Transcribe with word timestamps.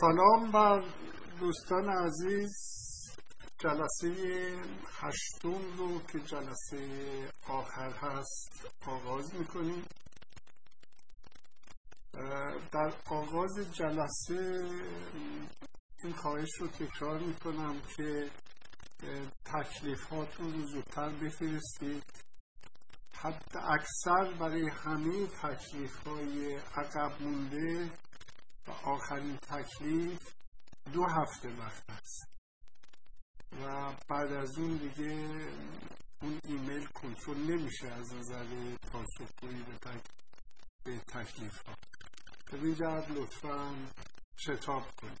سلام 0.00 0.50
بر 0.52 0.84
دوستان 1.40 1.88
عزیز 1.88 2.52
جلسه 3.58 4.10
هشتم 4.86 5.76
رو 5.78 6.00
که 6.00 6.20
جلسه 6.20 7.32
آخر 7.48 7.90
هست 7.90 8.66
آغاز 8.86 9.34
می‌کنیم. 9.34 9.84
در 12.72 12.92
آغاز 13.06 13.72
جلسه 13.72 14.68
این 16.04 16.12
خواهش 16.12 16.50
رو 16.60 16.66
تکرار 16.66 17.18
می‌کنم 17.18 17.80
که 17.96 18.30
تکلیفات 19.44 20.40
رو 20.40 20.66
زودتر 20.66 21.08
بفرستید. 21.08 22.04
حتی 23.12 23.58
اکثر 23.58 24.38
برای 24.40 24.68
همه 24.68 25.26
تکلیف 25.26 26.06
های 26.06 26.56
عقب 26.56 27.22
مونده 27.22 27.90
و 28.66 28.70
آخرین 28.70 29.36
تکلیف 29.36 30.34
دو 30.92 31.04
هفته 31.04 31.48
وقت 31.48 31.90
است. 31.90 32.34
و 33.52 33.92
بعد 34.08 34.32
از 34.32 34.58
اون 34.58 34.76
دیگه 34.76 35.12
اون 36.22 36.40
ایمیل 36.44 36.86
کنترل 36.86 37.38
نمیشه 37.38 37.88
از 37.88 38.14
نظر 38.14 38.76
پاسخگویی 38.92 39.62
به. 39.62 40.00
به 40.84 40.98
تکلیف 40.98 41.66
ها 41.66 41.74
به 42.50 42.58
لطفا 43.10 43.86
شتاب 44.36 44.82
کنید. 44.96 45.20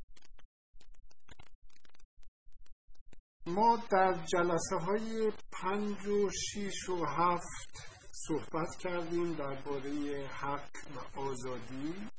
ما 3.46 3.76
در 3.90 4.24
جلسه 4.24 4.76
های 4.76 5.32
پنج 5.52 6.06
و 6.06 6.30
شیش 6.30 6.88
و 6.88 7.04
هفت 7.04 7.94
صحبت 8.10 8.76
کردیم 8.78 9.34
درباره 9.34 10.26
حق 10.26 10.70
و 10.96 11.20
آزادی. 11.20 12.10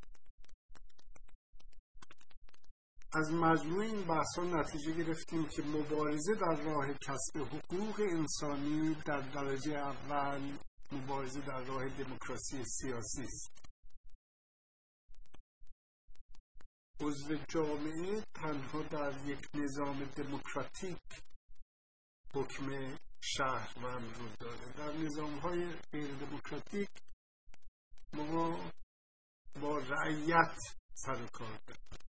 از 3.15 3.31
مجموع 3.31 3.83
این 3.83 4.01
بحث 4.07 4.39
نتیجه 4.39 4.91
گرفتیم 4.91 5.45
که 5.45 5.61
مبارزه 5.63 6.35
در 6.35 6.61
راه 6.63 6.93
کسب 6.93 7.37
حقوق 7.37 7.99
انسانی 7.99 8.95
در 9.05 9.19
درجه 9.21 9.71
اول 9.73 10.57
مبارزه 10.91 11.41
در 11.41 11.63
راه 11.63 11.89
دموکراسی 11.89 12.63
سیاسی 12.65 13.23
است. 13.23 13.51
عضو 16.99 17.35
جامعه 17.49 18.21
تنها 18.33 18.81
در 18.81 19.25
یک 19.25 19.49
نظام 19.53 20.05
دموکراتیک 20.05 21.01
حکم 22.33 22.97
شهروند 23.21 24.17
رو 24.17 24.29
داره. 24.39 24.71
در 24.73 24.97
نظام 24.97 25.39
های 25.39 25.75
غیر 25.91 26.15
دموکراتیک 26.15 26.89
ما 28.13 28.71
با 29.61 29.77
رعیت 29.77 30.57
سر 30.93 31.25
کار 31.27 31.59
داریم. 31.67 32.04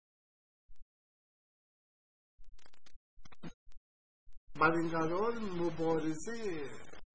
بر 4.60 4.70
این 4.72 4.88
قرار 4.88 5.38
مبارزه 5.38 6.70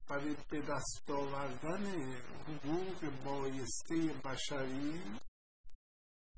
برای 0.08 0.36
به 0.50 0.62
دست 0.62 1.10
آوردن 1.10 1.86
حقوق 2.46 3.24
بایسته 3.24 4.20
بشری 4.24 5.20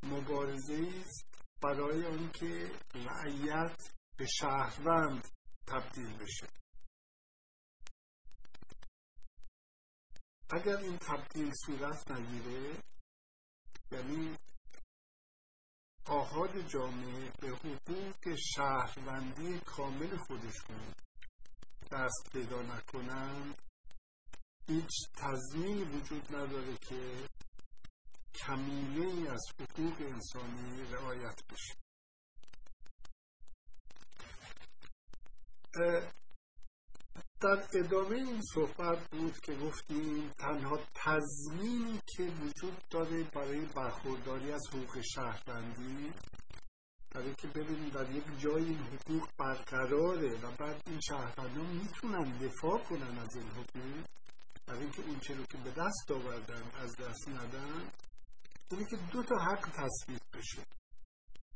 مبارزه 0.02 0.88
است 1.00 1.42
برای 1.62 2.06
آنکه 2.06 2.70
رعیت 2.94 3.92
به 4.16 4.26
شهروند 4.26 5.28
تبدیل 5.66 6.18
بشه. 6.18 6.46
اگر 10.50 10.76
این 10.76 10.98
تبدیل 10.98 11.52
صورت 11.66 12.10
نگیره 12.10 12.82
یعنی 13.92 14.36
آهاد 16.06 16.68
جامعه 16.68 17.30
به 17.40 17.48
حقوق 17.48 18.36
شهروندی 18.54 19.60
کامل 19.60 20.16
خودشون. 20.16 20.94
دست 21.92 22.30
پیدا 22.32 22.62
نکنند 22.62 23.62
هیچ 24.68 24.90
تضمینی 25.16 25.84
وجود 25.84 26.36
نداره 26.36 26.76
که 26.76 27.28
کمیله 28.34 29.30
از 29.30 29.42
حقوق 29.60 30.00
انسانی 30.00 30.82
رعایت 30.82 31.42
بشه. 31.50 31.82
در 37.42 37.64
ادامه 37.74 38.16
این 38.16 38.40
صحبت 38.54 39.10
بود 39.10 39.40
که 39.40 39.54
گفتیم 39.54 40.30
تنها 40.38 40.78
تضمینی 40.94 42.00
که 42.06 42.22
وجود 42.22 42.76
داره 42.90 43.22
برای 43.24 43.66
برخورداری 43.66 44.52
از 44.52 44.62
حقوق 44.68 45.00
شهروندی 45.00 46.12
برای 47.14 47.34
که 47.34 47.48
ببینیم 47.48 47.88
در 47.88 48.10
یک 48.10 48.24
جای 48.38 48.64
این 48.64 48.78
حقوق 48.78 49.28
برقراره 49.38 50.40
و 50.42 50.50
بعد 50.58 50.82
این 50.86 51.00
شهروندان 51.00 51.66
می‌تونن 51.66 52.38
دفاع 52.38 52.78
کنن 52.78 53.18
از 53.18 53.36
این 53.36 53.48
حقوق 53.48 54.04
برای 54.66 54.82
اینکه 54.82 55.02
اون 55.02 55.38
رو 55.38 55.44
که 55.44 55.58
به 55.58 55.70
دست 55.70 56.10
آوردن 56.10 56.62
از 56.74 56.96
دست 56.96 57.28
ندن 57.28 57.90
اینه 58.70 58.84
که 58.90 58.96
دو 59.12 59.22
تا 59.22 59.36
حق 59.36 59.68
تصویب 59.68 60.20
بشه. 60.32 60.62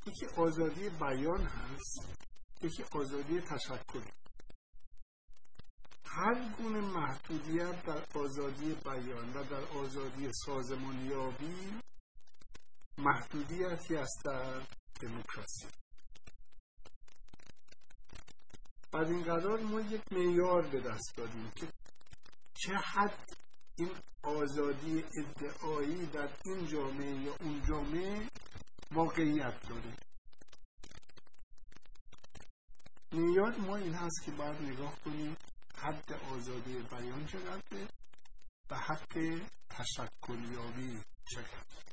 یکی 0.07 0.27
آزادی 0.37 0.89
بیان 0.89 1.43
هست 1.43 2.27
یکی 2.63 2.85
آزادی 2.93 3.41
تشکل. 3.41 4.03
هر 6.17 6.49
گونه 6.59 6.81
محدودیت 6.81 7.85
در 7.85 8.05
آزادی 8.15 8.75
بیان 8.75 9.33
و 9.33 9.45
در 9.45 9.65
آزادی 9.65 10.31
سازمانیابی 10.33 11.81
محدودیتی 12.99 13.97
است 13.97 14.25
در 14.25 14.61
دموکراسی. 15.01 15.67
بعد 18.93 19.07
این 19.07 19.23
قرار 19.23 19.61
ما 19.61 19.81
یک 19.81 20.03
معیار 20.13 20.69
به 20.69 20.81
دست 20.81 21.17
دادیم 21.17 21.51
که 21.57 21.69
چه 22.55 22.73
حد 22.73 23.37
این 23.79 23.91
آزادی 24.23 25.05
ادعایی 25.19 26.07
در 26.07 26.29
این 26.45 26.67
جامعه 26.67 27.15
یا 27.15 27.37
اون 27.41 27.63
جامعه 27.69 28.29
واقعیت 28.93 29.69
داره. 29.69 29.97
معیار 33.13 33.57
ما 33.57 33.77
این 33.77 33.95
هست 33.95 34.25
که 34.25 34.31
باید 34.31 34.63
نگاه 34.63 34.95
کنیم 35.05 35.37
حد 35.77 36.13
آزادی 36.13 36.79
بیان 36.91 37.27
چقدره 37.27 37.89
و 38.71 38.77
حق 38.77 39.41
تشکلیابی 39.69 41.01
چقدر 41.25 41.87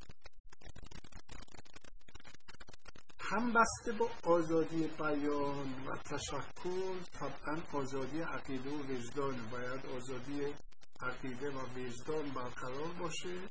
هم 3.33 3.53
بسته 3.53 3.91
با 3.91 4.09
آزادی 4.23 4.87
بیان 4.87 5.85
و 5.85 5.97
تشکل 5.97 6.99
طبعا 7.19 7.61
آزادی 7.73 8.21
عقیده 8.21 8.69
و 8.69 8.83
وجدان. 8.83 9.49
باید 9.49 9.85
آزادی 9.85 10.53
عقیده 11.01 11.51
و 11.51 11.59
وجدان 11.59 12.29
برقرار 12.29 12.93
باشه 12.93 13.49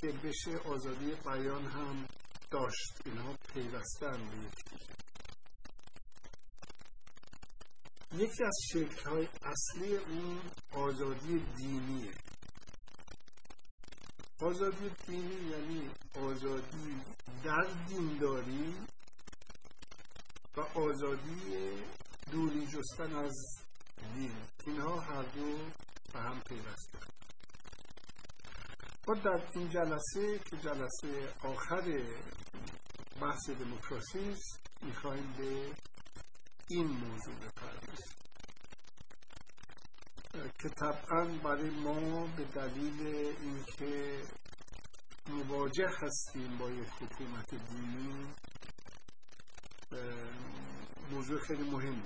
که 0.00 0.12
بشه 0.12 0.58
آزادی 0.58 1.14
بیان 1.14 1.66
هم 1.66 2.06
داشت. 2.50 3.02
اینها 3.06 3.36
پیوستن 3.54 4.30
به 4.30 4.36
یکدیگه 4.36 5.01
یکی 8.14 8.44
از 8.44 8.56
شکل 8.72 9.10
های 9.10 9.28
اصلی 9.42 9.96
اون 9.96 10.40
آزادی 10.72 11.38
دینیه. 11.56 12.12
آزادی 14.40 14.90
دینی 15.06 15.50
یعنی 15.50 15.90
آزادی 16.14 17.00
در 17.44 17.66
دینداری 17.88 18.74
و 20.56 20.60
آزادی 20.60 21.72
دوری 22.32 22.66
جستن 22.66 23.14
از 23.14 23.34
دین. 24.14 24.36
اینها 24.66 25.00
هر 25.00 25.22
دو 25.22 25.58
به 26.12 26.20
هم 26.20 26.40
پیوسته. 26.40 26.98
ما 29.08 29.14
در 29.14 29.42
این 29.54 29.70
جلسه 29.70 30.38
که 30.38 30.56
جلسه 30.56 31.34
آخر 31.42 32.02
بحث 33.20 33.50
دموکراسی 33.50 34.30
است 34.30 34.60
می‌خواهیم 34.82 35.32
به 35.38 35.74
این 36.72 36.86
موضوع 36.86 37.34
بپردازیم 37.34 38.12
که 40.58 40.68
طبعا 40.68 41.24
برای 41.24 41.70
ما 41.70 42.26
به 42.26 42.44
دلیل 42.44 43.06
اینکه 43.40 44.22
مواجه 45.28 45.88
هستیم 46.02 46.58
با 46.58 46.70
یک 46.70 46.88
حکومت 46.88 47.50
دینی 47.50 48.26
موضوع 51.10 51.40
خیلی 51.40 51.70
مهمی 51.70 52.02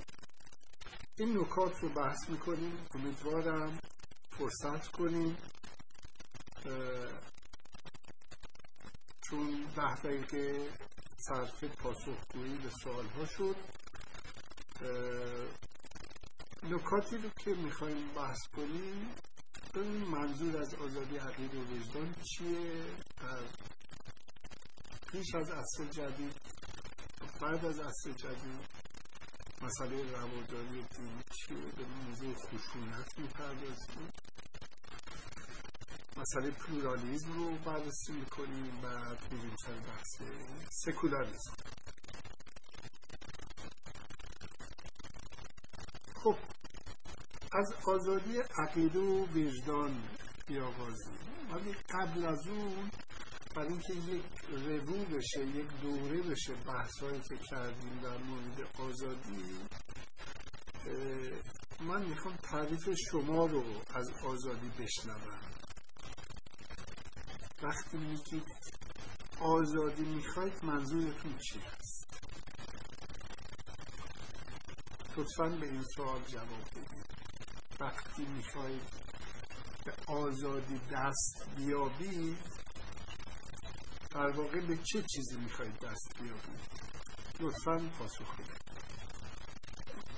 این 1.18 1.38
نکات 1.38 1.80
رو 1.80 1.88
بحث 1.88 2.28
می‌کنیم. 2.28 2.86
امیدوارم 2.94 3.78
فرصت 4.30 4.88
کنیم. 4.88 5.36
چون 9.20 9.64
ده 9.76 9.94
دقیقه 9.94 10.70
صرف 11.28 11.64
پاسخگویی 11.64 12.56
به 12.58 12.70
سوال 12.82 13.06
ها 13.06 13.26
شد. 13.26 13.56
نکاتی 16.62 17.17
رو 17.17 17.31
که 17.44 17.55
می‌خوایم 17.55 18.08
بحث 18.08 18.38
کنیم 18.56 19.14
منظور 20.11 20.56
از 20.56 20.75
آزادی 20.75 21.17
عقید 21.17 21.55
و 21.55 21.61
وجدان 21.61 22.14
چیه 22.23 22.84
پیش 25.12 25.34
از 25.34 25.50
عصر 25.50 25.84
جدید 25.84 26.40
بعد 27.40 27.64
از 27.64 27.78
عصر 27.78 28.12
جدید 28.12 28.61
مسئله 29.62 30.12
رواداری 30.12 30.82
دینی 30.82 31.23
چیه؟ 31.32 31.56
به 31.56 31.84
موضوع 31.87 32.34
خشونت 32.34 33.19
می‌پردازیم. 33.19 34.11
مسئله 36.17 36.50
پلورالیزم 36.50 37.32
رو 37.32 37.58
بررسی 37.58 38.12
می‌کنیم 38.12 38.81
بعد 38.81 39.32
میریم 39.32 39.56
سر 39.67 39.78
بحث 39.78 40.23
سکولاریزم 40.70 41.55
خب 46.26 46.37
از 47.52 47.75
آزادی 47.88 48.38
عقیده 48.58 48.99
و 48.99 49.26
وجدان 49.26 50.02
بیاغازیم 50.46 51.19
ولی 51.52 51.73
قبل 51.73 52.25
از 52.25 52.49
اون 52.49 52.90
برای 53.56 53.69
اینکه 53.69 53.93
یک 53.93 54.25
رو 54.49 55.05
بشه 55.05 55.46
یک 55.46 55.67
دوره 55.82 56.23
بشه 56.23 56.55
بحثایی 56.55 57.20
که 57.20 57.37
کردیم 57.50 58.00
در 58.02 58.19
مورد 58.19 58.69
آزادی 58.81 59.61
من 61.81 62.06
می‌خوام 62.08 62.37
تعریف 62.37 62.88
شما 63.11 63.46
رو 63.46 63.64
از 63.94 64.11
آزادی 64.25 64.69
بشنوم. 64.69 65.40
وقتی 67.62 67.96
میگید 67.96 68.46
آزادی 69.40 70.05
می‌خواید 70.05 70.64
منظورتون 70.64 71.38
چی 71.38 71.58
هست؟ 71.58 71.95
لطفا 75.16 75.48
به 75.48 75.66
این 75.66 75.82
سوال 75.96 76.20
جواب 76.22 76.64
بدید. 76.76 77.06
وقتی 77.80 78.24
می‌خواید 78.24 78.82
به 79.84 79.92
آزادی 80.06 80.80
دست 80.92 81.48
بیابید 81.56 82.38
در 84.10 84.30
واقع 84.30 84.60
به 84.66 84.76
چه 84.76 85.02
چیزی 85.02 85.36
می‌خواید 85.36 85.78
دست 85.78 86.16
بیابید؟ 86.20 86.60
لطفا 87.40 87.90
پاسخ 87.98 88.34
بدید. 88.34 88.66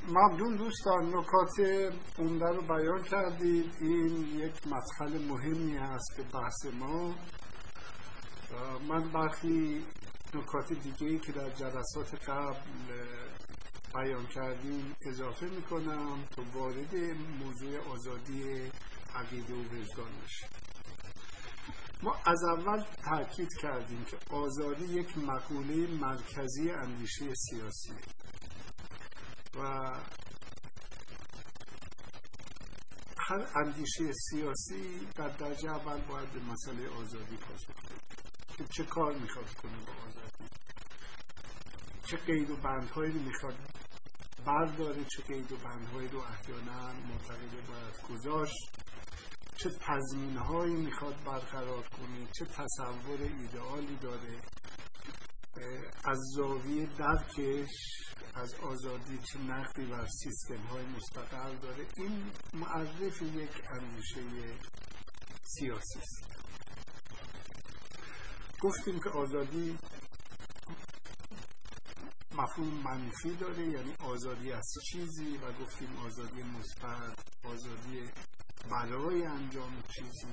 ممنون 0.09 0.57
دوستان 0.57 1.15
نکات 1.15 1.61
عمده 2.19 2.47
رو 2.47 2.63
بیان 2.63 3.03
کردید. 3.03 3.75
این 3.81 4.39
یک 4.39 4.67
مدخل 4.67 5.25
مهمی 5.29 5.77
هست 5.77 6.17
به 6.17 6.23
بحث 6.23 6.75
ما. 6.75 7.15
من 8.89 9.13
برخی 9.13 9.85
نکات 10.35 10.73
دیگه 10.73 11.07
ای 11.07 11.19
که 11.19 11.33
در 11.33 11.51
جلسات 11.51 12.15
قبل 12.29 13.07
بیان 13.95 14.27
کردیم 14.27 14.97
اضافه 15.01 15.47
می‌کنم 15.47 16.25
تا 16.37 16.43
وارد 16.55 16.97
موضوع 17.41 17.79
آزادی 17.79 18.71
عقیده 19.15 19.55
و 19.55 19.63
وجدان 19.63 20.13
بشیم. 20.25 20.49
ما 22.03 22.17
از 22.25 22.45
اول 22.45 22.85
تاکید 23.05 23.49
کردیم 23.63 24.05
که 24.05 24.17
آزادی 24.31 24.85
یک 24.85 25.19
مقوله 25.19 25.87
مرکزی 25.87 26.71
اندیشه 26.71 27.35
سیاسی 27.35 27.95
و 29.55 29.61
هر 33.19 33.47
اندیشه 33.57 34.13
سیاسی 34.31 35.07
در 35.17 35.29
درجه 35.29 35.71
اول 35.71 36.01
باید 36.01 36.31
به 36.33 36.41
مسئله 36.41 36.89
آزادی 36.89 37.37
پاسخ 37.37 37.75
که 38.57 38.65
چه 38.65 38.85
کار 38.85 39.19
می‌خواد 39.19 39.55
کنه 39.55 39.77
با 39.87 39.93
آزادی. 40.09 40.45
چه 42.11 42.17
قید 42.17 42.51
و 42.51 42.57
بندهایی 42.57 43.13
رو 43.13 43.21
می‌خواد 43.21 43.55
برداره 44.47 45.05
چه 45.05 45.23
قید 45.23 45.53
و 45.53 45.57
بندهایی 45.57 46.09
رو 46.09 46.19
احیانا 46.19 46.93
معتقده 46.93 47.61
باید 47.69 48.03
گذاشت 48.11 48.71
چه 49.57 49.71
تضمین 49.71 50.37
هایی 50.37 50.75
می‌خواد 50.75 51.25
برقرار 51.25 51.83
کنه 51.83 52.27
چه 52.39 52.45
تصور 52.45 53.23
ایدئالی 53.23 53.97
داره. 53.97 54.43
از 56.05 56.19
زاویه 56.37 56.87
درکش 56.87 57.71
از 58.35 58.55
آزادی 58.55 59.19
چه 59.19 59.39
نقدی 59.39 59.87
بر 59.87 60.07
سیستم 60.07 60.67
های 60.67 60.85
مستقل 60.87 61.57
داره. 61.57 61.87
این 61.97 62.31
معرف 62.55 63.23
یک 63.23 63.63
اندیشه 63.71 64.21
سیاسی 65.43 65.99
است. 65.99 66.39
گفتیم 68.61 69.01
که 69.01 69.11
آزادی 69.11 69.79
مفهوم 72.39 72.83
منفی 72.85 73.37
داره 73.37 73.69
یعنی 73.69 73.95
آزادی 74.01 74.53
از 74.53 74.73
چیزی 74.91 75.37
و 75.37 75.53
گفتیم 75.53 75.97
آزادی 75.97 76.43
مثبت 76.43 77.19
آزادی 77.45 78.11
برای 78.71 79.25
انجام 79.27 79.83
چیزی. 79.83 80.27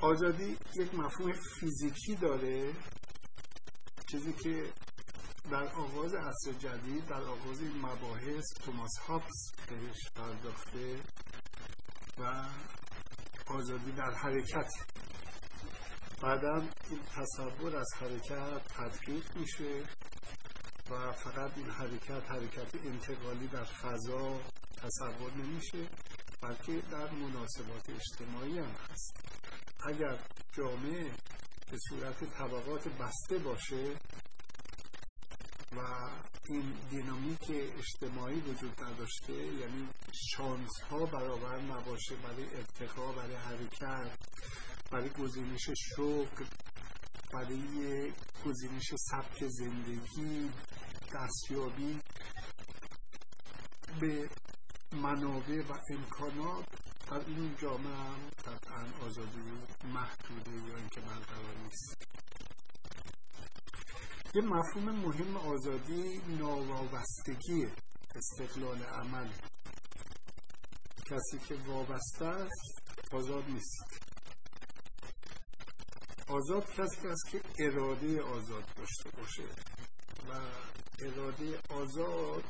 آزادی 0.00 0.56
یک 0.76 0.94
مفهوم 0.94 1.32
فیزیکی 1.60 2.14
داره 2.14 2.72
چیزی 4.10 4.32
که 4.32 4.72
در 5.50 5.68
آغاز 5.68 6.14
عصر 6.14 6.52
جدید 6.52 7.06
در 7.06 7.22
آغاز 7.22 7.62
مباحث 7.62 8.44
توماس 8.64 8.98
هابس 8.98 9.52
بهش 9.68 10.10
پرداخته 10.14 11.00
و 12.18 12.44
آزادی 13.46 13.92
در 13.92 14.14
حرکت 14.14 14.70
بعدا 16.22 16.54
این 16.90 17.00
تصور 17.16 17.76
از 17.76 17.86
حرکت 18.00 18.60
تدقیق 18.68 19.36
میشه 19.36 19.84
و 20.90 21.12
فقط 21.12 21.50
این 21.56 21.70
حرکت 21.70 22.30
حرکت 22.30 22.74
انتقالی 22.74 23.46
در 23.46 23.64
فضا 23.64 24.40
تصور 24.76 25.32
نمیشه 25.32 25.88
بلکه 26.42 26.82
در 26.90 27.10
مناسبات 27.10 27.90
اجتماعی 27.90 28.58
هم 28.58 28.74
هست. 28.90 29.16
اگر 29.86 30.18
جامعه 30.56 31.10
به 31.70 31.78
صورت 31.88 32.24
طبقات 32.24 32.88
بسته 32.88 33.38
باشه 33.38 33.96
و 35.76 36.10
این 36.48 36.74
دینامیک 36.90 37.50
اجتماعی 37.50 38.40
وجود 38.40 38.84
نداشته 38.84 39.32
یعنی 39.32 39.88
شانس 40.12 40.80
ها 40.90 41.06
برابر 41.06 41.60
نباشه 41.60 42.16
برای 42.16 42.56
ارتقا 42.56 43.12
برای 43.12 43.36
حرکت 43.36 44.18
برای 44.90 45.10
گزینش 45.10 45.70
شغل 45.76 46.46
برای 47.32 48.12
گزینش 48.44 48.94
سبک 49.10 49.46
زندگی 49.46 50.50
دستیابی 51.14 52.00
به 54.00 54.30
منابع 54.92 55.62
و 55.68 55.78
امکانات 55.90 56.66
در 57.10 57.18
این 57.26 57.56
جامعه 57.62 57.96
هم 57.96 58.28
قطعا 58.46 59.06
آزادی 59.06 59.40
محدوده 59.84 60.50
یا 60.50 60.76
اینکه 60.76 61.00
برقرار 61.00 61.56
نیست. 61.62 62.06
یه 64.34 64.42
مفهوم 64.42 64.90
مهم 64.90 65.36
آزادی 65.36 66.18
ناوابستگی 66.28 67.66
استقلال 68.14 68.82
عمل. 68.82 69.28
کسی 71.06 71.38
که 71.48 71.54
وابسته 71.54 72.24
است 72.24 72.82
آزاد 73.12 73.44
نیست. 73.44 73.97
آزاد 76.28 76.70
کسی 76.70 77.08
است 77.08 77.30
که 77.30 77.40
اراده 77.58 78.22
آزاد 78.22 78.64
داشته 78.76 79.10
باشه 79.10 79.42
و 80.28 80.40
اراده 80.98 81.60
آزاد 81.70 82.44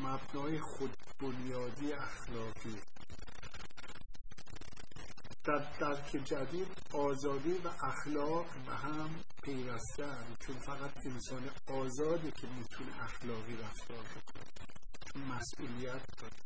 مبنای 0.00 0.60
خود 0.60 0.96
بنیادی 1.20 1.92
اخلاقی. 1.92 2.76
در 5.44 5.78
درک 5.80 6.10
جدید 6.24 6.68
آزادی 6.92 7.52
و 7.52 7.68
اخلاق 7.68 8.46
به 8.66 8.72
هم 8.72 9.10
پیوستن 9.42 10.36
چون 10.40 10.58
فقط 10.58 10.92
انسان 11.06 11.50
آزاده 11.66 12.30
که 12.30 12.46
می‌تونه 12.46 13.04
اخلاقی 13.04 13.56
رفتار 13.56 14.02
بکنه 14.02 14.44
چون 15.12 15.22
مسئولیت 15.22 16.02
داره. 16.20 16.36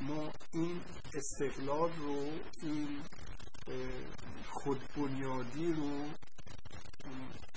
ما 0.00 0.32
این 0.52 0.80
استقلال 1.14 1.92
رو 1.92 2.32
این 2.62 3.02
خودبنیادی 4.48 5.72
رو 5.72 6.10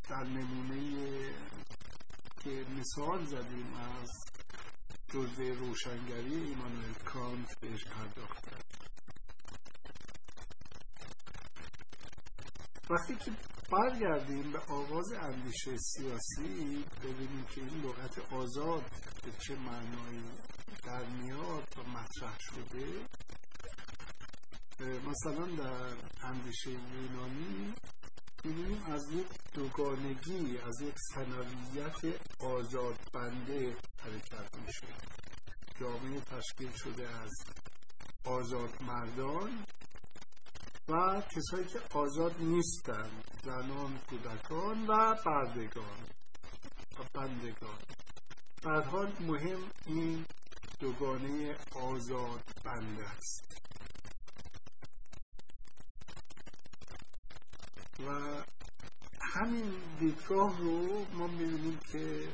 در 0.10 0.24
نمونه 0.24 1.34
که 2.44 2.66
مثال 2.78 3.26
زدیم 3.26 3.74
از 3.74 4.10
جزء 5.10 5.44
روشنگری 5.44 6.36
ایمانوئل 6.36 6.94
کانت 7.06 7.60
بهش 7.60 7.86
پرداخت. 7.86 8.44
وقتی 12.90 13.16
که 13.16 13.32
برگردیم 13.72 14.52
به 14.52 14.60
آغاز 14.60 15.14
اندیشه 15.14 15.78
سیاسی 15.78 16.86
ببینیم 17.04 17.46
که 17.46 17.62
این 17.62 17.82
لغت 17.82 18.34
آزاد 18.34 18.84
به 19.24 19.32
چه 19.40 19.56
معنایی 19.56 20.24
در 20.84 21.06
میاد 21.06 21.68
و 21.78 21.90
مطرح 21.90 22.38
شده. 22.40 23.06
مثلا 24.82 25.46
در 25.46 25.96
اندیشه 26.24 26.72
یونانی 26.72 27.74
می‌بینیم 28.44 28.84
از 28.84 29.12
یک 29.12 29.28
دوگانگی 29.54 30.58
از 30.58 30.82
یک 30.82 30.96
سنویت 31.14 32.22
آزادبنده 32.40 33.76
حرکت 34.00 34.58
میشه. 34.66 34.88
جامعه 35.80 36.20
تشکیل 36.20 36.72
شده 36.72 37.10
از 37.10 37.32
آزاد 38.26 38.82
مردان 38.82 39.66
و 40.90 41.22
کسایی 41.36 41.66
که 41.66 41.80
آزاد 41.94 42.42
نیستند 42.42 43.24
زنان 43.44 44.00
کودکان 44.10 44.88
و 44.88 45.16
بردگان 45.26 46.02
و 47.00 47.04
بندگان. 47.14 47.80
در 48.62 48.82
حال 48.82 49.14
مهم 49.20 49.72
این 49.86 50.26
دوگانه 50.80 51.58
آزاد 51.76 52.44
بنده 52.66 53.10
است. 53.10 53.63
و 58.00 58.44
همین 59.34 59.74
دیدگاه 60.00 60.58
رو 60.58 61.06
ما 61.14 61.28
می‌بینیم 61.28 61.80
که 61.92 62.34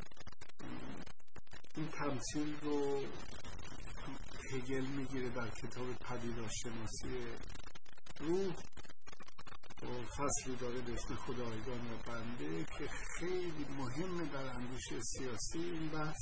این 1.76 1.88
تمثیل 1.88 2.60
رو 2.62 3.04
هگل 4.54 4.86
می‌گیره 4.86 5.30
در 5.30 5.50
کتاب 5.50 5.94
پدیدارشناسی 5.94 7.26
روح 8.20 8.54
و 9.84 10.06
فصلی 10.06 10.56
داره 10.56 10.82
به 10.82 10.94
اسم 10.94 11.16
خدایگان 11.16 11.92
و 11.92 11.98
بنده 12.08 12.66
که 12.78 12.88
خیلی 13.18 13.66
مهمه 13.78 14.26
در 14.26 14.46
اندیشه 14.46 15.02
سیاسی 15.02 15.60
این 15.60 15.90
بحث. 15.90 16.18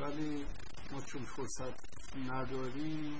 ولی 0.00 0.46
ما 0.92 1.00
چون 1.00 1.24
فرصت 1.24 1.74
نداریم 2.28 3.18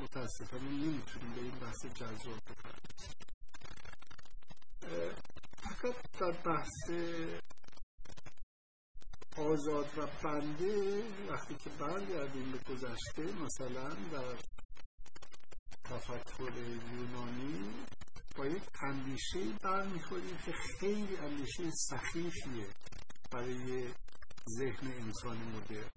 متاسفانه 0.00 0.70
نمی‌تونیم 0.70 1.32
به 1.34 1.40
این 1.40 1.58
بحث 1.58 1.86
جذاب 1.86 2.36
بپردازیم. 2.36 3.21
فقط 5.62 5.94
در 6.20 6.30
بحث 6.30 6.90
آزاد 9.36 9.98
و 9.98 10.06
بنده 10.24 11.02
وقتی 11.28 11.54
که 11.54 11.70
برگردیم 11.70 12.52
به 12.52 12.58
گذشته 12.58 13.22
مثلا 13.22 13.88
در 13.88 14.36
تفکر 15.84 16.52
یونانی 16.92 17.84
با 18.36 18.46
یک 18.46 18.62
اندیشه 18.82 19.44
برمیخوریم 19.62 20.36
که 20.36 20.52
خیلی 20.52 21.16
اندیشه 21.16 21.70
سخیفیه 21.70 22.66
برای 23.30 23.92
ذهن 24.58 24.92
انسان 24.92 25.36
مدرن. 25.36 25.90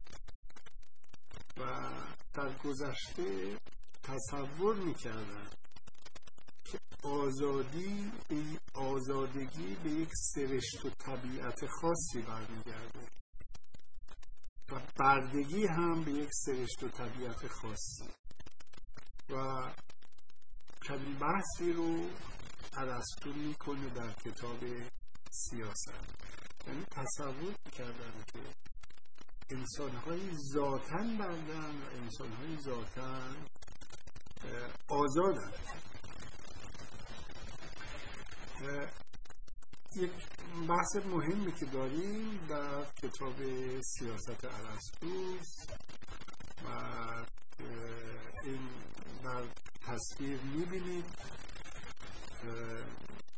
و 1.57 1.91
در 2.33 2.57
گذشته 2.57 3.57
تصور 4.03 4.75
می‌کردن 4.75 5.49
که 6.65 6.79
آزادی 7.03 8.11
آزادگی 8.73 9.75
به 9.75 9.89
یک 9.89 10.09
سرشت 10.13 10.85
و 10.85 10.89
طبیعت 10.89 11.65
خاصی 11.65 12.21
برمیگرده. 12.21 13.07
و 14.71 14.81
بردگی 14.99 15.67
هم 15.67 16.03
به 16.03 16.11
یک 16.11 16.29
سرشت 16.31 16.83
و 16.83 16.89
طبیعت 16.89 17.47
خاصی. 17.47 18.09
و 19.29 19.35
چنین 20.87 21.17
بحثی 21.19 21.73
رو 21.73 22.09
عرستو 22.73 23.33
می‌کنه 23.33 23.89
در 23.89 24.13
کتاب 24.13 24.59
سیاست. 25.31 25.93
یعنی 26.67 26.83
تصور 26.83 27.53
کردن 27.71 28.23
که 28.33 28.39
انسانهایی 29.51 30.31
ذاتا 30.53 30.97
بردن 31.19 31.81
و 31.81 31.85
انسانهایی 32.01 32.57
ذاتا 32.57 33.19
آزادن. 34.87 35.51
یک 39.95 40.11
بحث 40.69 41.05
مهمی 41.05 41.51
که 41.51 41.65
داریم 41.65 42.47
در 42.49 42.85
کتاب 42.85 43.35
سیاست 43.81 44.45
عرستوس 44.45 45.47
و 46.65 46.69
این 48.43 48.69
در 49.23 49.43
تصویر 49.87 50.41
می‌بینید. 50.41 51.05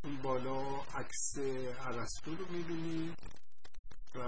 اون 0.04 0.22
بالا 0.24 0.78
عکس 0.78 1.38
عرستو 1.80 2.36
رو 2.36 2.52
می‌بینید 2.52 3.18
و 4.16 4.20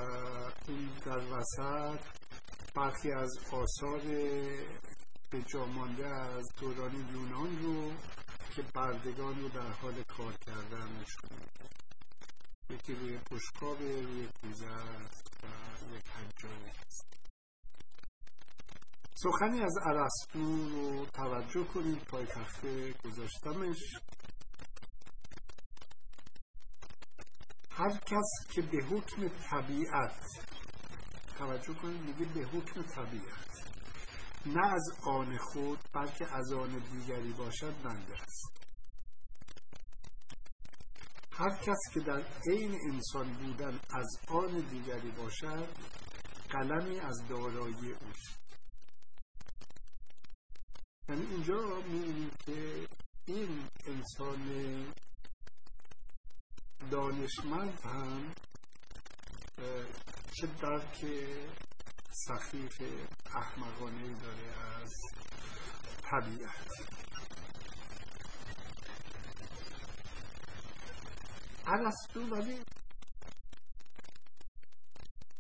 اون 0.68 0.90
در 1.06 1.18
وسط 1.18 2.00
برخی 2.76 3.12
از 3.12 3.38
آثار 3.52 4.02
به 5.30 5.44
جامانده 5.54 6.08
از 6.08 6.46
دوران 6.60 6.96
یونان 6.96 7.64
رو 7.64 7.92
که 8.56 8.62
بردگان 8.62 9.42
رو 9.42 9.50
در 9.50 9.72
حال 9.72 10.04
کار 10.04 10.34
کردن 10.34 10.88
نشون 10.88 11.30
میده. 11.32 11.70
یکی 12.70 12.94
روی 12.96 13.18
بشکاب 13.32 13.82
روی 13.82 14.28
کوزه 14.42 14.66
و 14.66 15.96
یک 15.96 16.08
حجاری 16.08 16.70
است 16.70 17.10
سخنی 19.24 19.62
از 19.62 19.74
عرستو 19.86 20.70
رو 20.70 21.06
توجه 21.06 21.64
کنید 21.64 22.04
پای 22.04 22.26
تخته 22.26 22.94
گذاشتمش. 22.94 23.78
هر 27.72 27.98
کس 27.98 28.48
که 28.50 28.62
به 28.62 28.86
حکم 28.86 29.28
طبیعت 29.28 30.16
توجه 31.38 31.74
کنید 31.74 32.02
میگه 32.02 32.34
به 32.34 32.42
حکم 32.42 32.82
طبیعت. 32.84 33.49
نه 34.46 34.66
از 34.74 34.92
آن 35.04 35.38
خود 35.38 35.80
بلکه 35.94 36.36
از 36.36 36.54
آن 36.54 36.80
دیگری 36.80 37.34
باشد 37.34 37.82
بنده 37.84 38.22
است. 38.22 38.70
هر 41.32 41.50
کس 41.50 41.80
که 41.94 42.00
در 42.00 42.24
عین 42.48 42.78
انسان 42.92 43.34
بودن 43.34 43.80
از 43.90 44.20
آن 44.28 44.60
دیگری 44.60 45.12
باشد 45.12 45.68
قلمی 46.50 47.00
از 47.00 47.28
دارایی 47.30 47.92
اوست. 47.92 48.40
یعنی 51.10 51.26
اینجا 51.26 51.82
می‌بینیم 51.82 52.32
که 52.46 52.88
این 53.26 53.68
انسان 53.86 54.86
دانشمند 56.92 57.80
هم 57.84 58.34
چه 60.34 60.48
درک 60.62 61.06
سخیف 62.12 62.82
احمقانه 63.36 64.14
داره 64.22 64.54
از 64.82 64.94
طبیعت. 66.04 66.70
عرستو 71.68 72.22
ولی 72.22 72.60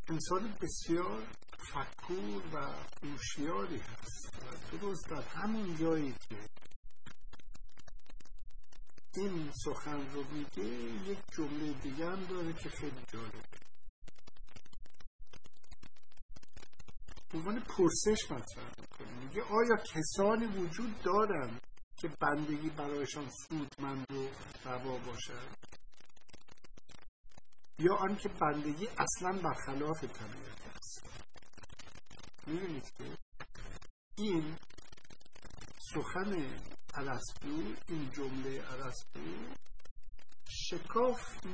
انسان 0.09 0.57
بسیار 0.61 1.27
فکور 1.57 2.43
و 2.53 2.73
هوشیاری 3.03 3.79
هست. 3.79 4.29
و 4.71 4.77
درست 4.77 5.09
در 5.09 5.21
همون 5.21 5.77
جایی 5.77 6.15
که 6.29 6.37
این 9.15 9.51
سخن 9.65 10.11
رو 10.13 10.23
میگه 10.31 10.63
یک 11.11 11.19
جمله 11.37 11.73
دیگه 11.73 12.05
هم 12.05 12.25
داره 12.25 12.53
که 12.53 12.69
خیلی 12.69 13.03
جالبه. 13.13 13.58
عنوان 17.33 17.59
پرسش 17.59 18.31
مطرح 18.31 18.71
می‌کنه. 18.79 19.23
میگه 19.23 19.43
آیا 19.43 19.75
کسانی 19.75 20.45
وجود 20.45 21.01
دارند 21.01 21.61
که 21.97 22.07
بندگی 22.07 22.69
برایشان 22.69 23.29
سودمند 23.29 24.11
و 24.11 24.27
روا 24.65 24.97
باشد؟ 24.97 25.49
یا 27.79 27.95
آنکه 27.95 28.29
بندگی 28.29 28.87
اصلا 28.87 29.41
برخلاف 29.41 30.03
طبیعت 30.03 30.67
است؟ 30.75 31.03
می‌بینید 32.47 32.93
که 32.97 33.17
این 34.17 34.55
سخن 35.93 36.59
عرستو 36.93 37.75
این 37.87 38.11
جمله 38.11 38.61
عرستو 38.61 39.19
شکاف 40.49 41.45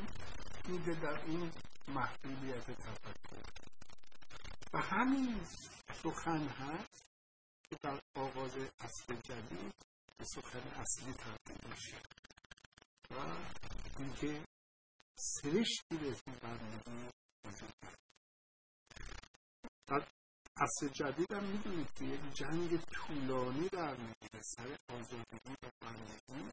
میده 0.67 0.93
در 0.93 1.21
این 1.25 1.51
محدودیت 1.87 2.71
تفکر. 2.71 3.64
و 4.75 4.77
همین 4.77 5.43
سخن 6.03 6.47
هست 6.47 7.03
که 7.69 7.75
در 7.83 8.01
آغاز 8.15 8.55
اصل 8.79 9.15
جدید 9.15 9.75
به 10.17 10.25
سخن 10.25 10.59
اصلی 10.59 11.13
تبدیل 11.13 11.71
میشه. 11.71 12.01
و 13.11 13.15
اینکه 13.99 14.45
سرشتی 15.17 15.97
به 15.97 16.11
اسم 16.11 16.31
بندگی 16.41 17.09
وجود 17.45 17.71
در 19.87 20.07
اصل 20.57 20.87
جدید 20.87 21.31
هم 21.31 21.43
می‌دونید 21.43 21.93
که 21.93 22.05
یک 22.05 22.33
جنگ 22.33 22.81
طولانی 22.81 23.69
در 23.69 23.95
می‌گیره 23.95 24.41
سر 24.41 24.77
آزادگی 24.89 25.55
و 25.63 25.69
بندگی 25.81 26.51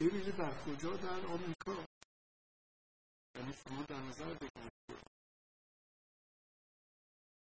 ببینید 0.00 0.36
در 0.36 0.64
کجا؟ 0.64 0.96
در 0.96 1.26
آمریکا. 1.26 1.86
یعنی 3.34 3.52
شما 3.52 3.82
در 3.82 4.00
نظر 4.00 4.34
بگیرید. 4.34 5.15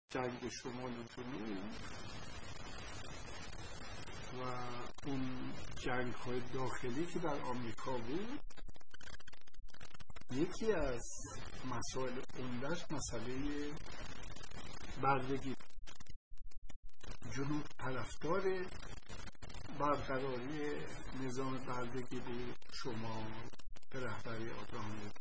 جنگ 0.10 0.50
شمال 0.50 0.92
جنوب 0.92 1.58
و 4.40 4.44
اون 5.06 5.54
جنگ 5.80 6.14
های 6.14 6.42
داخلی 6.54 7.06
که 7.06 7.20
در 7.20 7.42
آمریکا 7.42 7.98
بود 7.98 8.40
یکی 10.32 10.72
از 10.74 11.04
مسائل 11.66 12.22
عمدهش 12.40 12.86
مسئله 12.92 13.72
بردگی. 15.02 15.56
جنوب 17.32 17.64
طرفدار 17.78 18.66
برقراری 19.80 20.72
نظام 21.24 21.58
بردگی 21.58 22.22
شما 22.72 23.28
به 23.90 24.00
رهبری 24.00 24.50
آبراهام 24.52 25.12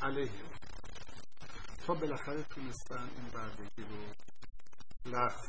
علیه. 0.00 0.30
تا 1.86 1.94
بالاخره 1.94 2.42
تونستن 2.42 3.08
این 3.16 3.28
بردگی 3.34 3.82
رو 3.82 4.14
لغو 5.06 5.48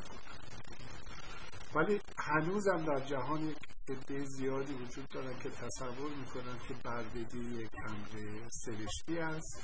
ولی 1.76 2.02
هنوزم 2.18 2.86
در 2.86 3.00
جهان 3.00 3.42
یک 3.50 3.58
عده 3.90 4.26
زیادی 4.26 4.74
وجود 4.74 5.10
دارن 5.10 5.40
که 5.40 5.50
تصور 5.50 6.12
می‌کنن 6.12 6.60
که 6.68 6.74
بردگی 6.74 7.64
یک 7.64 7.72
امر 7.90 8.42
سرشتی 8.52 9.20
است. 9.20 9.64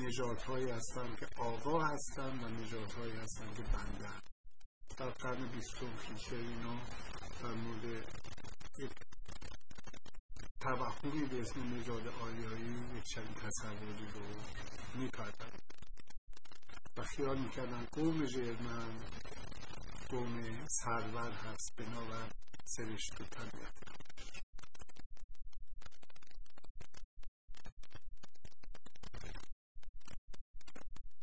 نجاتهایی 0.00 0.70
هستن 0.70 1.14
که 1.20 1.26
آقا 1.36 1.84
هستن 1.84 2.44
و 2.44 2.48
نجاتهایی 2.48 3.12
هستن 3.12 3.54
که 3.56 3.62
بندن 3.62 4.20
در 4.96 5.10
قرن 5.10 5.46
بیستم 5.46 5.86
کلیشه 6.06 6.36
اینا 6.36 6.76
در 7.42 7.54
مورد 7.54 7.84
یک 8.78 8.90
توهمی 10.60 11.26
به 11.26 11.40
اسم 11.40 11.74
نژاد 11.74 12.08
آریایی 12.08 12.74
یک 12.96 13.04
چنین 13.04 13.34
تصوری 13.34 14.06
رو 14.14 14.20
میپردن 15.00 15.50
و 16.96 17.02
خیال 17.02 17.38
می‌کردن. 17.38 17.84
قوم 17.84 18.26
ژرمن 18.26 19.00
قوم 20.08 20.66
سرور 20.68 21.32
هست 21.32 21.76
بنابر 21.76 22.28
سرشت 22.64 23.20
و 23.20 23.24
طبیعت. 23.24 23.74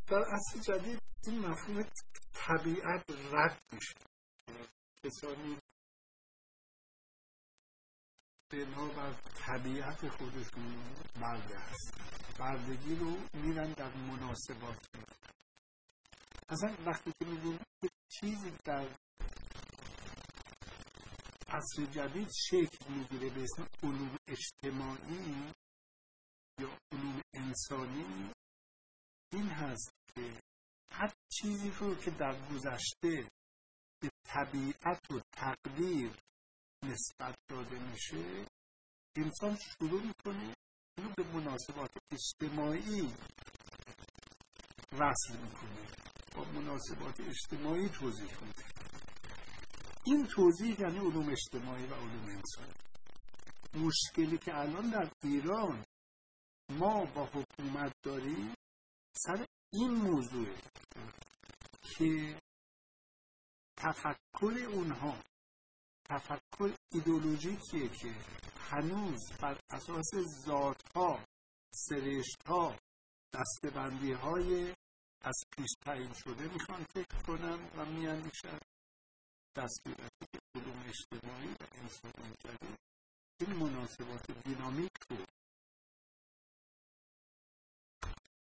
در 0.07 0.23
اصل 0.33 0.59
جدید 0.59 1.01
این 1.27 1.39
مفهوم 1.39 1.83
طبیعت 2.33 3.05
رد 3.31 3.61
میشه. 3.71 3.93
کسانی 5.03 5.57
بنابر 8.49 9.13
طبیعت 9.35 10.09
خودشون 10.09 10.93
برده 11.21 11.59
هست. 11.59 11.93
بردگی 12.39 12.95
رو 12.95 13.17
میرن 13.33 13.73
در 13.73 13.93
مناسبات. 13.93 14.89
میرن 14.93 15.40
اصلا 16.51 16.75
وقتی 16.85 17.11
که 17.19 17.25
میگیم 17.25 17.59
چیزی 18.09 18.51
در 18.65 18.95
عصر 21.47 21.85
جدید 21.91 22.29
شکل 22.49 22.93
می‌گیره 22.93 23.29
به 23.29 23.43
اسم 23.43 23.67
علوم 23.83 24.17
اجتماعی 24.27 25.53
یا 26.59 26.77
علوم 26.91 27.21
انسانی 27.33 28.31
این 29.33 29.47
هست 29.47 29.91
که 30.15 30.41
هر 30.91 31.13
چیزی 31.31 31.71
رو 31.79 31.95
که 31.95 32.11
در 32.11 32.47
گذشته 32.49 33.29
به 34.01 34.09
طبیعت 34.25 35.11
و 35.11 35.21
تقدیر 35.31 36.11
نسبت 36.83 37.35
داده 37.49 37.79
میشه 37.79 38.45
انسان 39.15 39.57
شروع 39.57 40.01
می‌کنه 40.01 40.55
اینو 40.97 41.13
به 41.17 41.23
مناسبات 41.23 41.91
اجتماعی 42.11 43.13
وصل 44.91 45.37
می‌کنه. 45.37 46.10
با 46.35 46.43
مناسبات 46.43 47.19
اجتماعی 47.19 47.89
توضیح 47.89 48.43
میده 48.43 48.65
این 50.05 50.27
توضیح 50.27 50.81
یعنی 50.81 50.97
علوم 50.97 51.29
اجتماعی 51.29 51.85
و 51.85 51.93
علوم 51.93 52.25
انسانی 52.25 52.73
مشکلی 53.73 54.37
که 54.37 54.57
الان 54.57 54.89
در 54.89 55.11
ایران 55.23 55.85
ما 56.69 57.05
با 57.05 57.25
حکومت 57.25 57.93
داریم 58.03 58.53
سر 59.17 59.45
این 59.73 59.91
موضوع 59.91 60.55
که 61.81 62.41
تفکر 63.77 64.65
اونها 64.69 65.17
تفکر 66.09 66.75
ایدولوژیکیه 66.93 67.89
که 67.89 68.15
هنوز 68.57 69.31
بر 69.41 69.59
اساس 69.69 70.11
ذاتها 70.45 71.25
سرشتها 71.73 72.75
دستبندی 73.33 74.11
های 74.11 74.73
از 75.23 75.43
پیش 75.51 75.69
تعیین 75.81 76.13
شده 76.13 76.53
می‌خوان 76.53 76.83
فکر 76.83 77.21
کنن 77.27 77.69
و 77.77 77.85
میاندیشن 77.85 78.59
دستوراتی 79.55 80.25
که 80.31 80.39
علوم 80.55 80.83
اجتماعی 80.87 81.51
و 81.51 81.65
انسانی 81.73 82.35
جدید 82.39 82.79
این 83.39 83.53
مناسبات 83.55 84.31
دینامیک 84.31 84.91
رو 85.09 85.17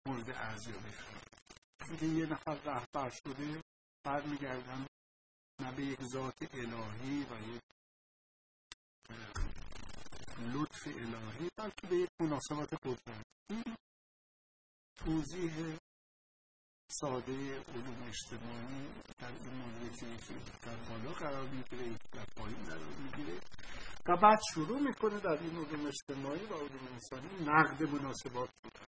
مورد 0.07 0.31
ارزیابی 0.31 0.91
اینکه 1.89 2.07
یه 2.07 2.27
نفر 2.27 2.55
رهبر 2.55 3.11
شده 3.11 3.63
برمیگردن 4.05 4.87
نه 5.61 5.73
به 5.73 5.85
یک 5.85 6.03
ذات 6.03 6.55
الهی 6.55 7.27
و 7.31 7.55
یک 7.55 7.63
لطف 10.39 10.87
الهی 10.87 11.49
بلکه 11.57 11.87
به 11.87 11.97
یک 11.97 12.09
مناسبات 12.21 12.75
قدرت. 12.75 13.27
این 13.51 13.77
توضیح 14.97 15.79
ساده 16.93 17.33
علوم 17.33 18.03
اجتماعی 18.09 18.89
در 19.19 19.29
این 19.29 19.55
مورد 19.55 19.97
که 19.97 20.35
در 20.63 20.77
بالا 20.77 21.13
قرار 21.13 21.49
می‌گیره 21.49 21.99
در 22.13 22.25
پایین 22.37 22.65
قرار 22.65 22.95
می‌گیره 23.05 23.41
و 24.09 24.17
بعد 24.17 24.41
شروع 24.55 24.81
می‌کنه 24.81 25.21
در 25.21 25.39
این 25.43 25.57
علوم 25.57 25.87
اجتماعی 25.87 26.47
و 26.47 26.55
علوم 26.55 26.89
انسانی 26.93 27.29
نقد 27.47 27.83
مناسبات 27.83 28.51
بودن 28.63 28.87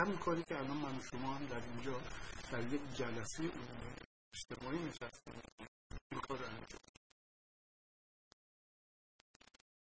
همین 0.00 0.16
کاری 0.16 0.42
که 0.42 0.58
الان 0.58 0.76
من 0.76 1.00
شما 1.00 1.34
هم 1.34 1.46
در 1.46 1.60
اینجا 1.60 2.00
در 2.52 2.72
یک 2.72 2.80
جلسه 2.94 3.42
علوم 3.42 3.94
اجتماعی 4.34 4.78
نشستیم. 4.78 5.34
کار 6.28 6.44
انجام 6.44 6.80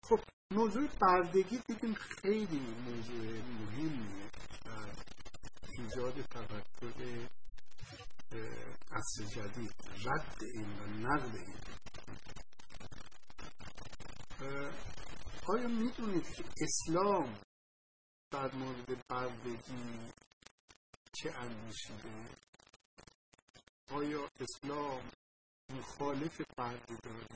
خب 0.02 0.20
موضوع 0.50 0.88
بردگی 1.00 1.58
دیدیم 1.68 1.94
خیلی 1.94 2.60
موضوع 2.60 3.40
مهمیه. 3.42 4.30
ایجاد 5.78 6.22
تفکر 6.22 7.28
عصر 8.92 9.24
جدید 9.24 9.74
رد 10.04 10.38
این 10.54 10.80
و 10.80 10.86
نقد 10.86 11.36
این. 11.36 11.60
آیا 15.48 15.68
می‌دونید 15.68 16.34
که 16.34 16.44
اسلام 16.60 17.40
در 18.30 18.54
مورد 18.54 19.06
بردگی 19.08 20.12
چه 21.12 21.30
اندیشیده؟ 21.30 22.28
آیا 23.90 24.30
اسلام 24.40 25.10
مخالف 25.70 26.40
بردهداری 26.56 27.26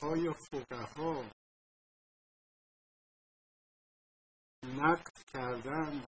آیا 0.00 0.32
فقها 0.32 1.30
نقد 4.64 5.12
کردن 5.32 6.04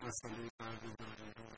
مسئله 0.00 0.50
بردهداری 0.58 1.32
رو 1.36 1.56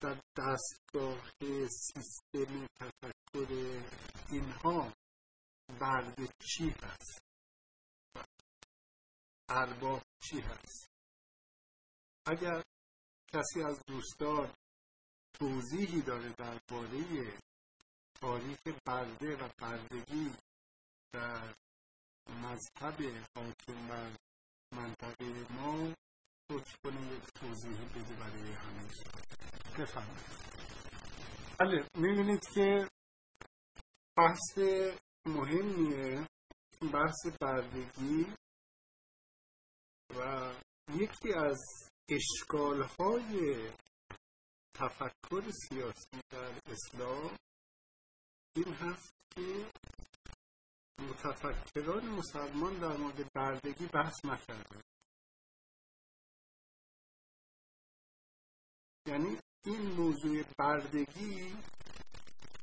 در 0.00 0.20
دستگاه 0.36 1.30
سیستم 1.68 2.66
تفکر 2.66 3.82
اینها 4.30 4.92
برده 5.80 6.28
چی 6.42 6.70
هست؟ 6.82 7.18
ارباب 9.48 10.02
چی 10.22 10.40
هست؟ 10.40 10.90
اگر 12.26 12.62
کسی 13.32 13.62
از 13.62 13.82
دوستان 13.86 14.54
توضیحی 15.38 16.02
داره 16.02 16.32
درباره 16.32 17.38
تاریخ 18.20 18.58
برده 18.86 19.36
و 19.36 19.48
بردگی 19.58 20.36
در 21.12 21.54
مذهب 22.28 23.26
حاکم 23.36 23.88
بر 23.88 24.16
منطقه 24.72 25.52
ما 25.52 25.94
لطف 26.50 26.76
کنه 26.84 27.12
یک 27.12 27.24
توضیح 27.34 27.88
بده 27.88 28.14
برای 28.14 28.52
همه. 28.52 28.88
بفرمایید. 29.78 30.46
بله 31.58 31.88
می‌بینید 31.94 32.48
که 32.54 32.88
بحث 34.16 34.58
مهمیه 35.26 36.26
بحث 36.92 37.26
بردگی 37.40 38.26
و 40.10 40.52
یکی 40.94 41.32
از 41.34 41.60
اشکالهای 42.08 43.70
تفکر 44.74 45.50
سیاسی 45.68 46.20
در 46.30 46.60
اسلام 46.66 47.36
این 48.56 48.74
هست 48.74 49.10
که 49.34 49.70
متفکران 50.98 52.06
مسلمان 52.06 52.78
در 52.78 52.96
مورد 52.96 53.32
بردگی 53.32 53.86
بحث 53.86 54.24
نکرده 54.24 54.82
یعنی 59.06 59.38
این 59.64 59.82
موضوع 59.82 60.42
بردگی 60.58 61.56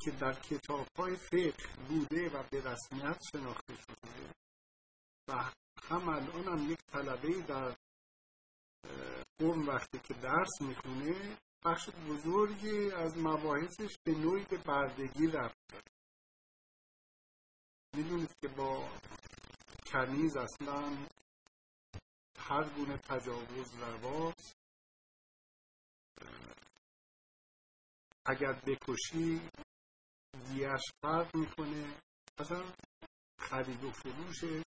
که 0.02 0.12
در 0.12 0.34
کتاب 0.34 0.88
های 0.98 1.15
فقه 1.15 1.54
بوده 1.88 2.30
و 2.30 2.43
به 2.52 2.72
رسمیت 2.72 3.19
شناخته 3.32 3.76
شده 3.76 4.34
و 5.30 5.52
هم 5.84 6.10
الان 6.10 6.48
هم 6.48 6.72
یک 6.72 6.80
طلبه 6.91 7.41
در 7.41 7.76
اون 9.39 9.65
وقتی 9.65 10.00
که 10.00 10.13
درس 10.13 10.62
می‌خونه 10.62 11.38
بخش 11.65 11.89
بزرگی 11.89 12.91
از 12.91 13.17
مباحثش 13.17 13.96
به 14.04 14.12
نوعی 14.12 14.43
به 14.43 14.58
بردگی 14.58 15.28
رفت 15.28 15.58
داره. 15.69 15.84
می‌دونید 17.93 18.32
که 18.41 18.47
با 18.47 18.89
کنیز 19.86 20.38
اصلا 20.38 20.97
هر 22.38 22.69
گونه 22.69 22.97
تجاوز 22.97 23.73
رواست 23.73 24.56
اگر 28.25 28.53
بکشی 28.53 29.49
دیش 30.47 30.82
فرق 31.01 31.36
می‌کنه 31.36 31.97
اصلا 32.38 32.63
خرید 33.39 33.84
و 33.84 33.91
فروشش 33.91 34.63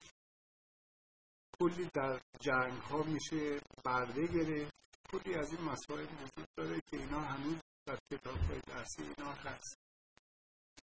کلی 1.59 1.91
در 1.95 2.21
جنگ 2.41 2.83
ها 2.83 3.03
میشه 3.03 3.61
برده 3.85 4.27
گرفت 4.27 4.75
کلی 5.13 5.35
از 5.35 5.53
این 5.53 5.61
مسائل 5.61 6.07
وجود 6.07 6.49
داره 6.57 6.81
که 6.91 6.97
اینا 6.97 7.21
هنوز 7.21 7.61
در 7.87 7.99
کتاب 8.11 8.39
های 8.39 8.61
درسی 8.61 9.03
اینا 9.03 9.33
هست. 9.33 9.84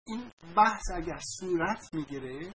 این 0.07 0.31
بحث 0.57 0.83
اگر 0.95 1.19
صورت 1.39 1.93
می‌گیره 1.93 2.53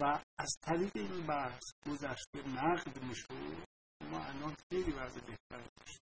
و 0.00 0.22
از 0.38 0.56
طریق 0.62 0.92
این 0.94 1.26
بحث 1.26 1.62
گذشته 1.86 2.48
نقد 2.48 3.02
می‌شود 3.02 3.68
ما 4.00 4.24
الان 4.24 4.56
خیلی 4.70 4.92
وضع 4.92 5.20
بهتری 5.20 5.68
داشتیم. 5.76 6.08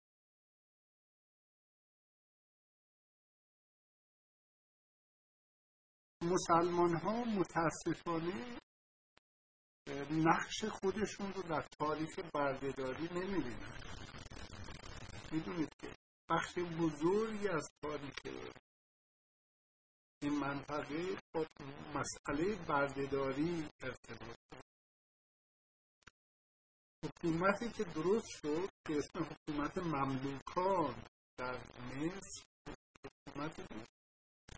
مسلمان 6.21 6.95
ها 6.95 7.23
متاسفانه 7.23 8.59
نقش 10.11 10.65
خودشون 10.65 11.33
رو 11.33 11.41
در 11.41 11.67
تاریخ 11.79 12.19
بردهداری 12.33 13.03
نمی‌بینن. 13.03 13.77
می‌دونید 15.31 15.75
که 15.81 15.95
بخش 16.29 16.57
بزرگی 16.57 17.47
از 17.47 17.69
تاریخ 17.81 18.15
این 20.23 20.39
منطقه 20.39 21.17
با 21.33 21.45
مسئله 21.95 22.55
بردهداری 22.55 23.69
ارتباط. 23.81 24.37
حکومتی 27.05 27.69
که 27.69 27.83
درست 27.83 28.27
شد 28.27 28.69
به 28.85 28.97
اسم 28.97 29.23
حکومت 29.23 29.77
مملوکان 29.77 31.03
در 31.37 31.57
مصر 31.95 32.43
حکومت 33.05 33.55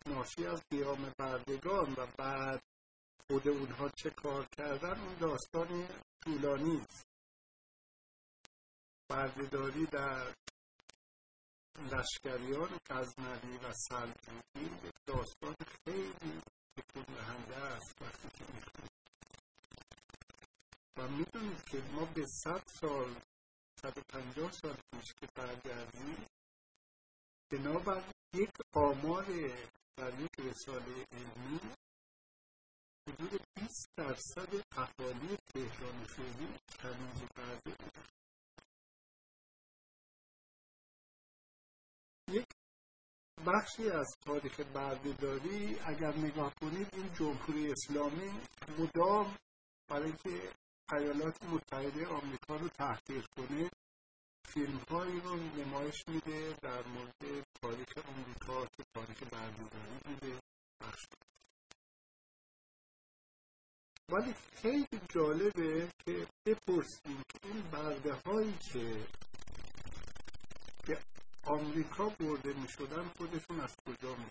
ناشی 0.06 0.46
از 0.46 0.62
قیام 0.70 1.12
بردگان 1.18 1.92
و 1.92 2.06
بعد 2.18 2.62
خود 3.30 3.48
اونها 3.48 3.88
چه 3.88 4.10
کار 4.10 4.46
کردن 4.56 5.00
اون 5.00 5.14
داستان 5.14 5.88
طولانی 6.24 6.76
است. 6.80 7.06
بردهداری 9.08 9.86
در 9.86 10.34
لشکریان 11.78 12.80
غزنوی 12.90 13.56
و 13.56 13.72
سلجوقی 13.72 14.90
داستان 15.06 15.54
خیلی 15.84 16.40
تکون 16.76 17.02
دهنده 17.02 17.56
است. 17.56 18.02
وقتی 18.02 18.28
که 18.28 18.44
می‌خونید 18.52 18.90
و 20.96 21.08
می‌دونید 21.08 21.64
که 21.64 21.82
ما 21.92 22.04
به 22.04 22.26
صد 22.26 22.62
سال 22.80 23.14
صد 23.82 23.98
و 23.98 24.00
پنجاه 24.08 24.52
سال 24.52 24.76
پیش 24.92 25.14
که 25.20 25.28
برگردیم 25.34 26.26
بنابر 27.50 28.02
یک 28.34 28.50
آمار 28.72 29.24
در 29.96 30.20
یک 30.20 30.30
رساله 30.38 31.06
علمی 31.12 31.60
حدود 33.08 33.40
20 33.54 33.90
درصد 33.96 34.48
اهالی 34.76 35.36
تهران 35.36 36.04
فعلی 36.04 36.58
کنیز 36.82 37.22
برده 37.36 37.76
بخشی 43.46 43.90
از 43.90 44.16
تاریخ 44.20 44.60
بردهداری 44.60 45.78
اگر 45.84 46.16
نگاه 46.16 46.54
کنید 46.54 46.88
این 46.92 47.12
جمهوری 47.14 47.72
اسلامی 47.72 48.40
مدام 48.78 49.36
برای 49.88 50.12
که 50.12 50.52
ایالات 50.92 51.44
متحده 51.44 52.06
آمریکا 52.06 52.56
رو 52.56 52.68
تحقیر 52.68 53.26
کنه 53.36 53.70
فیلم 54.44 54.80
هایی 54.90 55.20
رو 55.20 55.36
نمایش 55.36 56.08
میده 56.08 56.56
در 56.62 56.86
مورد 56.86 57.46
تاریخ 57.62 57.98
آمریکا 58.08 58.66
که 58.66 58.84
تاریخ 58.94 59.22
بردهداری 59.22 59.98
بوده. 60.04 60.40
ولی 64.08 64.34
خیلی 64.52 65.00
جالبه 65.08 65.88
که 66.04 66.26
بپرسیم 66.46 67.22
که 67.28 67.48
این 67.48 67.62
برده 67.62 68.12
هایی 68.12 68.58
که 68.72 69.06
آمریکا 71.46 72.08
برده 72.08 72.52
می 72.52 72.68
شدن 72.68 73.08
خودشون 73.08 73.60
از 73.60 73.76
کجا 73.86 74.14
می 74.16 74.30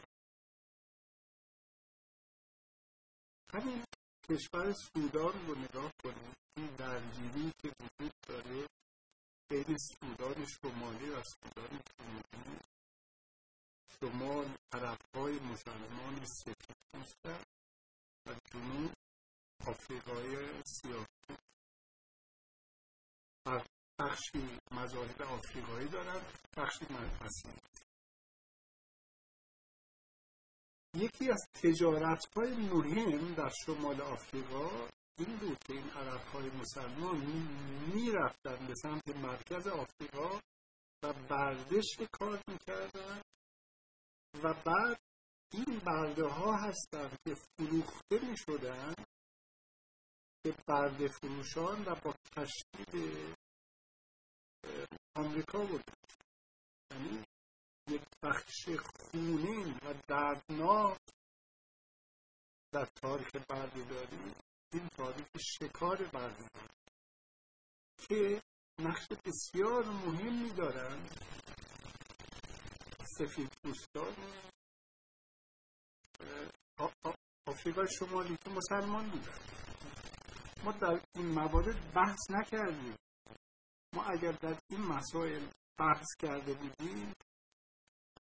همین 3.53 3.83
کشور 4.29 4.73
سودان 4.73 5.47
رو 5.47 5.55
نگاه 5.55 5.91
کنید 6.03 6.35
این 6.57 6.75
درگیری 6.75 7.51
که 7.61 7.71
وجود 7.79 8.11
داره 8.27 8.67
بین 9.49 9.77
سودان 9.77 10.45
شمالی 10.45 11.09
و 11.09 11.23
سودان 11.23 11.81
جنوبی. 11.99 12.59
شمال 13.99 14.57
عرب 14.73 14.99
های 15.15 15.39
مسلمان 15.39 16.25
سفید 16.25 16.75
پوستن 16.93 17.43
و 18.25 18.35
جنوب 18.51 18.91
آفریقای 19.67 20.63
سیاه 20.63 21.05
بخشی 23.99 24.59
مذاهب 24.71 25.21
آفریقایی 25.21 25.87
دارن 25.87 26.21
بخشی 26.57 26.85
مسیحی 27.21 27.55
یکی 30.95 31.31
از 31.31 31.47
تجارت 31.53 32.25
های 32.35 32.55
مهم 32.55 33.33
در 33.33 33.51
شمال 33.65 34.01
آفریقا 34.01 34.87
این 35.17 35.37
بود 35.37 35.57
که 35.67 35.73
این 35.73 35.89
عرب 35.89 36.21
های 36.21 36.49
مسلمان 36.49 37.17
می 37.93 38.11
رفتن 38.11 38.67
به 38.67 38.75
سمت 38.75 39.07
مرکز 39.07 39.67
آفریقا 39.67 40.39
و 41.03 41.13
بردش 41.13 41.97
کار 42.11 42.39
می‌کردن 42.47 43.21
و 44.43 44.53
بعد 44.53 44.99
این 45.53 45.79
برده 45.79 46.27
ها 46.27 46.57
هستند 46.57 47.17
که 47.27 47.35
فروخته 47.35 48.29
می 48.29 48.37
شدن 48.37 48.93
به 50.43 50.55
برده 50.67 51.07
فروشان 51.07 51.83
و 51.85 51.95
با 51.95 52.13
به 52.91 53.35
آمریکا 55.15 55.65
بود. 55.65 55.83
یعنی 56.91 57.23
یک 57.87 58.01
بخش 58.23 58.69
خونین 58.69 59.79
و 59.83 59.93
دردناک 60.07 60.99
در 62.71 62.85
تاریخ 63.01 63.29
بردهداری 63.49 64.33
این 64.73 64.87
تاریخ 64.87 65.27
شکار 65.37 65.97
بردهداری 65.97 66.69
که 67.97 68.41
نقش 68.79 69.07
بسیار 69.25 69.85
مهمی 69.85 70.49
دارند 70.49 71.09
سفید 73.17 73.49
پوستان 73.63 74.15
آفریقای 77.47 77.87
شمالی 77.99 78.37
که 78.37 78.49
مسلمان 78.49 79.09
بودن. 79.09 79.39
ما 80.63 80.71
در 80.71 81.01
این 81.15 81.25
موارد 81.25 81.93
بحث 81.93 82.29
نکردیم. 82.29 82.95
ما 83.95 84.03
اگر 84.03 84.31
در 84.31 84.59
این 84.69 84.81
مسائل 84.81 85.47
بحث 85.79 86.07
کرده 86.19 86.53
بودیم 86.53 87.13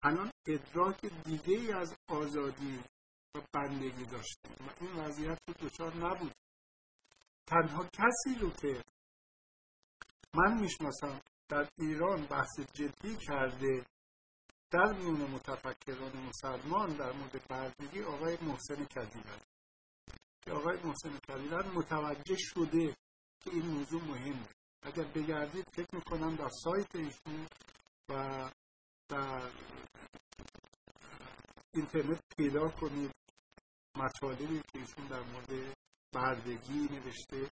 الان 0.04 0.32
ادراک 0.48 1.06
دیگه 1.06 1.58
ای 1.58 1.72
از 1.72 1.96
آزادی 2.10 2.84
و 3.36 3.42
بندگی 3.54 4.06
داشتیم 4.06 4.68
و 4.68 4.70
این 4.82 4.94
وضعیت 4.94 5.38
رو 5.48 5.54
دچار 5.54 5.96
نبود. 5.96 6.32
تنها 7.48 7.84
کسی 7.94 8.40
رو 8.40 8.50
که 8.52 8.84
من 10.36 10.62
می‌شناسم 10.62 11.22
در 11.50 11.70
ایران 11.78 12.26
بحث 12.26 12.60
جدی 12.74 13.18
کرده 13.18 13.86
در 14.72 14.94
میون 14.94 15.22
متفکران 15.22 16.18
مسلمان 16.18 16.90
در 16.90 17.12
مورد 17.12 17.48
بردگی 17.48 18.04
آقای 18.04 18.38
محسن 18.42 18.86
کدیلن 18.86 19.40
که 20.42 20.52
آقای 20.52 20.78
محسن 20.84 21.18
کدیلن 21.18 21.72
متوجه 21.72 22.38
شده 22.38 22.96
که 23.44 23.50
این 23.50 23.66
موضوع 23.66 24.02
مهمه. 24.02 24.48
اگر 24.84 25.04
بگردید 25.04 25.70
فکر 25.70 25.96
می‌کنم 25.96 26.36
در 26.36 26.50
سایت 26.64 26.96
ایشون 26.96 27.48
و 28.10 28.50
در 29.10 29.52
اینترنت 31.74 32.22
پیدا 32.38 32.70
کنید. 32.70 33.12
مطالبی 33.96 34.62
که 34.74 34.80
ایشون 34.80 35.08
در 35.08 35.22
مورد 35.22 35.78
بردگی 36.12 36.88
نوشته 36.92 37.52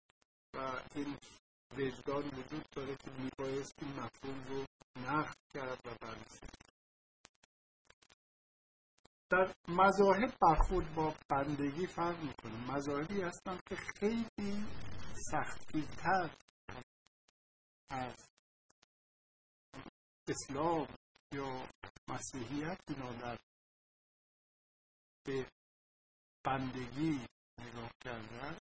و 0.54 0.82
این 0.96 1.18
وجدان 1.78 2.24
وجود 2.24 2.65
داره 2.72 2.96
که 2.96 3.12
میبایست 3.12 3.74
این 3.82 3.92
مفهوم 3.94 4.44
رو 4.44 4.65
نقد 5.02 5.38
کرد 5.54 5.88
و 5.88 5.96
بررسی 6.02 6.48
در 9.30 9.54
مذاهب 9.68 10.34
برخورد 10.42 10.96
با 10.96 11.15
بندگی 11.30 11.88
فرق 11.88 12.24
می‌کنه. 12.24 12.72
مذاهبی 12.72 13.22
هستن 13.22 13.60
که 13.70 13.76
خیلی 13.76 14.65
سختگیرتر 15.32 16.30
از 17.89 18.30
اسلام 20.28 20.88
یا 21.34 21.69
مسیحیت 22.08 22.80
اینا 22.89 23.13
در 23.13 23.38
به 25.25 25.52
بندگی 26.45 27.25
نگاه 27.60 27.91
کردن 28.04 28.58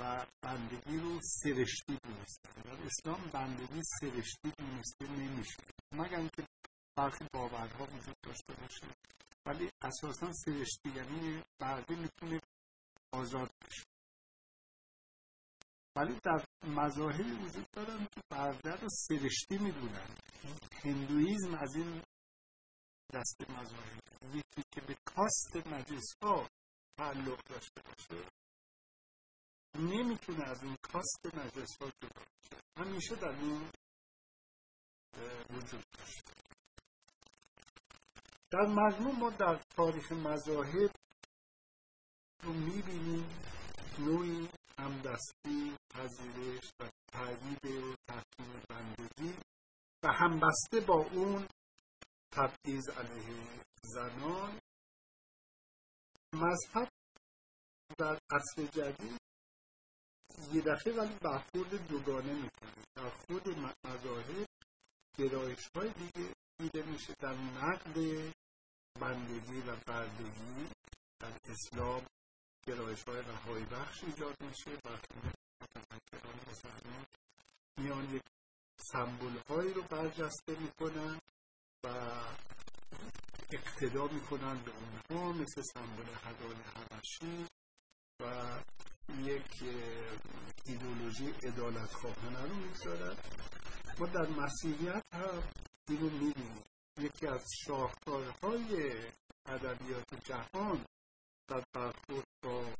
و 0.00 0.26
بندگی 0.42 0.96
رو 0.98 1.20
سرشتی 1.22 1.98
دونسته. 2.04 2.62
در 2.62 2.86
اسلام 2.86 3.30
بندگی 3.30 3.82
سرشتی 4.00 4.52
دونسته 4.58 5.06
نمیشه. 5.06 5.62
مگر 5.92 6.18
اینکه 6.18 6.46
برخی 6.96 7.24
باورها 7.32 7.84
وجود 7.84 8.16
داشته 8.22 8.54
باشه. 8.54 8.86
ولی 9.46 9.70
اساسا 9.82 10.32
سرشتی 10.32 10.88
یعنی 10.96 11.42
برده 11.60 11.94
می‌تونه 11.94 12.40
آزاد 13.12 13.50
بشه. 13.66 13.89
ولی 15.96 16.20
در 16.24 16.44
مذاهبی 16.62 17.32
وجود 17.32 17.66
دارن 17.72 18.06
که 18.06 18.20
برده 18.30 18.70
رو 18.70 18.88
سرشتی 18.90 19.58
می‌دونن. 19.58 20.16
هندویزم 20.84 21.54
از 21.54 21.74
این 21.74 22.02
دست 23.14 23.50
مذاهب. 23.50 24.00
یکی 24.34 24.62
که 24.70 24.80
به 24.80 24.96
کاست 25.04 25.56
نجس 25.56 26.14
ها 26.22 26.48
تعلق 26.96 27.44
داشته 27.44 27.82
باشه 27.82 28.28
نمی‌تونه 29.74 30.44
از 30.44 30.62
این 30.62 30.76
کاست 30.82 31.26
نجس 31.34 31.76
ها 31.80 31.90
جدا 32.02 32.22
باشه 32.24 32.62
همیشه 32.76 33.14
در 33.14 33.28
این 33.28 33.70
وجود 35.50 35.84
داشته. 35.98 36.32
در 38.50 38.66
مجموع 38.66 39.14
ما 39.14 39.30
در 39.30 39.60
تاریخ 39.76 40.12
مذاهب 40.12 40.90
رو 42.42 42.52
می‌بینیم 42.52 43.26
نوعی 43.98 44.48
همدستی 44.80 45.76
پذیرش 45.90 46.72
و 46.80 46.90
تایید 47.12 47.66
و 47.66 47.94
تحکیم 48.08 48.62
بندگی 48.68 49.34
و 50.04 50.12
همبسته 50.12 50.80
با 50.80 50.94
اون 50.94 51.46
تبعیض 52.32 52.88
علیه 52.88 53.64
زنان. 53.82 54.60
مذهب 56.34 56.88
در 57.98 58.18
عصر 58.30 58.66
جدید 58.66 59.20
یه 60.52 60.62
دفعه 60.62 60.92
ولی 60.92 61.14
برخورد 61.14 61.88
دوگانه 61.88 62.32
می‌کنه. 62.32 62.84
در 62.96 63.10
خود 63.10 63.48
مذاهب 63.84 64.46
گرایش 65.18 65.68
های 65.74 65.92
دیگه 65.92 66.34
دیده 66.58 66.82
میشه 66.82 67.14
در 67.18 67.34
نقد 67.34 67.94
بندگی 69.00 69.60
و 69.60 69.76
بردگی 69.86 70.68
در 71.20 71.38
اسلام. 71.44 72.06
گرایش 72.66 73.02
های 73.02 73.22
رهایی 73.22 73.64
بخش 73.64 74.04
ایجاد 74.04 74.36
میشه 74.40 74.70
وقتی 74.70 75.14
متفکران 75.60 77.06
میان 77.78 78.14
یک 78.14 78.22
سمبول 78.92 79.36
هایی 79.48 79.72
رو 79.72 79.82
برجسته 79.82 80.58
می‌کنن 80.58 81.20
و 81.84 81.88
اقتدا 83.52 84.06
می‌کنن 84.08 84.62
به 84.62 84.72
اونها 85.10 85.32
مثل 85.32 85.62
سمبل 85.62 86.06
هدال 86.24 86.56
حبشی 86.56 87.46
و 88.20 88.58
یک 89.18 89.62
ایدولوژی 90.66 91.34
ادالت 91.42 91.92
خواهانه 91.92 92.42
رو 92.42 92.54
می‌گذارن 92.54 93.16
ما 93.98 94.06
در 94.06 94.26
مسیحیت 94.28 95.04
هم 95.12 95.42
اینو 95.88 96.10
می‌بینیم. 96.10 96.64
یکی 96.98 97.26
از 97.26 97.44
شاهکارهای 97.66 98.92
ادبیات 99.46 100.14
جهان 100.24 100.84
در 101.50 101.64
برخورد 101.74 102.26
با 102.42 102.74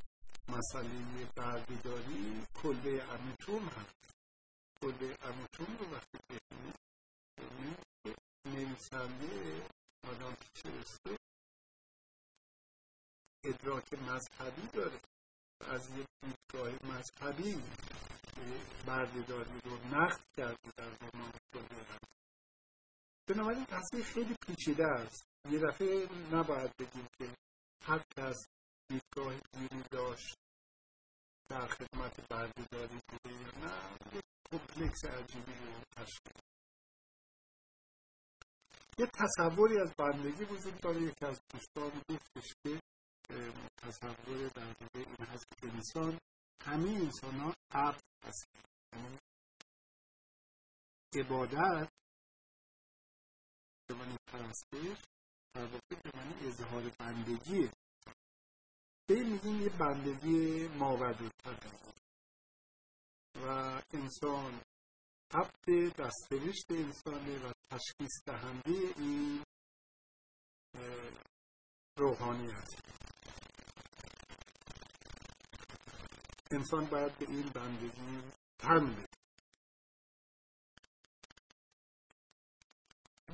مسئله 0.49 1.25
بردهداری 1.37 2.47
کلبه 2.63 3.05
امیتوم 3.05 3.69
هست. 3.69 4.11
کلبه 4.81 5.17
امیتوم 5.23 5.77
رو 5.77 5.95
وقتی 5.95 6.19
بخونید 6.31 7.77
نویسنده 8.47 9.63
آدم 10.09 10.37
چرسته 10.55 11.17
ادراک 13.45 13.93
مذهبی 13.93 14.67
داره. 14.73 15.01
از 15.61 15.91
یک 15.91 16.07
دیدگاه 16.21 16.93
مذهبی 16.93 17.63
بردهداری 18.87 19.61
رو 19.65 19.79
نقد 19.97 20.21
کرده 20.37 20.71
در 20.77 20.89
رمان 21.01 21.33
کلبه 21.53 21.87
بنابراین 23.29 23.65
قضیه 23.65 24.05
خیلی 24.05 24.37
پیچیده 24.47 24.87
است. 24.87 25.25
یه 25.51 25.59
دفعه 25.59 26.09
نباید 26.33 26.77
بگیم 26.77 27.09
که 27.19 27.35
هر 27.85 28.03
کس 28.17 28.47
دیدگاه 28.91 29.35
دینی 29.53 29.83
داشت. 29.91 30.37
در 31.49 31.67
خدمت 31.67 32.29
بردهداری 32.29 33.01
بوده 33.09 33.35
یا 33.35 33.51
نه 33.59 33.97
یک 34.15 34.25
کمپلکس 34.51 35.05
عجیبی 35.05 35.53
رو 35.53 35.83
تشکیل. 35.97 36.43
یه 38.99 39.07
تصوری 39.07 39.81
از 39.81 39.95
بندگی 39.99 40.45
وجود 40.45 40.81
داره. 40.81 41.03
یکی 41.03 41.25
از 41.25 41.41
دوستان 41.53 42.03
گفتش 42.09 42.55
که 42.63 42.81
تصور 43.77 44.49
در 44.49 44.75
این 44.95 45.17
هست 45.21 45.47
که 45.61 45.67
انسان 45.69 46.19
همه 46.63 46.91
انسان 46.91 47.41
ها 47.41 47.55
عبد 47.71 48.01
هست 48.25 48.49
یعنی 48.93 49.19
عبادت 51.15 51.93
به 53.87 53.95
معنی 53.95 54.17
پرستش 54.27 55.05
در 55.55 55.65
واقع 55.65 55.97
به 56.05 56.11
معنی 56.15 56.49
اظهار 56.49 56.91
بندگیه. 56.99 57.73
به 59.11 59.23
میگیم 59.23 59.63
یه 59.63 59.69
بندگی 59.69 60.69
ماود 60.69 61.33
و 63.35 63.47
انسان 63.93 64.61
عبد 65.31 65.97
دستفرشت 65.99 66.71
انسانه 66.71 67.39
و 67.39 67.53
تشخیص 67.71 68.23
دهنده 68.27 68.95
این 68.97 69.45
روحانیت 71.99 72.69
انسان 76.51 76.87
باید 76.87 77.19
به 77.19 77.27
این 77.29 77.49
بندگی 77.49 78.23
تن 78.59 79.05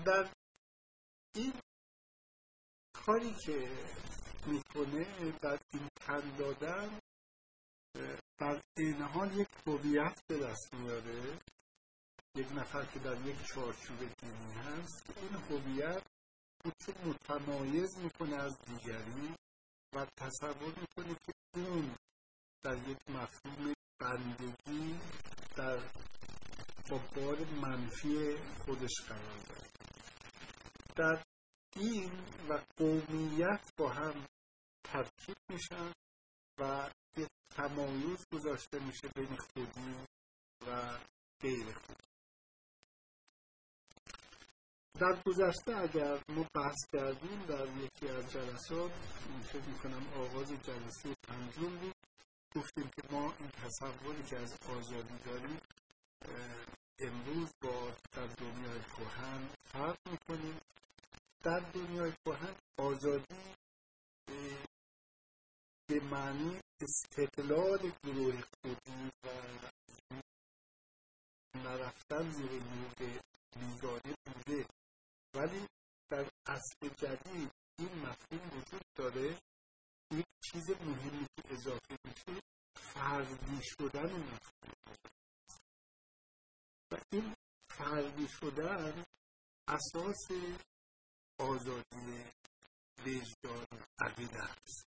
در 0.07 0.31
این 1.35 1.53
کاری 2.93 3.35
که 3.35 3.69
می‌کنه 4.46 5.32
در 5.42 5.59
این 5.72 5.88
تن 6.00 6.37
دادن 6.37 7.00
در 8.38 8.62
این 8.76 9.02
حال 9.02 9.37
یک 9.40 9.48
هویت 9.66 10.20
به 10.28 10.38
دست 10.38 10.74
میاره. 10.74 11.38
یک 12.37 12.52
نفر 12.52 12.85
که 12.85 12.98
در 12.98 13.26
یک 13.26 13.37
چارچوب 13.46 13.98
دینی 13.98 14.52
هست 14.52 15.11
این 15.16 15.35
هویت 15.35 16.06
خودشو 16.62 17.09
متمایز 17.09 17.98
می‌کنه 17.98 18.37
از 18.37 18.59
دیگری 18.61 19.35
و 19.94 20.06
تصور 20.16 20.74
می‌کنه 20.80 21.14
که 21.14 21.32
اون 21.54 21.96
در 22.64 22.88
یک 22.88 22.98
مفهوم 23.09 23.74
بندگی 24.00 25.00
در 25.56 25.78
با 26.90 26.98
بار 27.16 27.44
منفی 27.44 28.37
خودش 28.64 29.00
قرار 29.09 29.38
داره. 29.38 29.70
در 30.96 31.22
دین 31.74 32.12
و 32.48 32.62
قومیت 32.76 33.72
با 33.76 33.88
هم 33.88 34.26
ترکیب 34.92 35.37
میشن 35.49 35.92
و 36.59 36.90
یه 37.16 37.29
تمایز 37.51 38.27
گذاشته 38.33 38.79
میشه 38.79 39.09
بین 39.09 39.37
خودی 39.37 39.94
و 40.66 40.99
غیر 41.40 41.72
خودی 41.72 42.07
در 45.01 45.22
گذشته 45.27 45.77
اگر 45.77 46.20
ما 46.29 46.46
بحث 46.55 46.77
کردیم 46.92 47.46
در 47.46 47.66
یکی 47.77 48.09
از 48.09 48.33
جلسات 48.33 48.92
فکر 49.53 49.68
می‌کنم 49.68 50.12
آغاز 50.12 50.49
جلسه 50.49 51.14
پنجم 51.29 51.79
بود 51.79 51.94
گفتیم 52.55 52.90
که 52.96 53.03
ما 53.11 53.35
این 53.38 53.51
تصوری 53.51 54.22
که 54.22 54.38
از 54.38 54.57
آزادی 54.68 55.18
داریم 55.25 55.61
امروز 56.99 57.51
با 57.62 57.90
در 58.12 58.27
دنیای 58.27 58.81
کهن 58.81 59.49
فرق 59.72 59.96
می‌کنیم. 60.11 60.61
در 61.42 61.61
دنیای 61.61 62.12
کهن 62.25 62.55
آزادی 62.79 63.55
به 65.88 66.01
معنی 66.01 66.61
استقلال 66.81 67.92
گروه 68.05 68.42
خودی 68.42 69.11
و 69.25 69.29
نرفتن 71.55 72.31
زیر 72.31 72.51
نور 72.51 73.20
بیگانه 73.61 74.14
بوده. 74.25 74.66
ولی 75.35 75.66
در 76.11 76.31
عصر 76.46 76.88
جدید 76.96 77.51
این 77.79 77.94
مفهوم 77.99 78.59
وجود 78.59 78.83
داره. 78.94 79.40
یک 80.11 80.27
چیز 80.40 80.70
مهمی 80.70 81.27
که 81.37 81.53
اضافه 81.53 81.99
میشه 82.05 82.40
فردی 82.75 83.61
شدن 83.62 84.12
مفهوم. 84.12 84.96
و 86.92 86.96
این 87.12 87.35
فردی 87.70 88.29
شدن 88.29 89.05
اساس 89.68 90.27
آزادی 91.38 92.25
وجدان 92.99 93.66
عقیده 93.99 94.42
است. 94.42 94.95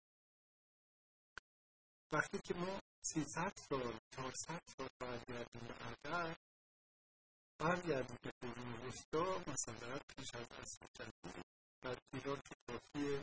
وقتی 2.13 2.39
که 2.45 2.55
ما 2.55 2.81
300 3.03 3.53
سال 3.69 3.99
400 4.17 4.61
سال 4.77 4.89
برگردیم 5.01 5.63
به 5.69 5.75
عقب 5.75 6.37
برگردیم 7.59 8.17
به 8.23 8.31
قرون 8.41 8.73
وسطا 8.73 9.39
مثلا 9.47 9.99
پیش 10.17 10.35
از 10.35 10.47
اصل 10.63 10.87
جدید 10.95 11.45
در 11.83 11.97
ایران 12.13 12.37
که 12.37 12.55
کافی 12.67 13.21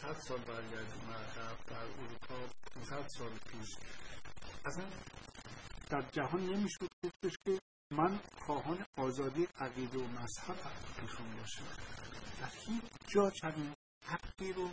صد 0.00 0.20
سال 0.20 0.38
برگردیم 0.38 1.10
عقب 1.10 1.66
در 1.66 1.76
اروپا 1.76 2.54
500 2.74 3.08
سال 3.08 3.38
پیش. 3.38 3.76
اصلا 4.64 4.90
در 5.90 6.02
جهان 6.02 6.40
نمی‌شد 6.40 6.88
گفتش 7.04 7.36
که 7.44 7.60
من 7.90 8.20
خواهان 8.46 8.86
آزادی 8.96 9.48
عقیده 9.60 9.98
و 9.98 10.06
مذهب 10.06 10.56
می‌خوام 11.02 11.36
باشم. 11.36 11.64
در 12.40 12.50
هیچ 12.66 12.84
جا 13.08 13.30
چنین 13.30 13.74
حقی 14.04 14.52
رو 14.52 14.70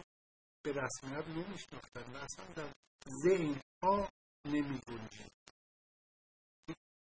به 0.66 0.72
رسمیت 0.72 1.28
نمیشناختن 1.28 2.14
و 2.14 2.18
اصلا 2.18 2.46
در 2.56 2.70
ذهن 3.24 3.62
ها 3.84 4.10
نمی 4.46 4.80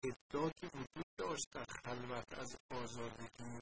ادعا 0.05 0.51
که 0.51 0.67
وجود 0.75 1.07
داشت 1.19 1.47
در 1.53 1.65
خلوت 1.65 2.39
از 2.39 2.57
آزادگی 2.71 3.61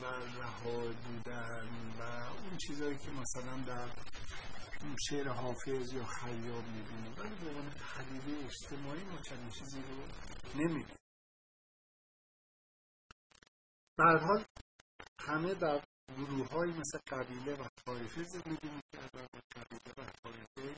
و 0.00 0.04
رها 0.04 0.92
بودن 0.92 1.94
و 1.98 2.02
اون 2.02 2.56
چیزهایی 2.66 2.98
که 2.98 3.10
مثلا 3.10 3.56
در 3.56 3.88
شعر 5.08 5.28
حافظ 5.28 5.92
یا 5.92 6.04
خیام 6.04 6.64
می‌بینیم. 6.64 7.14
ولی 7.18 7.34
به 7.34 7.48
عنوان 7.48 7.70
پدیده 7.70 8.44
اجتماعی 8.44 9.04
ما 9.04 9.18
چنین 9.18 9.50
چیزی 9.50 9.82
رو 9.82 10.06
نمی‌بینیم 10.54 10.96
در 13.98 14.16
حال 14.16 14.44
همه 15.20 15.54
در 15.54 15.84
گروه 16.16 16.48
های 16.48 16.70
مثل 16.70 16.98
قبیله 16.98 17.54
و 17.54 17.68
طایفه 17.86 18.24
زندگی 18.24 18.68
می‌کردن 18.68 19.24
و 19.24 19.40
قبیله 19.56 19.92
و 19.98 20.10
طایفه 20.22 20.76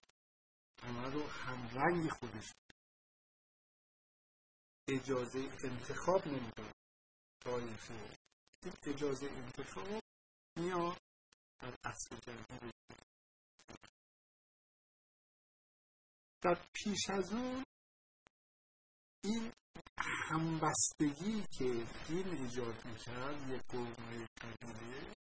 همه 0.83 1.11
رو 1.11 1.27
همرنگ 1.29 2.11
خودش 2.11 2.53
اجازه 4.89 5.39
انتخاب 5.65 6.27
نمی‌داد. 6.27 6.75
طایفه 7.45 8.17
این 8.65 8.75
اجازه 8.87 9.27
انتخاب 9.27 10.03
میاد 10.57 10.99
در 11.59 11.79
اصل 11.85 12.17
جدید 12.17 12.75
در 16.43 16.67
پیش 16.75 17.11
از 17.11 17.33
اون 17.33 17.65
این 19.25 19.53
همبستگی 19.99 21.47
که 21.59 21.87
دین 22.09 22.29
ایجاد 22.29 22.85
می‌کرد 22.85 23.51
یک 23.51 23.63
قوم 23.63 24.27
قبیله 24.43 25.15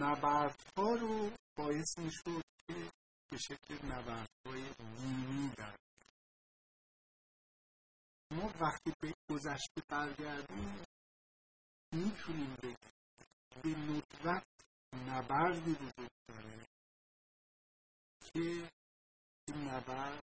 نبردها 0.00 0.94
رو 1.00 1.30
باعث 1.56 1.98
می‌شد 1.98 2.42
که 2.66 2.90
به 3.30 3.38
شکل 3.38 3.86
نبردهای 3.86 4.74
دینی 4.98 5.48
در 5.56 5.76
ما 8.32 8.52
وقتی 8.60 8.92
به 9.00 9.14
گذشته 9.30 9.82
برگردیم 9.88 10.84
می‌تونیم 11.92 12.54
بگیم 12.54 12.76
به 13.62 13.68
ندرت 13.68 14.46
نبردی 14.92 15.70
وجود 15.70 16.10
داره 16.28 16.66
که 18.24 18.70
این 19.48 19.68
نبرد 19.68 20.22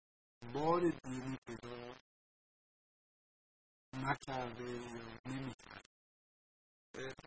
بار 0.55 0.81
دینی 0.81 1.39
پیدا 1.47 1.95
نکرده 3.93 4.71
یا 4.71 5.19
نمی‌کرده. 5.27 5.89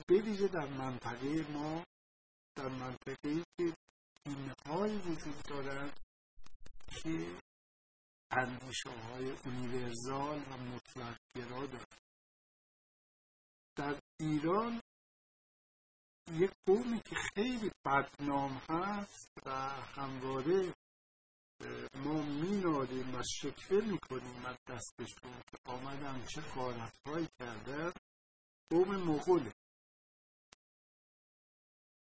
به 0.07 0.21
ویژه 0.21 0.47
در 0.47 0.67
منطقه 0.67 1.51
ما 1.51 1.83
در 2.55 2.67
منطقه 2.67 3.45
که 3.57 3.75
دینهایی 4.23 4.97
وجود 4.97 5.43
دارند 5.43 5.99
که 6.87 7.37
اندیشه 8.31 8.89
های 8.89 9.31
اونیورزال 9.31 10.39
و 10.39 10.57
مطلق 10.57 11.17
گرا 11.35 11.65
دارند. 11.65 12.01
در 13.75 14.01
ایران 14.19 14.81
یک 16.31 16.51
قومی 16.65 16.99
که 16.99 17.15
خیلی 17.15 17.71
بدنام 17.85 18.61
هست 18.69 19.29
و 19.45 19.49
همواره 19.69 20.73
ما 21.95 22.21
مینالیم 22.21 23.15
و 23.15 23.23
شکوه 23.23 23.85
می‌کنیم 23.85 24.45
از 24.45 24.57
دستشون 24.67 25.41
که 25.51 25.57
آمدن 25.65 26.25
چه 26.25 26.41
هایی 27.05 27.27
کردن 27.39 27.93
قوم 28.69 28.95
مغوله. 28.95 29.53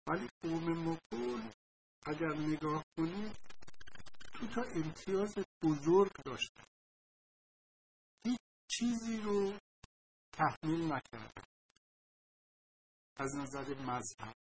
ولی 0.08 0.28
قوم 0.41 0.74
مغول 0.74 1.52
اگر 2.06 2.34
نگاه 2.34 2.84
کنید 2.98 3.38
تو 4.34 4.48
تا 4.48 4.62
امتیاز 4.62 5.36
بزرگ 5.63 6.12
داشتن. 6.26 6.63
هیچ 8.26 8.39
چیزی 8.72 9.17
رو 9.17 9.60
تحمیل 10.32 10.93
نکردن. 10.93 11.43
از 13.17 13.36
نظر 13.36 13.82
مذهب. 13.82 14.36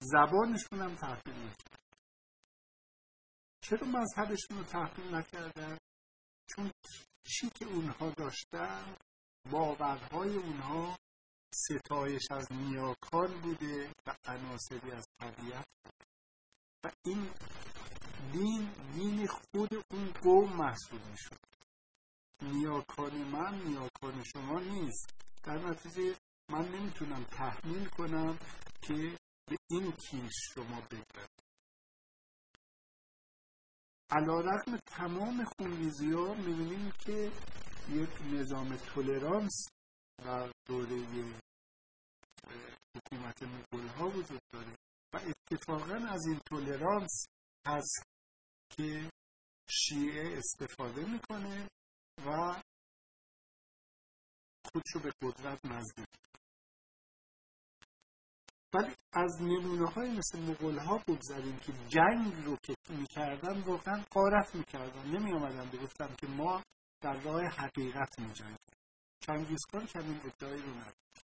زبانشون 0.00 0.80
هم 0.80 0.96
تحمیل 0.96 1.38
نکرد 1.38 1.76
چرا 3.62 3.86
مذهبشون 3.86 4.58
رو 4.58 4.64
تحمیل 4.64 5.14
نکردن؟ 5.14 5.78
چون 6.48 6.70
چی 7.26 7.50
که 7.50 7.64
اونها 7.64 8.10
داشتن 8.10 8.96
باورهای 9.50 10.36
اونها 10.36 10.96
ستایش 11.56 12.30
از 12.30 12.52
نیاکان 12.52 13.40
بوده 13.40 13.90
و 14.06 14.16
عناصری 14.24 14.90
از 14.90 15.06
طبیعت. 15.20 15.66
و 16.84 16.90
این 17.04 17.30
دین 18.32 18.70
دین 18.94 19.26
خود 19.26 19.74
اون 19.90 20.12
قوم 20.12 20.52
محسوب 20.56 21.00
می‌شد. 21.10 21.38
نیاکان 22.42 23.14
من 23.24 23.62
نیاکان 23.64 24.24
شما 24.24 24.60
نیست. 24.60 25.10
در 25.42 25.58
نتیجه 25.58 26.16
من 26.50 26.68
نمی‌تونم 26.68 27.24
تحمیل 27.24 27.88
کنم 27.88 28.38
که 28.82 29.18
به 29.46 29.56
این 29.70 29.92
کیش 29.92 30.32
شما 30.54 30.80
بگذارید 30.80 31.36
علا 34.10 34.40
رقم 34.40 34.76
تمام 34.76 35.44
خونریزی 35.44 36.12
ها 36.12 36.34
می‌بینیم 36.34 36.92
که 36.98 37.32
یک 37.88 38.10
نظام 38.32 38.76
تولرانس 38.76 39.66
در 40.18 40.50
دوره 40.66 40.96
حکومت 42.96 43.42
مغول 43.42 43.88
ها 43.88 44.08
وجود 44.08 44.42
داره 44.52 44.76
و 45.14 45.16
اتفاقا 45.16 45.94
از 45.94 46.26
این 46.26 46.40
تولرانس 46.46 47.26
هست 47.66 48.02
که 48.70 49.10
شیعه 49.70 50.38
استفاده 50.38 51.04
می‌کنه 51.04 51.70
و 52.26 52.62
خودشو 54.64 55.00
به 55.02 55.12
قدرت 55.22 55.64
نزدیک 55.64 56.06
ولی 58.74 58.94
از 59.12 59.42
نمونه 59.42 59.90
های 59.90 60.10
مثل 60.10 60.38
مغول 60.38 60.78
ها 60.78 60.98
بگذاریم 61.08 61.58
که 61.58 61.72
جنگ 61.88 62.44
رو 62.44 62.56
که 62.56 62.74
می‌کردن 62.88 63.60
واقعا 63.60 64.04
قارت 64.10 64.54
می‌کردن. 64.54 65.06
نمی 65.06 65.32
آمدن 65.32 65.70
بگفتن 65.70 66.14
که 66.18 66.26
ما 66.26 66.62
در 67.00 67.20
راه 67.20 67.42
حقیقت 67.42 68.18
می 68.18 68.32
جنگیم 68.32 68.56
چنگیزخان 69.20 69.86
چنین 69.86 70.20
ادعایی 70.24 70.62
رو 70.62 70.74
نداشت 70.74 71.25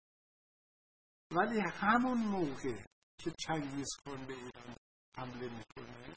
ولی 1.31 1.61
همون 1.61 2.19
موقع 2.19 2.85
که 3.19 3.31
چنگیزخان 3.38 4.27
به 4.27 4.35
ایران 4.35 4.77
حمله 5.16 5.49
می‌کنه 5.49 6.16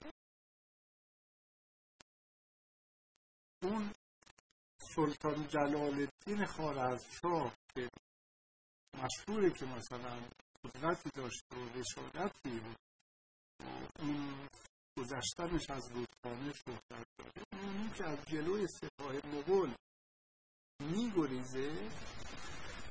اون 3.63 3.93
سلطان 4.95 5.47
جلال 5.47 5.93
الدین 5.99 6.45
خوارزمشاه 6.45 7.55
که 7.75 7.89
مشهوره 8.97 9.49
که 9.49 9.65
مثلا 9.65 10.21
قدرتی 10.63 11.09
داشت 11.15 11.43
و 11.53 11.79
رشادتی 11.79 12.59
و 12.59 12.73
اون 13.99 14.47
گذشتنش 14.97 15.69
از 15.69 15.91
رودخانه 15.91 16.53
شهرت 16.53 17.07
داره. 17.17 17.43
اونی 17.53 17.89
که 17.89 18.05
از 18.05 18.25
جلوی 18.25 18.67
سپاه 18.67 19.13
مغول 19.25 19.75
میگریزه. 20.79 21.89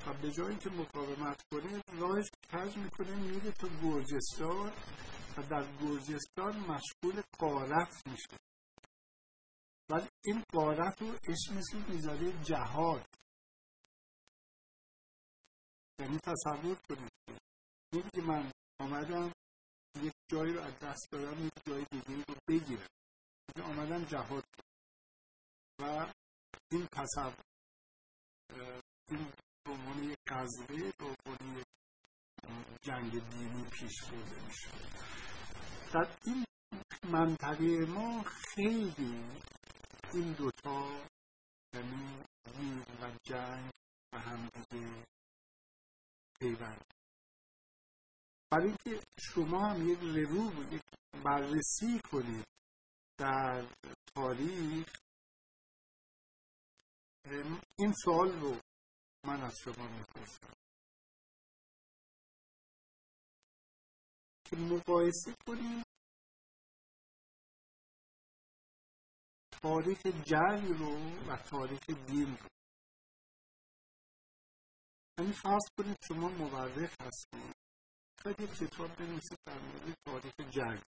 و 0.06 0.14
به 0.14 0.32
جایی 0.32 0.56
که 0.56 0.70
مقاومت 0.70 1.42
کنه 1.50 1.82
راهش 1.92 2.30
کج 2.52 2.76
می‌کنه 2.76 3.14
میره 3.14 3.52
تو 3.52 3.68
گرجستان 3.82 4.72
و 5.36 5.42
در 5.42 5.78
گرجستان 5.78 6.56
مشغول 6.56 7.22
قارت 7.38 8.06
میشه. 8.06 8.36
ولی 9.90 10.08
این 10.24 10.42
قارت 10.52 11.02
رو 11.02 11.08
اسمش 11.08 11.88
می‌ذاره 11.88 12.42
جهاد. 12.42 13.06
یعنی 15.98 16.18
تصور 16.18 16.76
کنید. 16.88 17.12
که 18.14 18.22
من 18.22 18.52
آمدم 18.80 19.32
یک 20.02 20.12
جایی 20.30 20.52
رو 20.52 20.60
از 20.60 20.78
دست 20.78 21.06
دادم 21.10 21.46
یک 21.46 21.52
جای 21.66 21.84
دیگه 21.90 22.16
رو 22.16 22.34
بگیرم. 22.48 22.88
آمدم 23.64 24.04
جهاد. 24.04 24.44
و 25.78 26.12
این 26.70 26.86
تصور 26.86 27.44
این 29.08 29.32
به 29.64 29.70
عنوان 29.72 30.02
یک 30.04 30.18
به 30.98 31.04
عنوان 31.04 31.64
جنگ 32.82 33.30
دینی 33.30 33.64
پیش 33.64 34.04
برده 34.04 34.46
میشه. 34.46 34.70
در 35.92 36.16
این 36.24 36.44
منطقه 37.04 37.86
ما 37.86 38.22
خیلی 38.22 39.24
این 40.14 40.32
دوتا 40.32 41.06
یعنی 41.74 42.22
دین 42.44 42.78
و 42.80 43.12
جنگ 43.22 43.70
و 44.12 44.18
هم 44.18 44.48
دیگه 44.48 45.06
پیوند. 46.40 46.84
برای 48.50 48.66
اینکه 48.66 49.06
شما 49.20 49.68
هم 49.68 49.88
یک 49.88 49.98
رو 50.24 50.50
بررسی 51.24 52.00
کنید 52.10 52.46
در 53.18 53.66
تاریخ 54.14 54.86
این 57.78 57.92
سوال 58.04 58.40
رو 58.40 58.60
من 59.24 59.42
از 59.42 59.58
شما 59.58 59.88
می‌پرسم. 59.88 60.52
که 64.44 64.56
مقایسه 64.56 65.36
کنید 65.46 65.86
تاریخ 69.62 70.06
جنگ 70.06 70.78
رو 70.78 70.96
و 71.28 71.36
تاریخ 71.36 71.90
دین 71.90 72.36
رو. 72.36 72.48
یعنی 75.18 75.32
فرض 75.32 75.62
کنید 75.78 75.96
شما 76.08 76.28
مورخ 76.28 76.94
هستید. 77.00 77.54
شاید 78.22 78.40
یک 78.40 78.50
کتاب 78.50 78.96
بنویسید 78.96 79.38
در 79.46 79.58
مورد 79.58 79.96
تاریخ 80.04 80.34
جنگ. 80.40 80.82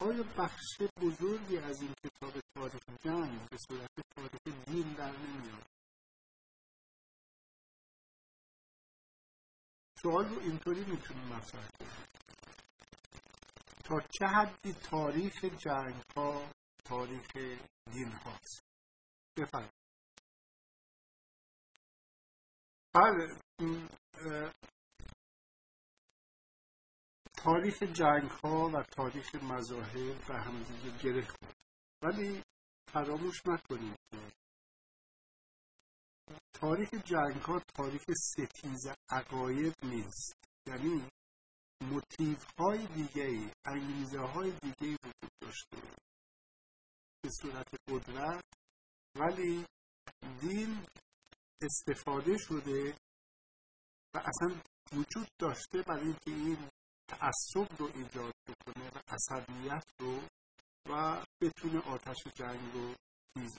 آیا 0.00 0.22
بخش 0.38 0.82
بزرگی 1.00 1.58
از 1.58 1.82
این 1.82 1.94
کتاب 2.04 2.32
تاریخ 2.54 2.82
جنگ 3.04 3.48
به 3.48 3.56
صورت 3.68 3.90
تاریخ 4.16 4.64
دین 4.66 4.92
در 4.92 5.12
نمیاد؟ 5.16 5.66
سوال 10.02 10.28
رو 10.28 10.40
اینطوری 10.40 10.84
می‌تونیم 10.84 11.24
مطرح 11.24 11.68
کنیم. 11.78 12.04
تا 13.84 14.00
چه 14.00 14.26
حدی 14.26 14.72
تاریخ 14.72 15.44
جنگ 15.44 16.02
ها 16.16 16.50
تاریخ 16.84 17.36
دین 17.92 18.12
هاست 18.12 18.62
بفرمایید. 19.36 19.72
بله 22.94 23.40
تاریخ 27.44 27.82
جنگ 27.82 28.30
ها 28.30 28.70
و 28.74 28.82
تاریخ 28.82 29.34
مذاهب 29.34 30.30
و 30.30 30.32
همدیگه 30.32 30.98
گره 30.98 31.26
خورد 31.26 31.56
ولی 32.02 32.42
فراموش 32.92 33.46
نکنید 33.46 33.98
تاریخ 36.52 36.94
جنگ 36.94 37.42
ها 37.42 37.62
تاریخ 37.74 38.04
ستیز 38.10 38.86
عقاید 39.10 39.74
نیست. 39.82 40.34
یعنی 40.66 41.08
موتیف 41.80 42.44
های 42.58 42.86
دیگه 42.86 43.22
ای 43.22 43.50
انگیزه 43.64 44.20
های 44.20 44.50
دیگه 44.50 44.86
ای 44.86 44.96
وجود 45.04 45.30
داشته 45.40 45.76
به 47.22 47.30
صورت 47.42 47.68
قدرت 47.88 48.44
ولی 49.14 49.66
دین 50.40 50.86
استفاده 51.62 52.36
شده 52.38 52.96
و 54.14 54.18
اصلا 54.18 54.60
وجود 54.92 55.28
داشته 55.38 55.82
برای 55.82 56.06
اینکه 56.06 56.30
این 56.30 56.68
تعصب 57.08 57.76
رو 57.78 57.86
ایجاد 57.94 58.34
بکنه 58.48 58.90
و 58.90 59.00
عصبیت 59.08 59.84
رو 60.00 60.22
و 60.90 61.24
بتونه 61.40 61.80
آتش 61.80 62.16
جنگ 62.34 62.72
رو 62.74 62.94
تیز 63.34 63.58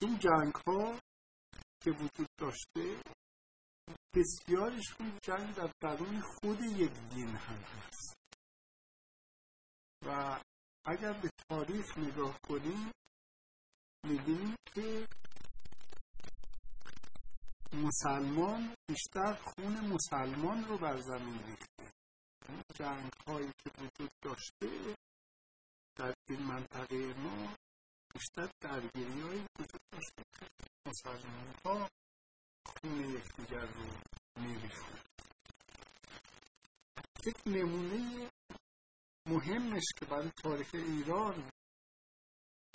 این 0.00 0.18
جنگ 0.18 0.54
ها 0.66 1.00
که 1.80 1.90
وجود 1.90 2.28
داشته 2.38 3.02
بسیارشون 4.14 5.18
جنگ 5.22 5.54
در 5.54 5.72
درون 5.80 6.20
خود 6.20 6.60
یک 6.60 6.92
دین 6.92 7.28
هم 7.28 7.58
هست. 7.58 8.14
و 10.06 10.40
اگر 10.84 11.12
به 11.12 11.30
تاریخ 11.48 11.98
نگاه 11.98 12.38
کنیم 12.48 12.92
می‌بینیم 14.04 14.56
که 14.74 15.08
مسلمان 17.72 18.76
بیشتر 18.88 19.34
خون 19.34 19.80
مسلمان 19.80 20.64
رو 20.64 20.78
بر 20.78 21.00
زمین 21.00 21.38
ریخته 21.46 21.92
جنگ 22.74 23.12
هایی 23.26 23.52
که 23.58 23.70
وجود 23.78 24.10
داشته 24.22 24.96
در 25.96 26.14
این 26.28 26.42
منطقه 26.42 27.14
ما 27.14 27.56
بیشتر 28.14 28.50
درگیری 28.60 29.20
هایی 29.20 29.46
وجود 29.58 29.80
داشته 29.92 30.22
مسلمان 30.86 31.54
ها 31.64 31.88
خون 32.66 33.00
یکدیگر 33.00 33.66
رو 33.66 33.86
میریختن 34.36 35.02
یک 37.26 37.36
نمونه 37.46 38.30
مهمش 39.26 39.84
که 39.98 40.06
برای 40.06 40.30
تاریخ 40.30 40.70
ایران 40.74 41.50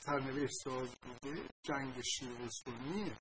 سرنوشت 0.06 0.54
ساز 0.64 0.96
بوده 1.02 1.50
جنگ 1.64 2.02
سنیه. 2.66 3.18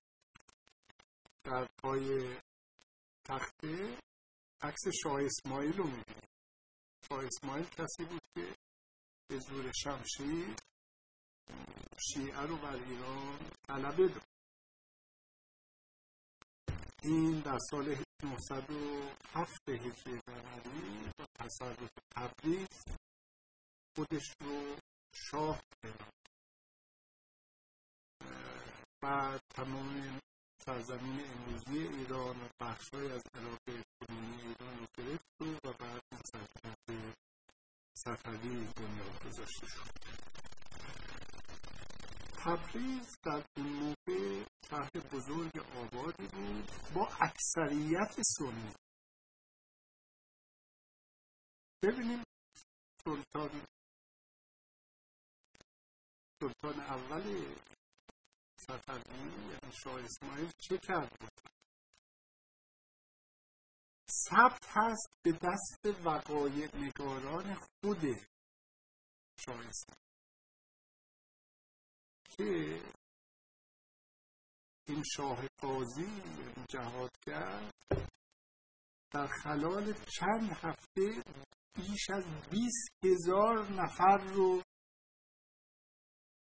در 1.47 1.66
پای 1.82 2.36
تخته 3.24 3.99
عکس 4.62 4.82
شاه 5.03 5.20
اسماعیل 5.24 5.76
رو 5.76 5.84
می‌بینید 5.84 6.28
شاه 7.09 7.24
اسماعیل 7.24 7.64
کسی 7.64 8.05
بود 8.05 8.22
که 8.34 8.57
به 9.28 9.38
زور 9.38 9.72
شمشیر 9.72 10.57
شیعه 12.09 12.40
رو 12.40 12.57
بر 12.57 12.76
ایران 12.76 13.51
غلبه 13.68 14.09
داد. 14.09 14.26
این 17.03 17.40
در 17.40 17.59
سال 17.70 17.97
1907 18.22 19.68
هجری 19.68 20.20
قمری 20.26 21.12
با 21.18 21.26
تصرف 21.34 21.90
تبریز 22.16 22.84
خودش 23.97 24.32
رو 24.40 24.76
شاه 25.14 25.61
اعلام 25.84 26.11
بعد 29.03 29.40
تمام 29.55 30.20
سرزمین 30.66 31.20
امروزی 31.30 31.78
ایران 31.78 32.40
و 32.40 32.48
بخشهایی 32.60 33.12
از 33.12 33.22
علاقه 33.34 33.84
کنونی 34.00 34.42
ایران 34.42 34.78
رو 34.78 34.86
گرفت 34.96 35.64
و 35.64 35.72
بعد 35.72 36.02
این 36.12 36.20
سلطنت 36.32 37.16
صفوی 37.96 38.66
بنیاد 38.76 39.24
گذاشته 39.26 39.66
شد 39.66 39.90
تبریز 42.38 43.16
در 43.24 43.44
اون 43.56 43.66
موقع 43.66 44.44
شهر 44.70 44.90
بزرگ 45.12 45.58
آبادی 45.58 46.26
بود 46.26 46.70
با 46.94 47.08
اکثریت 47.20 48.22
سنی. 48.22 48.74
ببینیم 51.82 52.22
سلطان 53.04 53.66
سلطان 56.40 56.80
اول 56.80 57.54
صفوی 58.70 59.50
یعنی 59.50 59.72
شاه 59.72 60.04
اسماعیل 60.04 60.52
چه 60.58 60.78
کرد 60.78 61.12
ثبت 64.10 64.64
هست 64.68 65.08
به 65.22 65.32
دست 65.32 66.04
وقایع 66.04 66.76
نگاران 66.76 67.54
خود 67.54 68.02
شاه 69.38 69.66
اسماعیل 69.66 70.06
که 72.28 72.82
این 74.88 75.02
شاه 75.16 75.46
قاضی 75.60 76.22
جهاد 76.68 77.10
کرد 77.26 77.74
در 79.12 79.26
خلال 79.26 79.92
چند 79.92 80.50
هفته 80.50 81.22
بیش 81.76 82.10
از 82.10 82.24
20 82.50 82.90
هزار 83.04 83.72
نفر 83.72 84.16
رو 84.16 84.62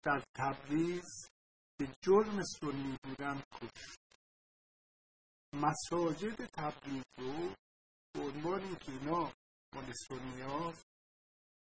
در 0.04 0.22
تبریز 0.36 1.32
به 1.82 1.94
جرم 2.02 2.42
سنی 2.42 2.98
بودن 3.02 3.42
کشت 3.52 3.98
مساجد 5.52 6.46
تبریز 6.46 7.04
رو 7.18 7.54
به 8.12 8.20
عنوان 8.20 8.76
که 8.76 8.92
اینا 8.92 9.32
مال 9.74 9.92
سنی 9.92 10.42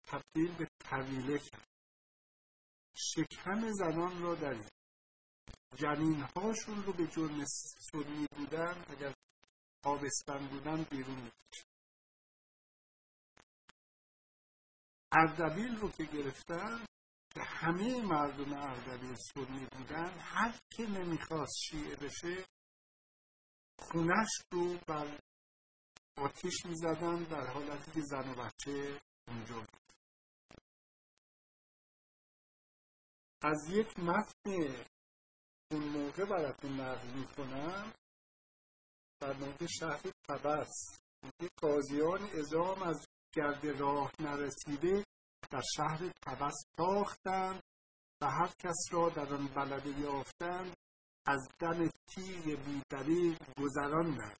تبدیل 0.03 0.55
به 0.57 0.67
طویله 0.79 1.39
کرد. 1.39 1.67
شکم 2.95 3.71
زنان 3.71 4.21
را 4.21 4.35
در 4.35 4.69
جنین 5.75 6.21
هاشون 6.21 6.83
رو 6.83 6.93
به 6.93 7.07
جرم 7.07 7.45
سنی 7.91 8.27
بودن 8.37 8.85
اگر 8.89 9.13
آبستن 9.83 10.47
بودن 10.47 10.83
بیرون 10.83 11.21
می‌کشن 11.21 11.67
اردبیل 15.11 15.75
رو 15.75 15.91
که 15.91 16.03
گرفتن 16.03 16.85
که 17.33 17.41
همه 17.41 18.01
مردم 18.01 18.53
اردبیل 18.53 19.15
سنی 19.15 19.65
بودن 19.65 20.19
هر 20.19 20.59
که 20.69 20.85
نمی‌خواست 20.85 21.53
شیعه 21.69 21.95
بشه 21.95 22.45
خونش 23.79 24.29
رو 24.51 24.77
بر 24.87 25.19
آتیش 26.17 26.65
می‌زدن 26.65 27.23
در 27.23 27.47
حالتی 27.47 27.91
که 27.91 28.01
زن 28.01 28.29
و 28.29 28.35
بچه 28.35 29.01
اونجا 29.27 29.67
از 33.41 33.69
یک 33.69 33.99
متن 33.99 34.85
اون 35.71 35.83
موقع 35.83 36.25
براتون 36.25 36.79
نقل 36.79 37.07
می‌کنم 37.07 37.93
در 39.19 39.33
مورد 39.33 39.65
شهر 39.65 40.01
تبس 40.27 41.01
قاضیان 41.61 42.29
ازام 42.39 42.83
از 42.83 43.07
گرد 43.35 43.65
راه 43.65 44.11
نرسیده 44.19 45.05
در 45.49 45.61
شهر 45.75 46.11
تبس 46.21 46.63
تاختند 46.77 47.63
و 48.21 48.25
هر 48.25 48.47
کس 48.59 48.77
را 48.91 49.09
در 49.09 49.33
آن 49.33 49.47
بلده 49.47 49.99
یافتند 49.99 50.75
از 51.25 51.47
دم 51.59 51.89
تیغ 52.09 52.43
بیدریق 52.65 53.37
گذراندند 53.59 54.37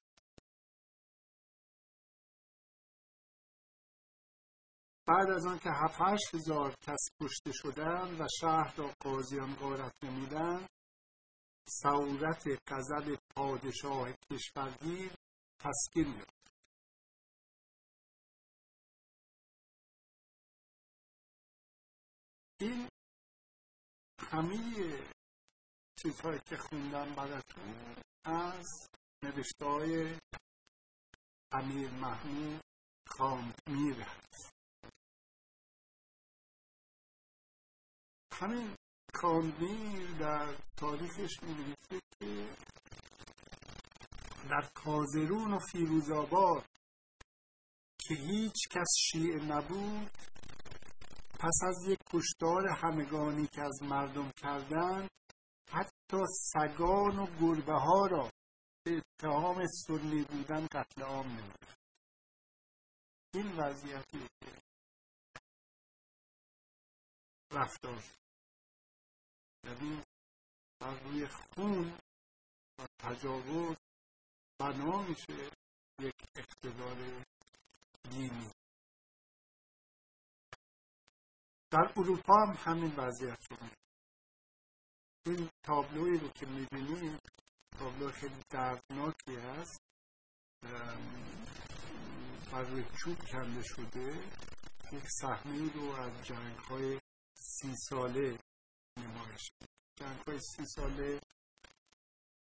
بعد 5.06 5.30
از 5.30 5.46
آنکه 5.46 5.70
هفت 5.70 6.34
هزار 6.34 6.74
کس 6.82 7.08
کشته 7.20 7.52
شدند 7.52 8.20
و 8.20 8.26
شهر 8.40 8.74
را 8.76 8.90
قاضیان 9.00 9.54
غارت 9.54 9.92
نمودند 10.04 10.68
سعورت 11.68 12.44
غضب 12.68 13.18
پادشاه 13.36 14.08
کشورگیر 14.30 15.12
تسکین 15.58 16.12
یافت. 16.16 16.41
این 22.62 22.88
همه 24.18 24.58
چیزهایی 26.02 26.40
که 26.46 26.56
خوندم 26.56 27.14
براتون 27.14 27.96
از 28.24 28.88
نوشته 29.24 29.64
های 29.64 30.18
امیر 31.52 31.90
محمود 31.90 32.60
خان 33.08 33.54
میر 33.66 34.00
هست 34.00 34.50
همین 38.32 38.76
خانمیر 39.14 40.18
در 40.18 40.56
تاریخش 40.76 41.42
می 41.42 41.74
که 41.88 42.00
در 44.50 44.68
کازرون 44.74 45.52
و 45.54 45.58
فیروزآباد 45.58 46.64
که 48.00 48.14
هیچ 48.14 48.68
کس 48.70 48.88
شیعه 48.98 49.44
نبود 49.44 50.31
پس 51.42 51.58
از 51.62 51.88
یک 51.88 51.98
کشتار 52.06 52.68
همگانی 52.68 53.46
که 53.46 53.62
از 53.62 53.82
مردم 53.82 54.30
کردند 54.30 55.10
حتی 55.68 56.16
سگان 56.52 57.18
و 57.18 57.26
گربه 57.40 57.72
ها 57.72 58.06
را 58.06 58.30
به 58.84 58.96
اتهام 58.96 59.66
سنی 59.66 60.24
بودن 60.24 60.66
قتل 60.66 61.02
عام 61.02 61.26
نمود 61.26 61.66
این 63.34 63.56
وضعیتی 63.56 64.26
رفتار 67.52 68.04
یعنی 69.64 70.02
بر 70.80 71.00
روی 71.00 71.26
خون 71.26 71.98
و 72.78 72.86
تجاوز 72.98 73.76
بنا 74.60 75.02
میشه 75.02 75.50
یک 76.00 76.14
اقتدار 76.36 77.24
دینی. 78.10 78.61
در 81.72 81.92
اروپا 81.96 82.34
هم 82.34 82.56
همین 82.58 82.94
وضعیت 82.96 83.40
شده 83.40 83.70
این 85.26 85.50
تابلوی 85.62 86.18
رو 86.18 86.28
که 86.28 86.46
می‌بینید 86.46 87.20
تابلو 87.78 88.10
خیلی 88.10 88.42
دردناکی 88.50 89.36
هست. 89.36 89.80
بر 92.52 92.62
روی 92.62 92.84
چوب 92.98 93.18
کنده 93.18 93.62
شده. 93.62 94.30
یک 94.92 95.04
صحنه 95.20 95.72
رو 95.72 95.92
از 95.92 96.24
جنگ 96.26 96.58
های 96.58 97.00
سی 97.34 97.76
ساله 97.76 98.38
نمایش 98.98 99.52
جنگ 99.98 100.20
های 100.26 100.40
سی 100.40 100.64
ساله 100.66 101.20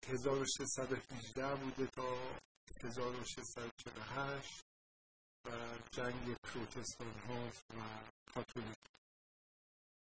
1618 0.07 1.55
بوده 1.55 1.87
تا 1.87 2.37
1648 2.83 4.63
و 5.45 5.77
جنگ 5.91 6.35
پروتستان 6.35 7.19
هاست 7.19 7.71
و 7.71 7.81
کاتولیک 8.33 8.77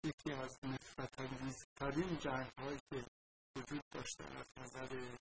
یکی 0.05 0.31
از 0.31 0.57
نفرت 0.63 1.19
انگیزترین 1.19 2.17
جنگ 2.17 2.51
هایی 2.59 2.79
که 2.89 3.05
وجود 3.55 3.81
داشته 3.91 4.23
از 4.23 4.45
نظر 4.57 5.17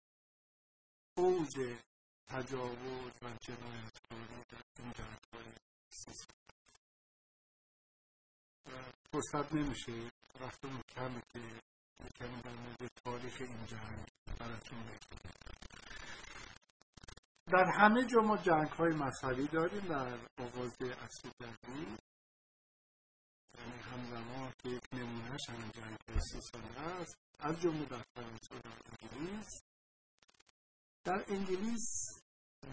اوج 1.17 1.77
تجاوز 2.27 3.13
و 3.23 3.31
جنایتکاری 3.41 4.43
در 4.51 4.63
این 4.79 4.93
جنگ 4.93 5.19
های 5.35 5.53
فرصت 9.13 9.55
نمیشه 9.55 10.11
وقتمون 10.41 10.83
کمه 10.89 11.21
که 11.33 11.41
کمی 12.19 12.41
در 12.43 12.55
مورد 12.55 12.91
تاریخ 13.05 13.37
این 13.41 13.67
جنگ 13.67 14.07
براتون 14.39 14.83
بگم. 14.83 15.15
در 17.47 17.65
همه 17.79 18.05
جا 18.05 18.21
ما 18.21 18.37
جنگ 18.37 18.69
های 18.69 18.93
مذهبی 18.93 19.47
داریم 19.47 19.81
در 19.81 20.19
آغاز 20.39 20.77
اصل 20.83 21.29
یعنی 21.41 21.97
همزمان 23.95 24.53
که 24.63 24.69
یک 24.69 24.83
نمونهش 24.93 25.49
هم 25.49 25.71
جنگ 25.71 25.99
سی 26.21 26.41
ساله 26.41 26.81
است. 26.81 27.17
از 27.39 27.61
جمله 27.61 27.85
در 27.85 28.03
فرانسه 28.15 28.55
و 28.55 28.59
در 28.59 28.77
انگلیس. 29.03 29.49
در 31.05 31.25
انگلیس 31.29 31.89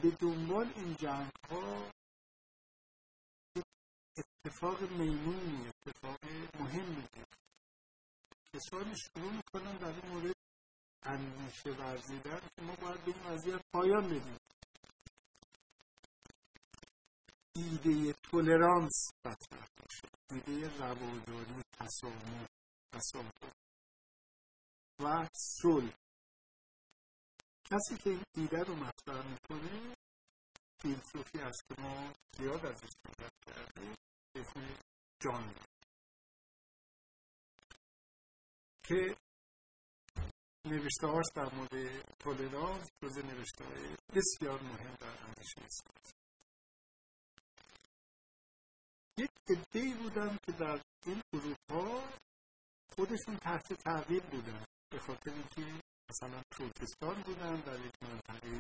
به 0.01 0.11
دنبال 0.11 0.74
این 0.76 0.95
جنگ 0.95 1.32
ها 1.49 1.91
اتفاق 4.17 4.82
میمونی 4.82 5.67
اتفاق 5.67 6.19
مهمی 6.59 7.07
کسانی 8.53 8.95
شروع 8.97 9.32
می‌کنن 9.32 9.78
در 9.78 9.88
این 9.88 10.05
مورد 10.05 10.36
اندیشه 11.03 11.69
ورزیدن 11.69 12.39
که 12.55 12.61
ما 12.61 12.76
باید 12.76 13.05
به 13.05 13.15
این 13.15 13.24
وضعیت 13.26 13.61
پایان 13.74 14.07
بدیم. 14.07 14.38
ایده 17.55 18.13
تولرانس 18.13 19.09
مطرح 19.26 19.67
باشه 19.78 20.20
ایده 20.32 20.77
رواداری 20.77 21.61
تسامح 21.79 22.45
تسامح 22.93 23.51
و 24.99 25.27
صلح. 25.34 25.93
کسی 27.65 27.97
که 27.97 28.09
این 28.09 28.23
ایده 28.38 28.63
رو 28.63 28.75
مطرح 28.75 29.27
می‌کنه 29.32 29.95
فیلسوفی 30.82 31.39
است 31.39 31.63
که 31.67 31.82
ما 31.82 32.13
زیاد 32.38 32.65
ازش 32.65 32.89
صحبت 33.07 33.32
کردیم 33.45 33.95
اسم 34.36 34.77
جان. 35.21 35.55
که 38.84 39.17
نوشته 40.65 41.07
هاش 41.07 41.25
در 41.36 41.55
مورد 41.55 42.01
تولرانس 42.19 42.89
جز 43.03 43.17
نوشته 43.17 43.65
های 43.65 43.95
بسیار 44.15 44.61
مهم 44.61 44.95
در 44.95 45.23
اندیشه 45.23 45.61
اسلامی 45.61 46.20
یک 49.18 49.32
عدهای 49.49 49.93
بودن 49.93 50.38
که 50.45 50.51
در 50.51 50.82
این 51.05 51.22
اروپا 51.34 52.03
خودشون 52.95 53.38
تحت 53.38 53.74
تعقیب 53.74 54.24
بودن. 54.24 54.66
به 54.89 54.99
خاطر 54.99 55.32
اینکه 55.32 55.82
مثلا 56.09 56.41
پروتستان 56.51 57.22
بودن 57.22 57.55
در 57.55 57.80
یک 57.86 57.93
منطقه 58.03 58.51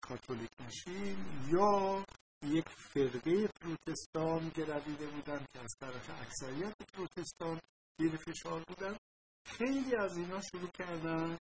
کاتولیک 0.00 0.50
نشین 0.60 1.18
یا 1.48 2.04
یک 2.42 2.68
فرقه 2.68 3.46
پروتستان 3.46 4.48
گرویده 4.48 5.06
بودن 5.06 5.46
که 5.52 5.60
از 5.60 5.74
طرف 5.80 6.10
اکثریت 6.10 6.74
پروتستان 6.92 7.60
زیر 7.98 8.16
فشار 8.16 8.64
بودن. 8.64 8.96
خیلی 9.46 9.96
از 9.96 10.16
اینا 10.16 10.40
شروع 10.40 10.70
کردن 10.70 11.38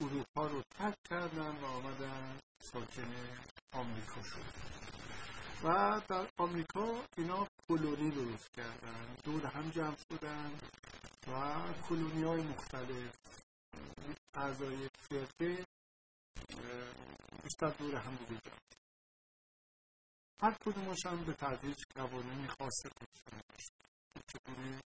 اروپا 0.00 0.46
رو 0.46 0.62
ترک 0.70 0.96
کردن 1.10 1.56
و 1.60 1.64
آمدن 1.64 2.38
ساکن 2.60 3.14
آمریکا 3.72 4.22
شد. 4.22 5.03
و 5.64 6.00
در 6.08 6.28
آمریکا 6.38 7.04
اینا 7.16 7.48
کلونی 7.68 8.10
درست 8.10 8.52
کردن. 8.52 9.14
دور 9.24 9.46
هم 9.46 9.70
جمع 9.70 9.96
شدن 9.96 10.58
و 11.28 11.62
کلونی 11.88 12.22
های 12.22 12.42
مختلف 12.42 13.16
اعضای 14.34 14.88
فرقه 14.98 15.66
بیشتر 17.42 17.70
دور 17.78 17.96
هم 17.96 18.16
دیگه 18.16 18.40
جمع 18.40 18.58
هر 20.42 20.56
کدومش 20.64 21.06
هم 21.06 21.24
به 21.24 21.32
تدریج 21.32 21.78
قوانینی 21.94 22.48
خاص 22.48 22.82
خودشون 22.82 23.40
داشت. 23.48 23.72
چطوری 24.26 24.80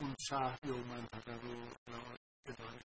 اون 0.00 0.14
شهر 0.28 0.58
یا 0.64 0.76
منطقه 0.76 1.34
رو 1.34 1.68
اداره 2.46 2.80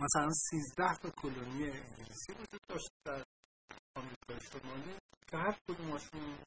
مثلا 0.00 0.30
سیزده 0.50 0.96
تا 0.96 1.10
کلونی 1.10 1.70
انگلیسی 1.70 2.32
وجود 2.32 2.60
داشت 2.68 2.88
در 3.04 3.24
آمریکای 3.96 4.40
شمالی 4.52 4.98
که 5.30 5.36
هر 5.36 5.58
کدومشون 5.68 6.38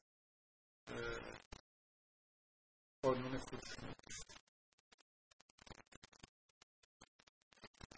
قانون 3.02 3.38
خودشون 3.38 3.92
داشت 3.98 4.38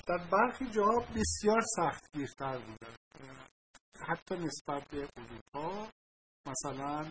در 0.06 0.28
برخی 0.32 0.70
جاها 0.70 1.00
بسیار 1.00 1.60
سخت 1.76 2.12
گیرتر 2.12 2.58
بودن 2.58 2.96
حتی 4.08 4.34
نسبت 4.34 4.88
به 4.88 5.08
اروپا 5.16 5.90
مثلا 6.46 7.10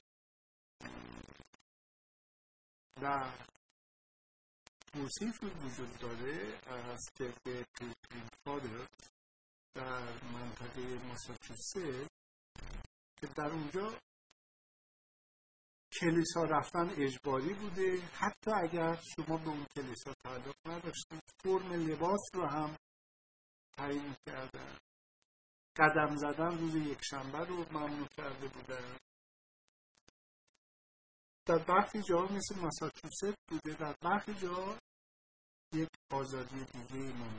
در 3.01 3.33
توصیف 4.93 5.43
وجود 5.43 5.97
داره 5.99 6.59
از 6.67 6.99
که 7.17 7.33
پیلگریم 7.43 8.27
فادر. 8.45 8.87
در 9.79 10.23
منطقه 10.23 10.81
ماساچوست 11.07 11.73
که 13.19 13.27
در 13.37 13.51
اونجا 13.51 13.99
کلیسا 15.99 16.43
رفتن 16.43 16.89
اجباری 16.97 17.53
بوده. 17.53 18.01
حتی 18.13 18.51
اگر 18.51 18.95
شما 18.95 19.37
به 19.37 19.47
اون 19.47 19.65
کلیسا 19.75 20.13
تعلق 20.23 20.55
نداشتید 20.65 21.23
فرم 21.43 21.73
لباس 21.73 22.19
رو 22.33 22.45
هم 22.45 22.75
تعیین 23.77 24.15
کردن. 24.25 24.77
قدم 25.75 26.15
زدن 26.15 26.57
روز 26.57 26.75
یک 26.75 26.99
شنبه 27.01 27.39
رو 27.39 27.65
ممنوع 27.71 28.07
کرده 28.07 28.47
بودن. 28.47 28.97
در 31.45 31.57
برخی 31.57 32.01
جا 32.01 32.21
مثل 32.21 32.55
ماساچوست 32.59 33.33
بوده 33.47 33.73
در 33.73 33.95
برخی 34.01 34.33
جا 34.33 34.79
یک 35.73 35.89
آزادی 36.11 36.65
دیگه 36.65 37.13
ما 37.13 37.29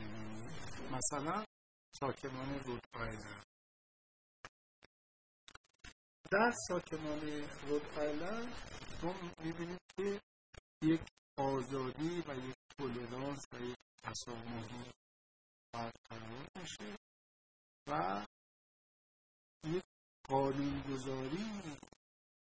مثلا 0.96 1.44
ساکنان 1.92 2.58
رود 2.64 2.86
آیلند 2.92 3.46
در 6.30 6.52
ساکنان 6.68 7.20
رود 7.68 7.98
آیلند 7.98 8.54
ما 9.02 9.14
می‌بینیم 9.44 9.78
که 9.96 10.20
یک 10.82 11.00
آزادی 11.38 12.22
و 12.28 12.48
یک 12.48 12.56
تولرانس 12.78 13.44
و 13.52 13.60
یک 13.60 13.76
تسامحی 14.02 14.90
برقرار 15.72 16.46
میشه 16.56 16.96
و 17.86 18.26
یک 19.64 19.82
قانونگذاری 20.28 21.62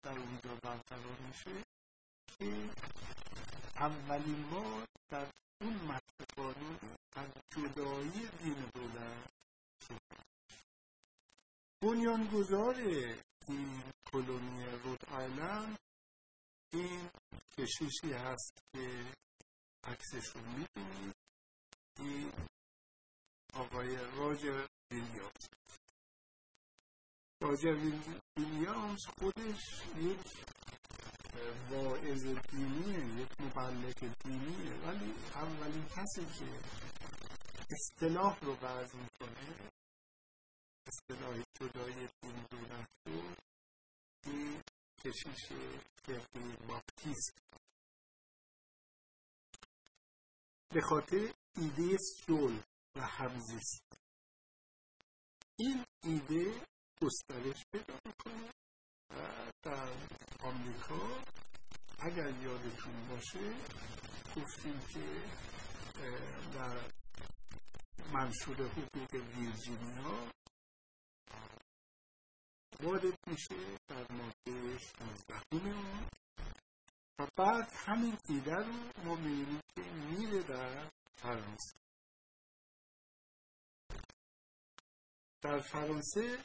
در 0.04 0.20
اونجا 0.20 0.56
برقرار 0.56 1.20
میشه 1.20 1.64
که 2.28 2.70
اولین 3.76 4.50
بار 4.50 4.88
در 5.10 5.32
اون 5.62 5.74
متن 5.74 6.26
قانون 6.36 6.97
از 7.18 7.30
جدایی 7.50 8.28
دین 8.44 8.70
دولت 8.74 9.30
بنیانگذار 11.82 12.76
این 13.48 13.84
کلونی 14.12 14.66
رود 14.66 15.06
آیلند 15.06 15.78
این 16.74 17.10
کشیشی 17.58 18.14
هست 18.14 18.54
که 18.72 19.14
عکسش 19.84 20.28
رو 20.36 20.42
می‌بینید 20.42 21.16
این 22.00 22.32
آقای 23.54 23.96
راجر 23.96 24.68
ویلیامز. 24.92 25.48
راجر 27.42 28.02
ویلیامز 28.38 29.06
خودش 29.20 29.62
یک 29.98 30.28
واعظ 31.70 32.26
دینیه 32.26 33.22
یک 33.22 33.42
مبلغ 33.42 34.00
دینیه 34.24 34.74
ولی 34.74 35.14
اولین 35.36 35.86
کسی 35.86 36.26
که 36.26 36.60
اصطلاح 37.70 38.40
رو 38.40 38.56
وضع 38.56 38.98
می‌کنه. 38.98 39.72
اصطلاح 40.88 41.44
جدای 41.60 42.10
دین 42.22 42.46
دولت 42.52 42.90
رو 43.06 43.36
این 44.26 44.62
کشیش 45.04 45.46
فرقی 46.04 46.56
باپتیست 46.68 47.38
به 50.70 50.82
خاطر 50.82 51.34
ایده 51.56 51.98
صلح 51.98 52.64
و 52.96 53.02
همزیست. 53.02 53.84
این 55.60 55.86
ایده 56.04 56.66
گسترش 57.02 57.66
پیدا 57.72 58.00
می‌کنه 58.06 58.54
و 59.10 59.52
در 59.64 59.94
آمریکا 60.40 61.24
اگر 62.00 62.30
یادتون 62.30 63.08
باشه 63.08 63.56
گفتیم 64.36 64.80
که 64.80 65.24
در 66.54 66.97
منشور 68.14 68.56
حقوق 68.56 69.14
ویرجینیا. 69.14 70.32
وارد 72.84 73.28
میشه 73.28 73.78
در 73.88 74.12
ماده 74.12 74.78
16 74.78 75.42
اون 75.52 76.08
و 77.20 77.28
بعد 77.36 77.72
همین 77.74 78.18
ایده 78.30 78.56
رو 78.56 78.74
ما 79.06 79.16
می‌بینیم 79.16 79.62
که 79.76 79.82
میره 79.82 80.44
در 80.44 80.92
فرانسه. 81.16 81.80
در 85.42 85.60
فرانسه 85.60 86.44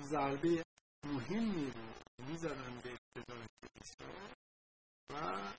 ضربه 0.00 0.64
مهمی 1.04 1.70
رو 1.70 1.94
می‌زنن 2.18 2.80
به 2.80 2.92
ابتدای 2.92 3.46
کلیسا 3.60 4.12
و 5.10 5.52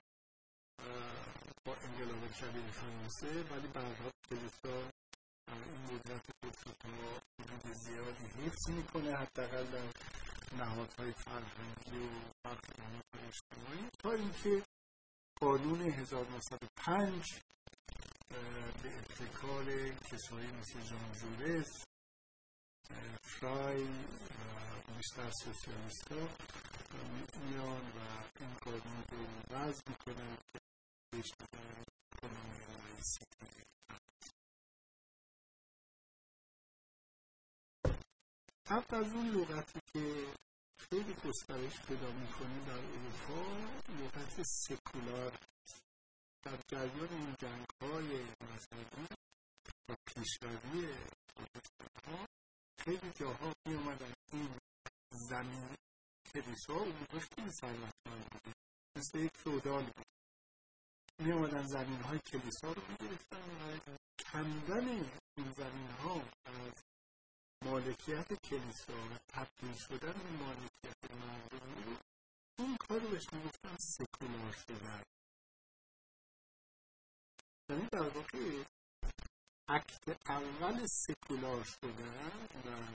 با 1.64 1.74
انقلاب 1.74 2.32
کبیر 2.32 2.70
فرانسه 2.70 3.42
ولی 3.42 3.68
برها 3.68 4.10
کلیسا 4.30 4.90
این 5.48 5.86
قدرت 5.86 6.26
خودش 6.40 6.76
رو 6.84 7.20
حدود 7.40 7.72
زیادی 7.72 8.24
حفظ 8.24 8.70
می‌کنه 8.70 9.16
حداقل 9.16 9.64
در 9.64 9.88
نهادهای 10.58 11.12
فرهنگی 11.12 12.06
و 12.06 12.20
برخی 12.44 12.72
اجتماعی. 13.28 13.88
تا 13.98 14.12
اینکه 14.12 14.62
قانون 15.40 15.80
1905 15.80 17.40
به 18.82 18.98
ابتکار 18.98 19.64
کسایی 19.90 20.52
مثل 20.52 20.80
جان 20.80 21.12
جورس 21.12 21.84
فرای 23.22 23.84
و 23.84 24.92
بیشتر 24.96 25.30
سوسیالیست 25.44 26.12
ها 26.12 26.28
میان 27.50 27.86
و 27.90 27.98
این 28.40 28.54
قانون 28.54 29.04
رو 29.10 29.26
وضع 29.56 29.82
می‌کنن. 29.88 30.36
که 30.52 30.67
حتی 38.70 38.96
از 38.96 39.12
اون 39.12 39.26
لغتی 39.28 39.80
که 39.92 40.34
خیلی 40.80 41.14
گسترش 41.14 41.80
پیدا 41.80 42.12
می‌کنه 42.12 42.64
در 42.66 42.78
اروپا 42.78 43.56
لغت 43.88 44.42
سکولار. 44.42 45.38
در 46.42 46.58
جریان 46.68 47.08
این 47.08 47.34
جنگ 47.38 47.66
های 47.82 48.22
مذهبی 48.22 49.06
و 49.88 49.94
پیشروی 50.06 50.94
ها 52.06 52.26
خیلی 52.78 53.12
جاها 53.20 53.52
می 53.66 53.74
اومدن 53.74 54.12
این 54.32 54.58
زمین 55.10 55.76
کلیسا 56.32 56.74
اون 56.74 56.88
موقع 56.88 57.18
خیلی 57.18 57.50
ثروتمند 57.50 58.30
بوده 58.30 58.54
مثل 58.96 59.18
یک 59.18 59.36
فودال 59.36 59.84
بود. 59.84 60.17
می 61.18 61.32
اومدن 61.32 61.66
زمین 61.66 62.00
های 62.00 62.18
کلیسا 62.18 62.72
رو 62.72 62.82
می 62.88 62.96
گرفتن 62.96 63.50
و 63.50 63.78
کندن 64.32 64.88
این 65.36 65.50
زمین 65.52 65.90
ها 65.90 66.22
از 66.44 66.72
مالکیت 67.64 68.32
کلیسا 68.34 68.92
و 68.92 69.18
تبدیل 69.28 69.74
شدن 69.74 70.12
به 70.12 70.30
مالکیت 70.30 71.10
مردمی 71.10 71.98
این 72.58 72.76
کار 72.76 73.00
رو 73.00 73.08
بهش 73.08 73.32
می‌گفتن 73.32 73.76
سکولار 73.80 74.52
شدن. 74.52 75.02
یعنی 77.70 77.88
در 77.92 78.08
واقع 78.08 78.64
اکت 79.68 80.30
اول 80.30 80.86
سکولار 80.86 81.64
شدن 81.64 82.46
در 82.64 82.94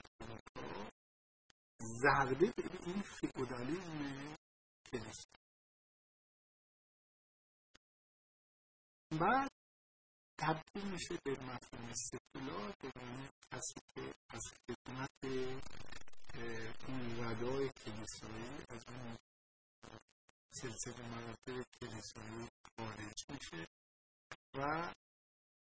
ضربه 1.82 2.52
به 2.56 2.64
این 2.86 3.02
فئودالیسم 3.02 4.36
کلیسا. 4.92 5.43
بعد 9.18 9.50
تبدیل 10.40 10.84
میشه 10.84 11.18
به 11.24 11.30
مفهوم 11.30 11.92
سکولار 11.94 12.74
به 12.82 12.90
معنی 12.96 13.28
کسی 13.52 13.80
که 13.94 14.14
از 14.28 14.42
خدمت 14.66 15.24
اون 16.88 17.24
ردای 17.24 17.70
کلیسایی 17.84 18.64
از 18.68 18.82
اون 18.88 19.16
سلسله 20.54 21.08
مراتب 21.08 21.64
کلیسایی 21.80 22.48
خارج 22.76 23.24
میشه 23.28 23.66
و 24.54 24.92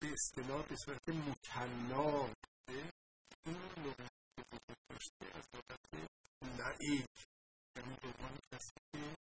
به 0.01 0.13
اصطلاح 0.13 0.67
به 0.67 0.77
صورت 0.77 1.09
مکلا 1.09 2.35
این 3.47 3.57
لغت 3.77 4.13
وجود 4.53 4.77
داشته 4.91 5.27
از 5.35 5.45
لغت 5.55 6.11
لعیک 6.43 7.27
یعنی 7.77 7.97
به 8.03 8.09
عنوان 8.09 8.39
کسی 8.53 8.73
که 8.93 9.17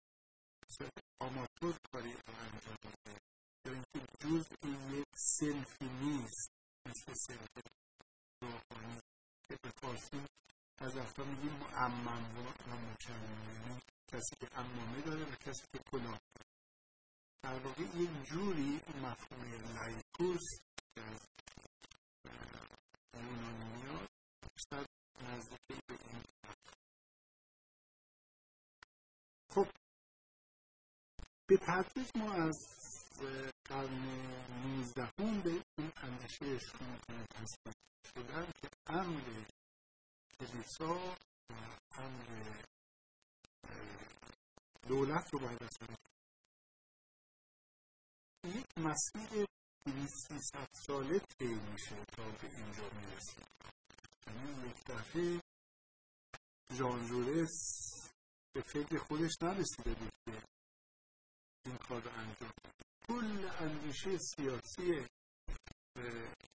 به 0.61 0.67
صورت 0.77 0.93
آماتور 1.21 1.77
کاری 1.91 2.13
انجام 2.27 2.96
اینکه 3.93 4.17
جز 4.19 4.47
این 4.63 4.93
یک 4.93 5.07
سلفی 5.15 5.85
نیست 5.85 6.51
مثل 6.85 7.13
سلف 7.13 7.49
روحانی 8.41 8.99
که 9.49 9.57
به 9.63 9.69
فارسی 9.81 10.25
از 10.77 10.95
وقتا 10.95 11.23
میگیم 11.23 11.53
معمم 11.53 12.37
و 12.37 12.41
مکمم 12.75 13.53
یعنی 13.53 13.81
کسی 14.07 14.35
که 14.39 14.59
امامه 14.59 15.01
داره 15.01 15.23
و 15.23 15.35
کسی 15.35 15.63
که 15.71 15.79
کلاه 15.91 16.19
در 17.43 17.59
واقع 17.59 17.81
یک 17.81 18.23
جوری 18.23 18.81
مفهوم 19.01 19.43
لایکوس 19.75 20.43
که 20.95 21.01
از 21.01 21.19
یونانی 23.13 23.65
میاد 23.65 24.09
بیشتر 24.55 24.85
نزدیکی 25.21 25.81
به 25.87 25.97
این 25.99 26.23
خب 29.49 29.67
به 31.47 31.57
تدریج 31.57 32.09
ما 32.15 32.33
از 32.33 32.86
قرن 33.65 34.05
نوزدهم 34.65 35.41
به 35.41 35.63
این 35.77 35.91
اندیشه 35.97 36.59
شروع 36.59 36.97
تصمیم 37.29 37.75
شدن 38.15 38.51
که 38.61 38.69
امر 38.87 39.43
کلیسا 40.39 41.15
و 41.49 41.53
امر 41.91 42.61
دولت 44.87 45.33
رو 45.33 45.39
باید 45.39 45.63
اصلا 45.63 45.95
یک 48.43 48.65
مسیر 48.77 49.45
300 50.07 50.67
ساله 50.73 51.19
طی 51.19 51.55
میشه 51.71 52.05
تا 52.05 52.23
به 52.31 52.47
اینجا 52.47 52.89
می‌رسیم 52.89 53.45
یعنی 54.27 54.69
یک 54.69 54.83
دفعه 54.85 55.41
ژان 56.73 57.07
به 58.53 58.61
فکر 58.61 58.97
خودش 58.97 59.31
نرسیده 59.41 59.93
بود 59.93 60.13
که 60.25 60.43
این 61.65 61.77
کار 61.77 62.01
رو 62.01 62.11
انجام 62.11 62.51
کل 63.07 63.49
اندیشه 63.59 64.17
سیاسی 64.17 65.07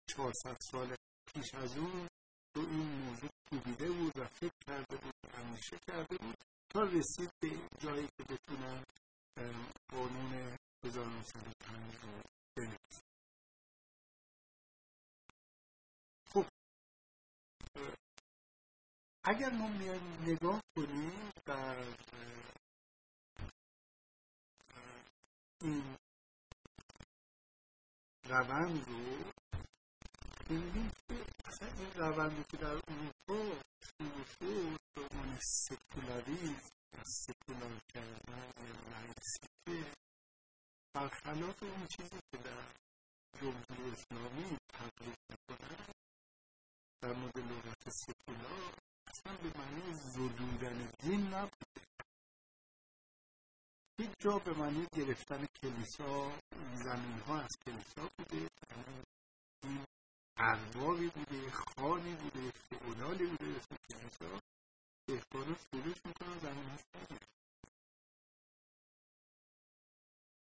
400 0.08 0.58
سال 0.72 0.96
پیش 1.34 1.54
از 1.54 1.78
اون 1.78 2.08
رو 2.56 2.62
این 2.70 2.88
موضوع 2.88 3.30
کوبیده 3.50 3.92
بود 3.92 4.18
و 4.18 4.28
فکر 4.28 4.58
کرده 4.68 4.98
بود 4.98 5.14
اندیشه 5.34 5.78
کرده 5.88 6.18
بود 6.18 6.36
تا 6.70 6.82
رسید 6.82 7.30
به 7.40 7.50
جایی 7.80 8.08
که 8.08 8.24
بتونن 8.24 8.84
قانون 9.92 10.58
1905 10.86 11.96
رو 11.96 12.22
بنویسن. 12.58 13.02
خب 16.34 16.46
اگر 19.24 19.50
ما 19.50 19.70
نگاه 20.28 20.62
کنیم 20.76 21.32
در 21.46 21.96
این 25.62 25.98
روند 28.32 28.88
رو 28.88 29.32
ببینیم 30.50 30.92
که 31.08 31.16
اصلا 31.46 31.68
این 31.68 31.92
روندی 31.94 32.44
که 32.52 32.58
در 32.58 32.68
اروپا 32.88 33.62
شروع 33.88 34.26
شد 34.26 34.80
به 34.96 35.02
عنوان 35.12 35.40
سکولاریزم 35.42 36.70
یا 36.94 37.04
سکولار 37.04 37.80
کردن 37.94 38.52
یا 38.68 38.76
لایسیته 38.92 39.92
برخلاف 40.94 41.64
اون 41.64 41.88
چیزی 41.88 42.20
که 42.32 42.38
در 42.38 42.64
جمهوری 43.42 43.92
اسلامی 43.92 44.58
تبلیغ 44.74 45.18
می‌کنن 45.30 45.86
در 47.02 47.14
مورد 47.14 47.38
لغت 47.38 47.90
سکولار 47.90 48.74
اصلا 49.08 49.38
به 49.38 49.58
معنی 49.60 49.94
زدودن 49.94 50.92
دین 51.00 51.34
نبوده 51.34 51.71
هیچ 54.00 54.12
جا 54.20 54.40
به 54.40 54.54
معنی 54.54 54.88
گرفتن 54.94 55.46
کلیسا 55.62 56.40
زمین 56.74 57.20
ها 57.20 57.42
از 57.42 57.52
کلیسا 57.66 58.10
بوده 58.18 58.50
این 59.64 59.86
اربابی 60.38 61.10
بوده 61.10 61.52
خانی 61.52 62.16
بوده 62.16 62.52
فعودالی 62.52 63.26
بوده 63.26 63.46
اسم 63.46 63.76
کلیسا. 63.90 64.40
دهقانا 65.08 65.54
فروش 65.54 66.06
می‌کنن 66.06 66.40
زمین 66.40 66.70
ها 66.70 67.18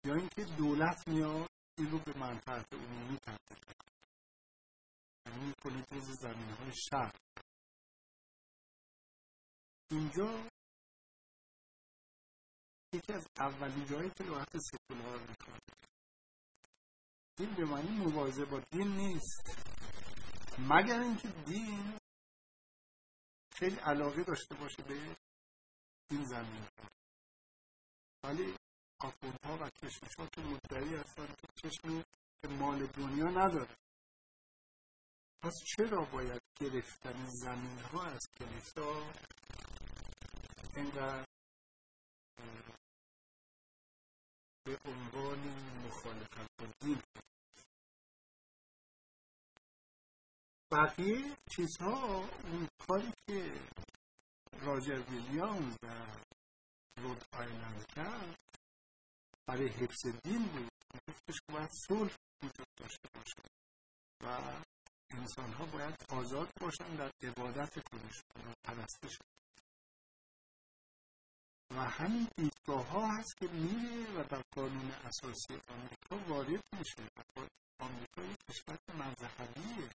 یا 0.04 0.14
اینکه 0.14 0.44
دولت 0.44 1.08
میاد 1.08 1.50
این 1.78 1.90
رو 1.90 1.98
به 1.98 2.18
منفعت 2.18 2.72
عمومی 2.72 3.18
تبدیل 3.18 3.58
یعنی 5.26 5.46
می‌کنه. 5.46 5.82
جز 5.82 6.20
زمین 6.20 6.50
های 6.50 6.72
شهر 6.90 7.14
اینجا 9.90 10.48
یکی 12.92 13.12
از 13.12 13.26
اولین 13.38 13.86
جایی 13.86 14.10
که 14.10 14.24
لغت 14.24 14.56
سکولار 14.58 15.18
می‌کنه 15.18 15.58
این 17.38 17.54
به 17.54 17.64
معنی 17.64 18.06
مبارزه 18.06 18.44
با 18.44 18.60
دین 18.70 18.88
نیست. 18.88 19.42
مگر 20.58 21.00
اینکه 21.00 21.28
دین 21.28 21.98
خیلی 23.52 23.76
علاقه 23.76 24.22
داشته 24.24 24.54
باشه 24.54 24.82
به 24.82 25.16
این 26.10 26.24
زمین. 26.24 26.66
ولی 28.24 28.56
ها 29.44 29.58
و 29.60 29.70
کشمشات 29.70 30.38
مدعی 30.38 30.94
هستن 30.94 31.26
که 31.26 31.48
چشم 31.62 32.04
مال 32.50 32.86
دنیا 32.86 33.24
نداره. 33.24 33.76
پس 35.42 35.52
چرا 35.76 36.04
باید 36.04 36.42
گرفتن 36.60 37.26
زمین 37.26 37.78
ها 37.78 38.04
از 38.04 38.20
کلیسا 38.38 39.12
اینقدر 40.76 41.26
به 44.64 44.78
عنوان 44.84 45.38
مخالفت 45.86 46.80
دین 46.80 47.02
بقیه 50.72 51.36
چیزها 51.50 52.24
اون 52.44 52.68
کاری 52.88 53.12
که 53.26 53.60
راجر 54.52 55.02
ویلیامز 55.10 55.76
در 55.82 56.24
رود 56.96 57.24
آیلند 57.32 57.86
کرد 57.86 58.38
برای 59.46 59.68
حفظ 59.68 60.06
دین 60.24 60.46
بود. 60.46 60.68
گفتش 61.08 61.40
که 61.46 61.52
باید 61.52 61.70
صلح 61.88 62.16
وجود 62.42 62.66
داشته 62.76 63.08
باشه 63.14 63.42
و 64.24 64.60
انسان 65.10 65.52
ها 65.52 65.66
باید 65.66 65.94
آزاد 66.08 66.50
باشن 66.60 66.96
در 66.96 67.10
عبادت 67.22 67.88
خودشون 67.90 68.50
و 68.50 68.52
پرستش 68.64 69.18
و 71.76 71.80
همین 71.80 72.28
دیدگاه 72.36 72.86
ها 72.86 73.06
هست 73.06 73.36
که 73.36 73.48
میره 73.48 74.20
و 74.20 74.24
در 74.24 74.42
قانون 74.54 74.90
اساسی 74.90 75.60
آمریکا 75.68 76.28
وارد 76.28 76.64
میشه. 76.78 77.08
آمریکا 77.80 78.22
یک 78.22 78.38
کشور 78.48 78.78
مذهبیه 78.94 79.90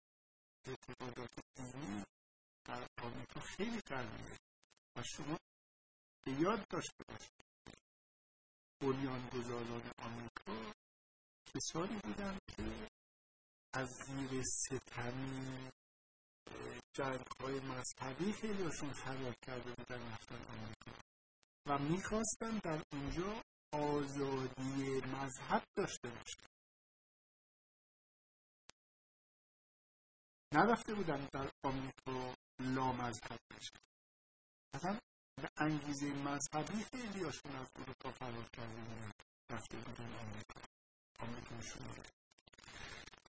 اعتقادات 0.65 1.29
دینی 1.55 2.03
در 2.65 2.87
آمریکا 3.03 3.39
خیلی 3.39 3.81
قویه 3.81 4.37
و 4.95 5.03
شما 5.03 5.37
به 6.25 6.31
یاد 6.31 6.67
داشته 6.67 7.03
باشید 7.07 7.45
بنیانگذاران 8.81 9.91
آمریکا 9.99 10.73
کسانی 11.45 11.99
بودن 12.03 12.37
که 12.47 12.89
از 13.73 13.89
زیر 13.89 14.43
ستمی 14.43 15.71
جنگ 16.93 17.25
های 17.39 17.59
مذهبی 17.59 18.33
خیلیشون 18.33 18.93
فرار 18.93 19.35
کرده 19.41 19.71
بودن 19.71 20.11
رفتن 20.11 20.35
آمریکا. 20.35 21.04
و 21.65 21.77
می‌خواستن 21.79 22.57
در 22.63 22.81
اونجا 22.93 23.41
آزادی 23.73 25.01
مذهب 25.01 25.63
داشته 25.75 26.09
باشن 26.09 26.47
نرفته 30.53 30.93
بودن 30.93 31.27
در 31.33 31.51
آمریکا 31.63 32.35
لامذهب 32.59 33.39
بشن 33.51 33.79
اصلا 34.73 34.99
به 35.41 35.49
انگیزه 35.57 36.13
مذهبی 36.13 36.83
خیلی 36.83 37.23
هاشون 37.23 37.55
از 37.55 37.67
اروپا 37.75 38.11
فرار 38.11 38.49
کرده 38.53 38.81
بودن 38.81 39.11
رفته 39.51 39.77
بودن 39.77 40.13
آمریکا. 40.13 40.61
آمریکا 41.19 41.61
شروع 41.61 42.05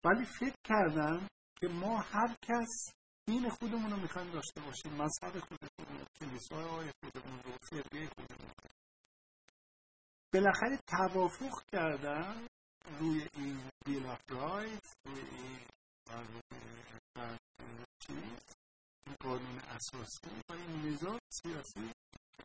ولی 0.05 0.25
فکر 0.25 0.57
کردن 0.65 1.29
که 1.61 1.69
ما 1.69 1.99
هر 1.99 2.37
کس 2.43 2.93
دین 3.27 3.51
خودمون 3.51 3.91
رو 3.91 3.97
می‌خوایم 3.97 4.31
داشته 4.31 4.61
باشیم 4.61 4.93
مذهب 4.93 5.41
خودمون 5.41 5.99
رو 5.99 6.05
کلیسای 6.21 6.93
خودمون 7.01 7.43
رو 7.43 7.53
فرقه 7.63 8.09
خودمون 8.09 8.53
بالاخره 10.33 10.79
توافق 10.87 11.63
کردن 11.73 12.47
روی 12.99 13.29
این 13.35 13.71
بیل 13.87 14.07
آف 14.07 14.21
رایت 14.31 14.95
روی 15.05 15.21
این 15.21 15.59
این 19.07 19.17
قانون 19.21 19.59
اساسی 19.59 20.43
و 20.49 20.53
این 20.53 20.87
نظام 20.87 21.19
سیاسی 21.29 21.93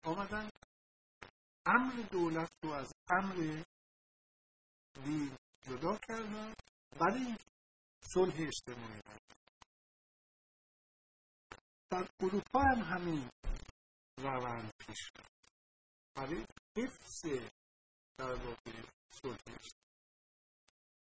آمدن. 0.04 0.50
امر 1.66 1.94
دولت 2.12 2.52
رو 2.64 2.72
از 2.72 2.94
امر 3.10 3.64
دین 5.06 5.38
جدا 5.62 5.98
کردن. 5.98 6.54
برای 7.00 7.36
صلح 8.02 8.36
اجتماعی 8.40 9.02
در 11.92 12.10
اروپا 12.20 12.60
هم 12.60 12.82
همین 12.82 13.30
روند 14.20 14.72
پیش 14.80 15.12
برای 16.16 16.46
حفظ 16.78 17.26
در 18.18 18.34
واقع 18.34 18.84
صلح 19.14 19.38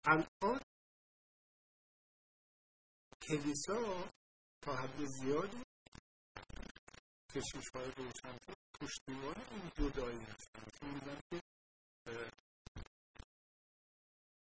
الان 0.04 0.60
کلیسا 3.22 4.10
تا 4.62 4.76
حد 4.76 5.04
زیادی 5.04 5.62
کشیش 7.34 7.68
های 7.74 7.90
روشن 7.96 8.38
پشتیبان 8.80 9.40
این 9.50 9.70
جدایی 9.76 10.20
هستن. 10.20 10.88
میدن 10.92 11.20
که 11.30 12.32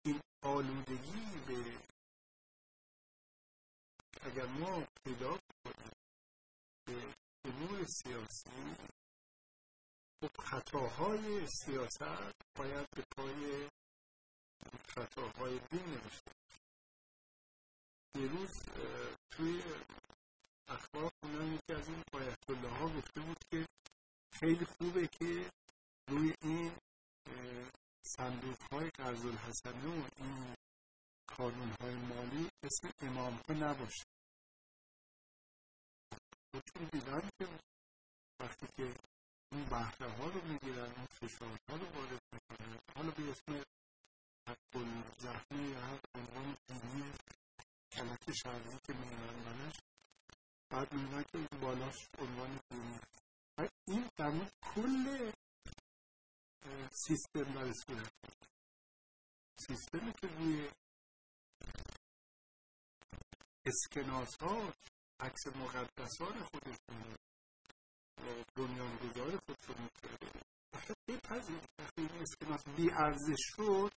این 0.05 0.21
آلودگی 0.43 1.39
به 1.47 1.81
اگر 4.21 4.45
ما 4.45 4.87
پیدا 5.03 5.39
امور 7.63 7.85
سیاسی 7.85 8.75
خطاهای 10.39 11.47
سیاست 11.47 12.31
باید 12.55 12.87
به 12.95 13.03
پای 13.17 13.69
خطاهای 14.87 15.59
دین 15.71 15.85
نوشته 15.85 16.31
دیروز 18.13 18.51
توی 19.31 19.63
اخبار 20.67 21.11
خوندم 21.19 21.53
یکی 21.53 21.73
از 21.73 21.87
این 21.87 22.03
آیت 22.13 22.49
ها 22.49 22.89
گفته 22.89 23.21
بود 23.21 23.37
که 23.51 23.67
خیلی 24.31 24.65
خوبه 24.65 25.07
که 25.07 25.51
روی 26.09 26.33
این 26.41 26.71
صندوق 28.05 28.57
های 28.71 28.89
قرض 28.89 29.25
الحسنه 29.25 30.01
و 30.01 30.07
این 30.17 30.55
کانون 31.27 31.75
های 31.81 31.95
مالی 31.95 32.49
اسم 32.63 32.91
امام 33.01 33.39
ها 33.49 34.02
چون 36.61 36.85
دیدن 36.91 37.29
که 37.37 37.47
وقتی 38.39 38.67
که 38.77 38.95
اون 39.51 39.65
بهره 39.65 40.11
ها 40.11 40.27
رو 40.27 40.41
می‌گیرن 40.41 40.91
اون 40.91 41.05
فشار 41.05 41.59
ها 41.69 41.75
رو 41.75 41.85
وارد 41.85 42.21
می‌کنن 42.31 42.79
حالا 42.95 43.11
به 43.11 43.31
اسم 43.31 43.63
حق 44.47 44.85
زخمه 45.17 45.69
یا 45.69 45.81
هر 45.81 45.99
عنوان 46.15 46.57
دینی 46.67 47.13
کلک 47.91 48.31
شرعی 48.43 48.79
که 48.83 48.93
میگن 48.93 49.35
منش 49.45 49.75
بعد 50.69 50.93
میگن 50.93 51.23
که 51.23 51.37
این 51.37 51.61
بالاش 51.61 51.95
عنوان 52.17 52.59
دینی 52.69 52.99
این 53.87 54.09
در 54.17 54.51
کل 54.61 55.31
سیستم 56.91 57.53
داره 57.53 57.73
صورت 57.73 58.13
سیستمی 59.67 60.13
که 60.13 60.27
روی 60.27 60.69
اسکناس 63.65 64.37
ها 64.41 64.73
عکس 65.23 65.47
مقدسان 65.47 66.43
خودشون 66.43 67.15
بنیانگذار 68.55 69.37
خودشون 69.37 69.83
می‌کرده. 69.83 70.43
بپذیرید 71.07 71.69
وقتی 71.79 72.01
این 72.01 72.21
اسکناس 72.21 72.63
بی 72.75 72.91
ارزش 72.91 73.41
شد 73.55 73.91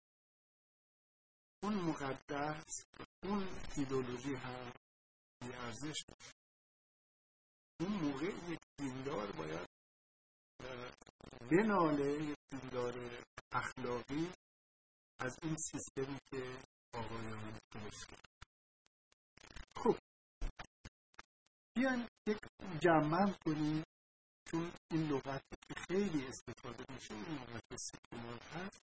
اون 1.64 1.74
مقدس 1.74 2.86
اون 3.24 3.48
ایدولوژی 3.78 4.36
هم 4.36 4.72
بی 5.40 5.54
ارزش 5.54 6.04
اون 7.80 7.92
موقع 7.92 8.26
یک 8.26 8.60
دیندار 8.78 9.32
باید 9.32 9.70
بناله 11.52 12.24
یک 12.24 12.38
دیندار 12.50 13.24
اخلاقی 13.52 14.32
از 15.20 15.38
این 15.44 15.56
سیستمی 15.72 16.20
که 16.32 16.58
آقایان 16.94 17.60
درست 17.72 18.08
خب 19.76 19.98
بیاین 21.76 22.08
یک 22.28 22.38
جمع 22.82 23.34
کنیم 23.46 23.84
چون 24.48 24.72
این 24.92 25.08
لغت 25.08 25.44
خیلی 25.78 26.28
استفاده 26.28 26.86
میشه 26.94 27.14
این 27.14 27.26
لغت 27.26 27.76
سکولار 27.76 28.40
هست. 28.40 28.82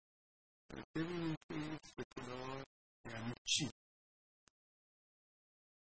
ببینیم 0.95 1.35
که 1.47 1.79
سکولار 1.97 2.65
یعنی 3.05 3.33
چی؟ 3.45 3.71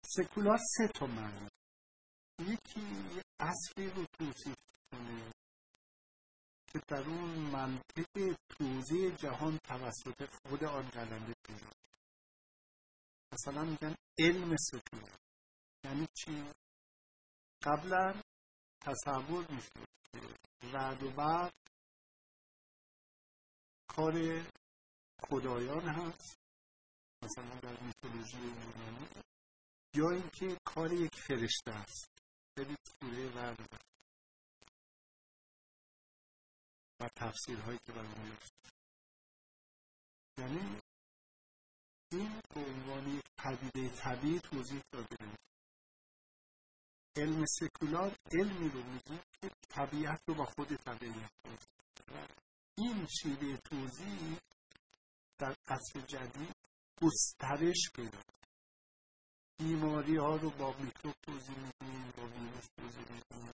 سکولار 0.06 0.58
سه 0.76 0.88
تا 0.88 1.06
معنی 1.06 1.48
یکی 2.38 3.06
اصلی 3.40 3.90
رو 3.90 4.06
توصیف 4.18 4.56
کنه 4.92 5.32
که 6.72 6.80
در 6.88 7.02
اون 7.02 7.30
منطق 7.30 8.36
توضیح 8.48 9.16
جهان 9.16 9.58
توسط 9.58 10.26
خود 10.26 10.64
آن 10.64 10.88
قلمه 10.88 11.34
پیدا 11.46 11.70
مثلا 13.32 13.64
میگن 13.64 13.94
علم 14.18 14.56
سکولار. 14.56 15.16
یعنی 15.84 16.06
چی؟ 16.14 16.52
قبلا 17.62 18.22
تصور 18.80 19.46
می‌شد 19.50 19.88
رد 20.62 21.02
و 21.02 21.10
برق 21.10 21.52
کار 23.88 24.14
خدایان 25.20 25.88
هست. 25.88 26.38
مثلا 27.22 27.60
در 27.60 27.80
میتولوژی 27.80 28.38
یونانی 28.38 29.08
یا 29.94 30.10
اینکه 30.10 30.58
کار 30.64 30.92
یک 30.92 31.14
فرشته 31.14 31.70
است. 31.70 32.08
برید 32.56 32.78
سوره 33.00 33.36
رد 33.36 33.78
و 37.00 37.08
تفسیرهایی 37.16 37.78
که 37.86 37.92
برای 37.92 38.36
یعنی 40.38 40.80
این 42.12 42.40
به 42.54 42.60
عنوان 42.60 43.08
یک 43.08 43.24
پدیده 43.38 43.88
طبیعی 43.88 44.40
توضیح 44.40 44.82
داده 44.92 45.16
علم 47.18 47.44
سکولار 47.46 48.16
علمی 48.32 48.68
رو 48.68 48.82
میگه 48.82 49.22
که 49.40 49.50
طبیعت 49.68 50.20
رو 50.28 50.34
با 50.34 50.44
خود 50.44 50.76
طبیعت 50.76 51.30
این 52.78 53.06
شیوه 53.06 53.56
توضیح 53.56 54.38
در 55.38 55.56
عصر 55.68 56.00
جدید 56.00 56.56
گسترش 57.02 57.90
پیدا 57.94 58.18
بیماری 59.58 60.16
ها 60.16 60.36
رو 60.36 60.50
با 60.50 60.74
میکروب 60.78 61.14
توضیح 61.22 61.56
میدیم 61.56 62.12
با 62.16 62.26
ویروس 62.26 62.66
توضیح 62.76 63.12
میدیم 63.12 63.52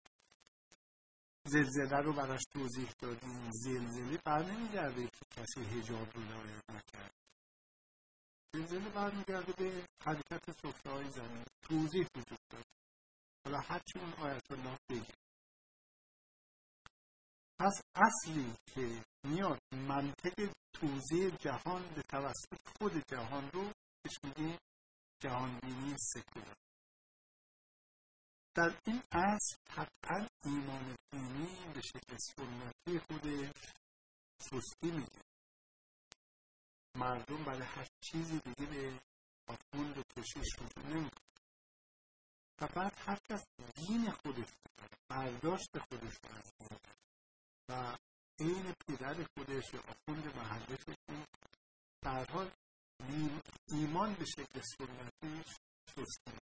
زلزله 1.46 2.00
رو 2.00 2.12
براش 2.12 2.44
توضیح 2.52 2.90
دادیم. 2.98 3.50
زلزله 3.50 4.18
بر 4.24 4.42
نمیگرده 4.42 5.06
که 5.06 5.24
کسی 5.30 5.60
هجاب 5.60 6.16
رو 6.16 6.22
رعایت 6.22 6.70
نکرد. 6.70 7.14
زلزله 8.54 8.88
برمیگرده 8.88 9.52
به 9.52 9.86
حرکت 10.04 10.50
سفره 10.50 10.92
های 10.92 11.10
زمین. 11.10 11.44
توضیح 11.62 12.06
وجود 12.16 12.38
داره. 12.50 12.64
حالا 13.44 13.60
هرچی 13.60 13.98
اون 13.98 14.12
آیت 14.12 14.50
الله 14.50 14.78
بگه. 14.88 15.14
پس 17.58 17.80
اصلی 17.94 18.56
که 18.74 19.04
میاد 19.24 19.60
منطق 19.72 20.52
توضیح 20.72 21.36
جهان 21.36 21.94
به 21.94 22.02
توسط 22.02 22.68
خود 22.78 22.92
جهان 23.10 23.50
رو 23.50 23.72
بهش 24.02 24.18
میگه 24.24 24.58
جهانبینی 25.22 25.96
سکولار. 25.98 26.56
در 28.54 28.80
این 28.86 29.02
اصل 29.12 29.56
طبعا 29.64 30.28
ایمان 30.44 30.96
دینی 31.10 31.72
به 31.74 31.80
شکل 31.80 32.16
سنتی 32.16 32.98
خودش 32.98 33.74
سستی 34.40 34.90
میگه. 34.90 35.22
مردم 36.96 37.44
برای 37.44 37.62
هر 37.62 37.86
چیزی 38.00 38.38
دیگه 38.38 38.66
به 38.66 39.00
آخوند 39.48 39.98
و 39.98 40.02
کشیش 40.16 40.58
رجوع 40.58 41.23
نمی‌کنه 42.60 42.68
فقط 42.68 43.08
هر 43.08 43.18
کس 43.30 43.44
دین 43.74 44.10
خودش 44.10 44.48
برداشت 45.08 45.78
خودش 45.78 46.14
رو 46.24 46.76
و 47.68 47.96
این 48.38 48.74
پدر 48.88 49.26
خودش 49.36 49.74
یا 49.74 49.80
آخوند 49.80 50.36
محلش 50.36 50.84
در 52.02 52.24
حال 52.30 52.50
ایمان 53.68 54.14
به 54.14 54.24
شکل 54.24 54.60
سنتیش 54.60 55.56
سستی 55.86 56.38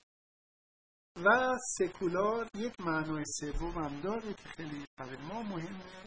و 1.15 1.57
سکولار 1.77 2.47
یک 2.55 2.81
معنای 2.81 3.25
سوم 3.25 3.83
هم 3.83 4.01
داره 4.01 4.33
که 4.33 4.49
خیلی 4.49 4.85
برای 4.97 5.17
ما 5.17 5.43
مهمه 5.43 6.05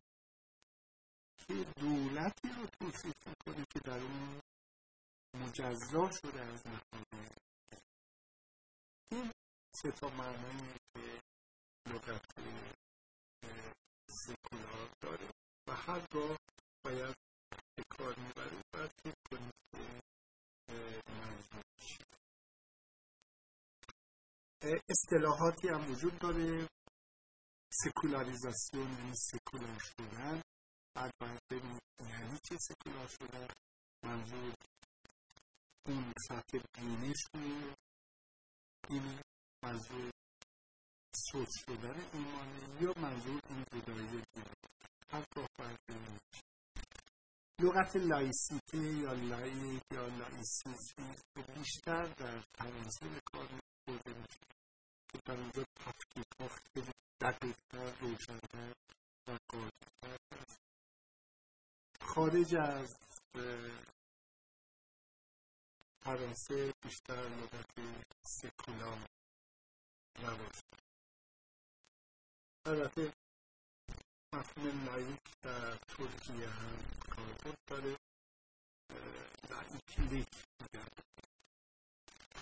که 1.36 1.54
دولتی 1.54 2.48
رو 2.48 2.66
توصیف 2.66 3.26
می‌کنه 3.26 3.64
که 3.70 3.80
در 3.80 3.98
اون 3.98 4.40
مجزا 5.34 6.10
شده 6.10 6.40
از 6.40 6.66
نخواهی 6.66 7.04
این 7.12 7.43
سه 9.74 9.90
تا 9.90 10.08
معنایی 10.08 10.74
که 10.94 11.20
لغت 11.86 12.24
سکولار 14.10 14.90
داره 15.02 15.28
و 15.68 15.72
هر 15.72 16.06
گاه 16.12 16.38
باید 16.84 17.14
به 17.76 17.84
کار 17.90 18.14
باید 18.36 18.64
اصطلاحاتی 24.88 25.68
هم 25.68 25.90
وجود 25.90 26.18
داره. 26.18 26.68
سکولاریزاسیون 27.72 28.92
یعنی 28.98 29.14
سکولار 29.14 29.78
شدن. 29.78 30.42
بعد 30.96 31.12
باید 31.20 31.40
ببینید 31.50 31.82
یعنی 32.00 32.38
چه 32.38 32.56
سکولار 32.60 33.08
شدن. 33.08 33.48
منظور 34.04 34.54
اون 35.86 36.12
سطح 36.28 36.58
بینش 36.74 37.16
رو 37.34 37.74
این 38.88 39.20
منظور 39.64 40.10
سوچ 41.16 41.48
شدن 41.66 42.08
ایمانه 42.12 42.82
یا 42.82 42.92
منظور 42.96 43.40
این 43.48 43.64
جدایی 43.72 44.06
دیگه؟ 44.08 44.44
هر 45.12 45.24
کار 45.34 45.48
باید 45.58 45.78
ببینید 45.88 46.20
لغت 47.60 47.96
لایسیته 47.96 48.78
یا 48.78 49.12
لایک 49.12 49.82
یا 49.92 50.06
لایسیسم 50.06 51.14
بیشتر 51.54 52.04
در 52.04 52.40
فرانسه 52.40 53.08
به 53.08 53.20
کار 53.32 53.48
برده 53.86 54.14
میشه 54.14 54.40
که 55.12 55.18
در 55.24 55.40
اونجا 55.40 55.64
تفکیک 55.76 56.26
ها 56.40 56.48
خیلی 56.48 56.92
دقیقتر 57.20 57.98
روشنتر 58.00 58.72
و 59.28 59.38
قاطعتر 59.48 60.18
هست. 60.32 60.58
خارج 62.00 62.54
از 62.54 62.96
فرانسه 66.04 66.72
بیشتر 66.82 67.28
لغت 67.28 67.70
سکولار 68.26 69.13
رواج 70.18 70.60
البته 72.66 73.12
مفهوم 74.34 74.84
لایک 74.84 75.20
در 75.42 75.76
ترکیه 75.76 76.48
هم 76.48 76.78
کاربرد 77.10 77.58
داره 77.66 77.96
laiklik 79.50 80.28
میگن 80.60 80.88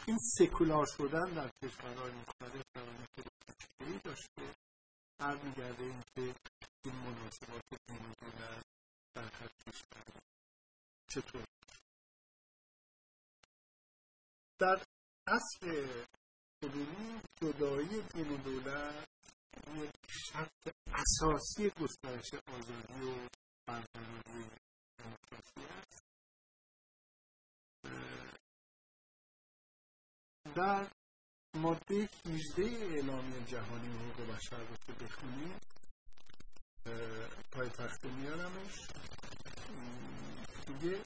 این 0.06 0.18
سکولار 0.38 0.86
شدن 0.86 1.30
در 1.34 1.50
کشورهای 1.64 2.12
مختلف 2.12 2.64
روند 2.76 3.14
پیچیده‌ای 3.46 3.98
داشته 4.04 4.54
برمیگرده 5.18 5.82
اینکه 5.84 6.34
این 6.84 6.94
مناسبات 6.94 7.62
دینی 7.88 8.14
بودن 8.20 8.62
سرخط 9.14 9.52
چطور؟ 11.12 11.44
در 14.58 14.84
اصل 15.26 15.66
کنونی 16.62 17.20
جدایی 17.40 18.02
دین 18.02 18.30
و 18.30 18.36
دولت 18.36 19.08
یک 19.76 19.90
شرط 20.08 20.74
اساسی 20.86 21.70
گسترش 21.70 22.34
آزادی 22.34 23.02
و 23.04 23.28
برقراری 23.66 24.50
دموکراسی 24.98 25.60
است. 25.78 26.02
در 30.54 30.90
ماده 31.54 32.08
18 32.26 32.62
اعلامیه 32.62 33.44
جهانی 33.44 33.88
حقوق 33.88 34.36
بشر 34.36 34.64
رو 34.64 34.76
که 34.86 34.92
بخونید 34.92 35.62
پای 37.52 37.68
تخته 37.68 38.08
میارمش. 38.10 38.86
دیگه 40.66 41.04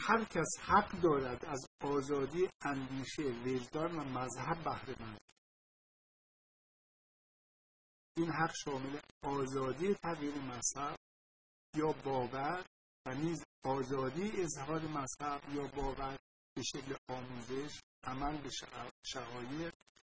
هر 0.00 0.24
کس 0.24 0.58
حق 0.60 1.00
دارد 1.00 1.44
از 1.44 1.66
آزادی 1.80 2.48
اندیشه 2.60 3.22
وجدان 3.22 3.96
و 3.96 4.04
مذهب 4.04 4.64
بهره 4.64 5.02
مند 5.02 5.20
این 8.16 8.30
حق 8.30 8.54
شامل 8.64 9.00
آزادی 9.22 9.94
تغییر 9.94 10.34
مذهب 10.34 10.98
یا 11.76 11.92
باور 12.04 12.64
و 13.06 13.14
نیز 13.14 13.44
آزادی 13.64 14.42
اظهار 14.42 14.80
مذهب 14.80 15.54
یا 15.54 15.66
باور 15.66 16.18
به 16.54 16.62
شکل 16.62 16.96
آموزش 17.08 17.80
عمل 18.04 18.36
به 18.40 18.50
شقایق 19.06 19.74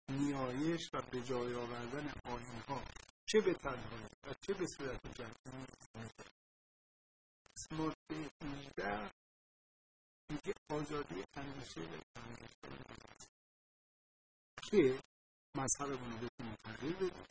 نیایش 0.10 0.90
و 0.94 1.02
به 1.02 1.22
جای 1.22 1.56
آوردن 1.56 2.14
ها 2.68 2.84
چه 3.26 3.42
به 3.42 3.54
تنهایی 3.54 4.08
و 4.24 4.34
چه 4.42 4.54
به 4.54 4.66
صورت 4.78 5.18
جمعی. 5.18 5.68
مورد 7.72 7.96
18 8.44 9.25
میگه 10.30 10.54
آزادی 10.70 11.24
اندیشه 11.34 11.82
و 11.82 12.06
که 14.70 15.00
مذهبمون 15.58 16.12
رو 16.12 16.18
بتونیم 16.18 16.56
تغییر 16.64 16.96
بدیم 16.96 17.26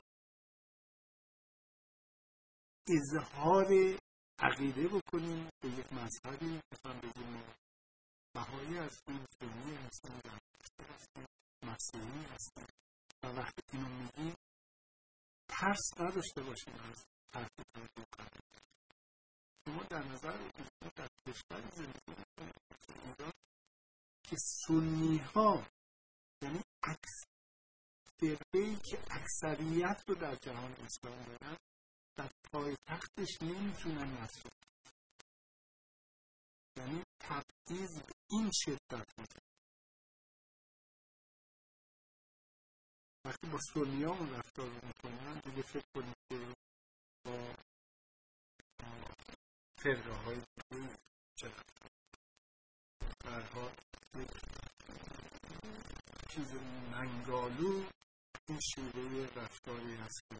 اظهار 2.89 3.99
عقیده 4.39 4.89
بکنیم 4.89 5.49
به 5.61 5.69
یک 5.69 5.93
مذهبی 5.93 6.61
مثلا 6.73 7.01
بگیم 7.01 7.43
بهایی 8.35 8.77
هستیم 8.77 9.27
سنی 9.41 9.77
هستیم 9.77 10.21
هستیم 10.91 11.27
مسیحی 11.63 12.25
هستیم. 12.25 12.67
و 13.23 13.27
وقتی 13.27 13.63
اینو 13.73 13.89
میگیم 13.89 14.35
ترس 15.49 16.01
نداشته 16.01 16.43
باشیم 16.43 16.75
از 16.75 17.05
حرف 17.35 17.51
شما 19.65 19.83
در 19.83 20.05
نظر 20.05 20.51
در 20.97 21.09
کشوری 21.27 21.71
زندگی 21.71 22.15
ایران 23.05 23.33
که 24.23 24.37
سنی 24.37 25.19
ها 25.19 25.67
یعنی 26.43 26.63
عکس 26.83 27.25
فرقه 28.21 28.77
که 28.91 28.99
اکثریت 29.11 30.05
رو 30.09 30.15
در 30.15 30.35
جهان 30.35 30.73
اسلام 30.73 31.25
دارن 31.25 31.57
در 32.17 32.31
پایتختش 32.53 33.43
نمی‌تونن 33.43 34.23
مسئول 34.23 34.53
یعنی 36.77 37.03
تبعیض 37.21 37.99
به 38.03 38.13
این 38.31 38.51
شدت 38.55 39.19
میشه 39.19 39.41
وقتی 43.25 43.47
با 43.47 43.59
سنیامون 43.75 44.31
رفتار 44.31 44.71
می‌کنن 44.71 45.41
دیگه 45.41 45.63
فکر 45.63 45.87
کنید 45.95 46.17
که 46.29 46.55
با 47.25 47.55
فرقه 49.85 50.13
های 50.13 50.43
برها 53.25 53.73
چیز 56.29 56.55
منگالو 56.91 57.85
این 58.49 58.59
رفتاری 59.37 59.95
هست 59.95 60.23
که 60.29 60.37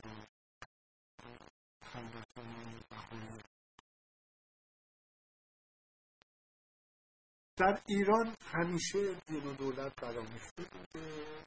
در 7.57 7.83
ایران 7.87 8.35
همیشه 8.41 9.15
دین 9.27 9.47
و 9.47 9.55
دولت 9.55 10.01
برامیخته 10.01 10.63
بوده. 10.63 11.45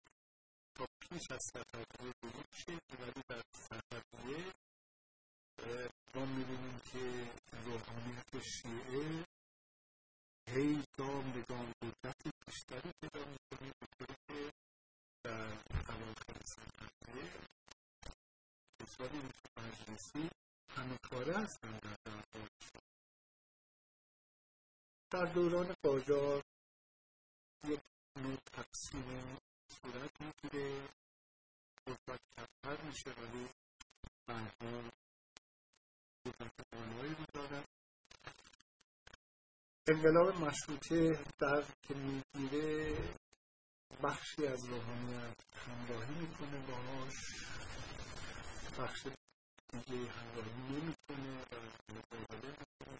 تا 0.75 0.85
پیش 0.99 1.31
از 1.31 1.51
درود 2.21 2.51
شد 2.53 2.81
ولی 2.99 3.23
در 3.29 3.41
سفریه 3.53 4.53
ما 6.15 6.25
می‌بینیم 6.25 6.79
که 6.79 7.31
روحانیت 7.65 8.43
شیعه 8.43 9.25
هی 10.47 10.83
گام 10.97 11.31
به 11.31 11.41
گام 11.41 11.73
قدرت 11.81 12.21
بیشتری 12.45 12.91
پیدا 13.01 13.25
می‌کنه 13.25 13.71
که 14.27 14.53
در 15.23 15.47
اواخر 15.89 16.37
کسانی 18.79 19.17
مثل 19.17 19.45
مجلسی 19.57 20.29
همه 20.69 20.97
هستن 21.35 21.77
در 21.79 21.95
دربارشون 22.05 22.81
در 25.11 25.25
دوران 25.25 25.75
قاجار 25.83 26.43
یک 27.63 27.81
نوع 28.15 28.37
تقسیم 28.53 29.37
صورت 29.67 30.21
می‌گیره. 30.21 30.89
قدرت 31.87 32.19
کمتر 32.37 32.83
میشه 32.83 33.09
ولی 33.09 33.47
انقلاب 39.87 40.35
مشروطه 40.35 41.23
در 41.39 41.63
که 41.81 41.93
می‌گیره 41.93 42.97
بخشی 44.03 44.47
از 44.47 44.65
روحانیت 44.65 45.35
همراهی 45.55 46.15
می‌کنه 46.15 46.67
باهاش. 46.67 47.15
بخش 48.79 49.07
دیگه 49.71 50.11
همراهی 50.11 50.51
نمی‌کنه. 50.69 51.41
و 51.41 51.93
مقابله 51.93 52.49
می‌کنه 52.49 52.97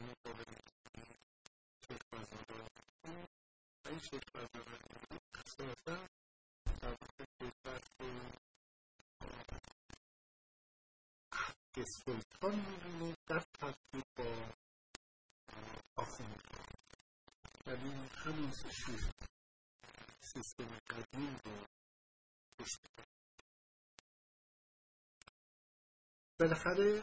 مقابله 0.00 0.62
این 3.86 3.98
در 3.98 4.52
که 11.74 11.84
سلطان 11.84 12.54
می‌بینه 12.54 13.16
در 13.26 13.40
ترکیب 13.60 14.04
با 14.16 14.52
آخوند 15.96 16.40
یعنی 17.66 18.08
همون 18.08 18.52
سیستم 20.20 20.78
قدیم 20.90 21.36
رو 21.44 21.66
پشت 22.58 22.80
بالاخره 26.40 27.02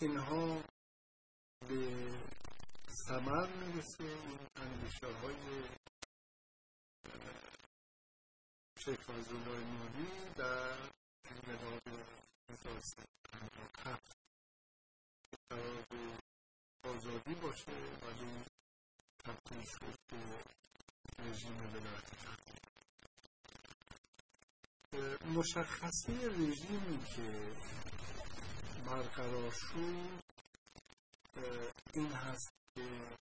اینها 0.00 0.62
به 1.68 2.10
ثمر 3.06 3.46
می‌رسه 3.46 4.04
این 4.04 4.46
اندیشه 4.56 5.06
های 5.06 5.68
شیخ 8.84 9.00
فضلالله 9.00 9.64
نوری 9.64 10.34
در 10.34 10.90
انقلاب 11.24 11.80
1357 12.50 14.12
قرار 15.50 15.84
آزادی 16.84 17.34
باشه 17.34 17.72
ولی 18.02 18.44
تبدیل 19.24 19.64
شد 19.64 19.98
به 20.08 20.44
رژیم 21.18 21.74
ولایت 21.74 22.10
مشخصه 25.24 26.12
رژیمی 26.28 27.04
که 27.04 27.56
برقرار 28.86 29.50
شد 29.50 30.22
این 31.94 32.12
هست 32.12 32.50
که 32.74 33.16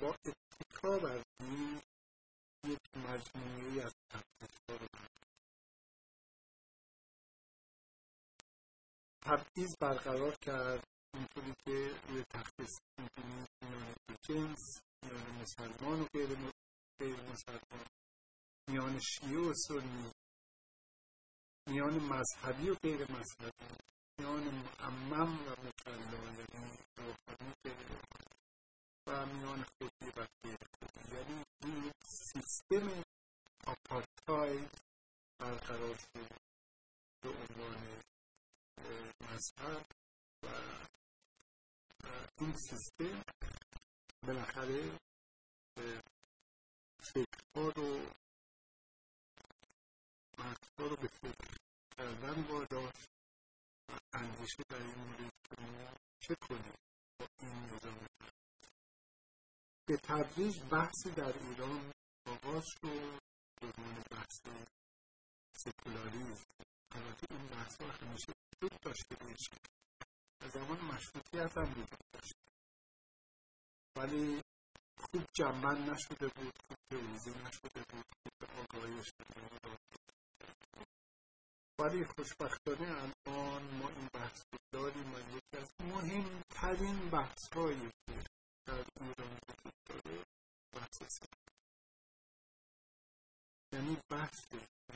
با 0.00 0.14
اتکا 0.26 0.98
بر 0.98 1.22
یک 2.64 2.96
مجموعه 2.96 3.84
از 3.84 3.94
تبعیض 4.10 4.50
رو 4.68 4.86
تبعیض 9.22 9.76
برقرار 9.80 10.34
کرد. 10.34 10.84
اینطوری 11.14 11.54
که 11.64 11.94
روی 12.08 12.24
تخت 12.30 12.60
می‌تونید 12.98 13.48
میان 13.62 13.94
جنس 14.22 14.82
میان 15.02 15.40
مسلمان 15.40 16.00
و 16.00 16.06
غیر 16.12 16.28
مسلمان 17.32 17.86
میان 18.68 19.00
شیعه 19.00 19.38
و 19.38 19.54
سنی 19.54 20.12
میان 21.66 21.94
مذهبی 21.94 22.70
و 22.70 22.74
غیر 22.74 23.12
مذهبی 23.12 23.76
میان 24.18 24.44
معمم 24.54 25.46
و 25.46 25.50
مکلا 25.50 26.22
یعنی 26.32 26.78
روحانی 26.96 27.54
و 29.06 29.26
میان 29.26 29.62
خودی 29.62 30.10
و 30.16 30.26
غیر 30.42 30.58
خودی. 30.78 31.14
یعنی 31.14 31.44
این 31.62 31.92
سیستم 32.04 33.02
آپارتاید 33.66 34.70
برقرار 35.38 35.96
شد 35.96 36.28
به 37.22 37.28
عنوان 37.28 38.02
مذهب 39.20 39.86
و 40.42 40.48
این 42.40 42.56
سیستم 42.56 43.22
بالاخره 44.26 44.98
فکرها 47.02 47.68
رو 47.76 48.10
مردها 50.38 50.86
رو 50.86 50.96
به 50.96 51.08
فکر 51.08 51.56
کردن 51.96 52.42
واداشت 52.42 53.08
و 53.88 53.98
اندیشه 54.12 54.62
در 54.68 54.76
این 54.76 54.98
مورد 54.98 55.32
که 55.44 55.62
ما 55.62 55.96
چه 56.20 56.34
کنیم 56.48 56.74
با 57.18 57.26
این 57.40 57.64
نظام؟ 57.64 58.06
به 59.86 59.96
تدریج 59.96 60.62
بحثی 60.70 61.10
در 61.10 61.38
ایران 61.38 61.92
آغاز 62.26 62.64
شد 62.66 63.20
به 63.60 63.66
عنوان 63.66 64.04
بحث 64.10 64.40
سکولاریزم 65.56 66.44
البته 66.96 67.26
این 67.30 67.46
بحث 67.46 67.80
ها 67.80 67.86
همیشه 67.86 68.32
وجود 68.62 68.80
داشته 68.80 69.14
باشه 69.20 69.56
از 70.40 70.50
زمان 70.50 70.80
مشروطیت 70.80 71.58
هم 71.58 71.70
وجود 71.70 71.98
داشته 72.12 72.42
ولی 73.96 74.42
خوب 74.98 75.24
جنبن 75.34 75.90
نشده 75.90 76.28
بود 76.28 76.54
خوب 76.68 76.78
تئوریزه 76.90 77.30
نشده 77.30 77.82
بود 77.90 78.06
خوب 78.22 78.50
آگاهی 78.60 78.98
اجتماعی 78.98 79.52
ولی 81.78 82.04
خوشبختانه 82.04 82.88
الان 82.88 83.62
ما 83.78 83.88
این 83.88 84.08
بحث 84.12 84.42
رو 84.52 84.58
داریم 84.72 85.14
و 85.14 85.18
یکی 85.18 85.56
از 85.56 85.68
مهمترین 85.80 87.10
بحث 87.10 87.52
هایی 87.52 87.90
که 88.06 88.24
در 88.66 88.84
ایران 89.00 89.38
وجود 89.48 89.74
داره 89.86 90.24
بحث 90.72 91.18
یعنی 93.72 93.98
بحث 94.10 94.46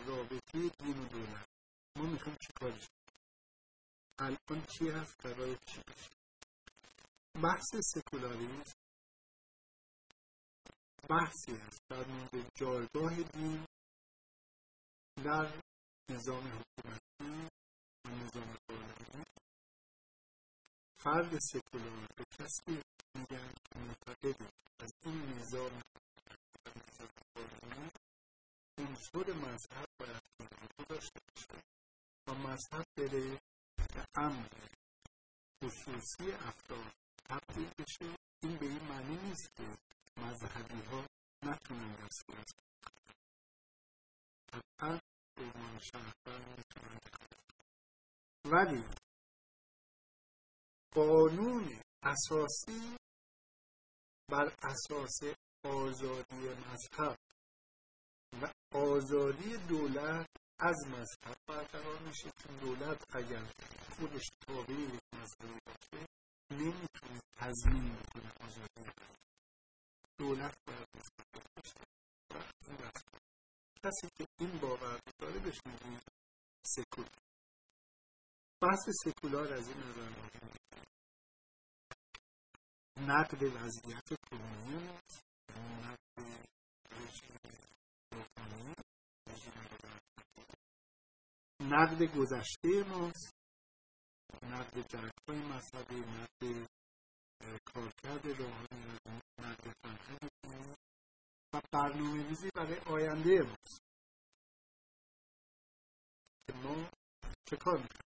رابطه 0.06 0.68
دین 0.78 0.98
و 0.98 1.08
دولت. 1.08 1.55
ما 1.96 2.02
می‌خوایم 2.02 2.38
چی 2.40 2.52
کارش 2.60 2.88
الان 4.18 4.66
چی 4.66 4.88
هست؟ 4.88 5.20
قرار 5.20 5.56
چی 5.66 5.80
بشه 5.88 6.10
بحث 7.42 7.76
سکولاریزم 7.94 8.72
بحثی 11.08 11.52
است 11.52 11.80
در 11.88 12.06
مورد 12.06 12.50
جایگاه 12.54 13.22
دین 13.22 13.66
در 15.24 15.62
نظام 16.10 16.46
حکومتی 16.46 17.48
و 18.04 18.08
نظام 18.08 18.56
قانونی 18.68 19.24
فرد 20.98 21.38
سکولار 21.38 22.06
به 22.16 22.24
کسی 22.38 22.82
میگن 23.14 23.52
که 23.64 23.78
معتقد 23.78 24.52
از 24.78 24.90
این 25.04 25.22
نظام 25.22 25.82
قانونی 27.34 27.90
عنصر 28.78 29.32
مذهب 29.32 29.86
باید 29.98 30.22
داشته 30.88 31.20
باشه. 31.28 31.75
و 32.28 32.34
مذهب 32.34 32.84
بره 32.96 33.40
به 33.76 34.04
امر 34.14 34.48
خصوصی 35.64 36.32
افراد 36.32 36.92
تبدیل 37.28 37.70
بشه. 37.78 38.16
این 38.42 38.56
به 38.58 38.66
این 38.66 38.82
معنی 38.82 39.16
نیست 39.16 39.50
که 39.56 39.76
مذهبی 40.16 40.80
ها 40.82 41.06
نتونن 41.42 42.08
شهروند 45.78 46.58
می‌تونن 46.58 47.00
ولی 48.44 48.84
قانون 50.94 51.80
اساسی 52.02 52.96
بر 54.30 54.52
اساس 54.62 55.20
آزادی 55.64 56.48
مذهب 56.48 57.18
و 58.42 58.52
آزادی 58.78 59.56
دولت 59.56 60.26
از 60.58 60.86
مذهب 60.86 61.36
برقرار 61.46 61.98
میشه 61.98 62.30
که 62.30 62.48
دولت. 62.60 63.16
اگر 63.16 63.52
خودش 63.96 64.30
تابع 64.46 64.72
یک 64.72 65.00
مذهبی 65.14 65.60
باشه 65.66 66.06
نمی‌تونه 66.50 67.20
تضمین 67.36 67.96
بکنه 67.96 68.32
آزادی. 68.40 68.90
دولت 70.18 70.54
باید 70.66 70.88
مستقل 70.96 71.40
باشه 71.56 71.86
کسی 73.84 74.08
که 74.18 74.26
این 74.40 74.58
باور 74.58 75.00
داره 75.18 75.38
بهش 75.38 75.58
میگیم 75.66 76.00
سکولار. 76.66 77.10
بحث 78.62 78.90
سکولار 79.04 79.52
از 79.52 79.68
این 79.68 79.78
نظر 79.78 80.10
نقد 83.06 83.42
وضعیت 83.42 84.08
کنونی 84.30 84.88
است 84.88 85.24
نقد 85.82 86.46
نقد 91.72 92.02
گذشته 92.02 92.84
ماست. 92.88 93.34
نقد 94.42 94.88
جنگ 94.88 95.12
های 95.28 95.38
مذهبی 95.38 96.00
نقد 96.00 96.66
کارکرد 97.64 98.26
روحانی 98.26 98.98
نقد 99.38 99.72
فرهنگ 99.82 100.30
و 101.52 101.60
برنامه 101.72 102.28
ریزی 102.28 102.50
برای 102.54 102.78
آینده 102.78 103.42
ماست. 103.42 103.80
ما 106.54 106.90
چه 107.50 107.56
کار 107.56 107.76
می‌کنیم؟ 107.76 108.06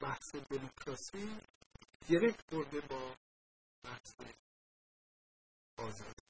بحث 0.00 0.34
دموکراسی 0.34 1.40
گرفت 2.08 2.54
برده 2.54 2.80
با 2.80 3.16
بحث 3.84 4.14
آزادی. 5.78 6.22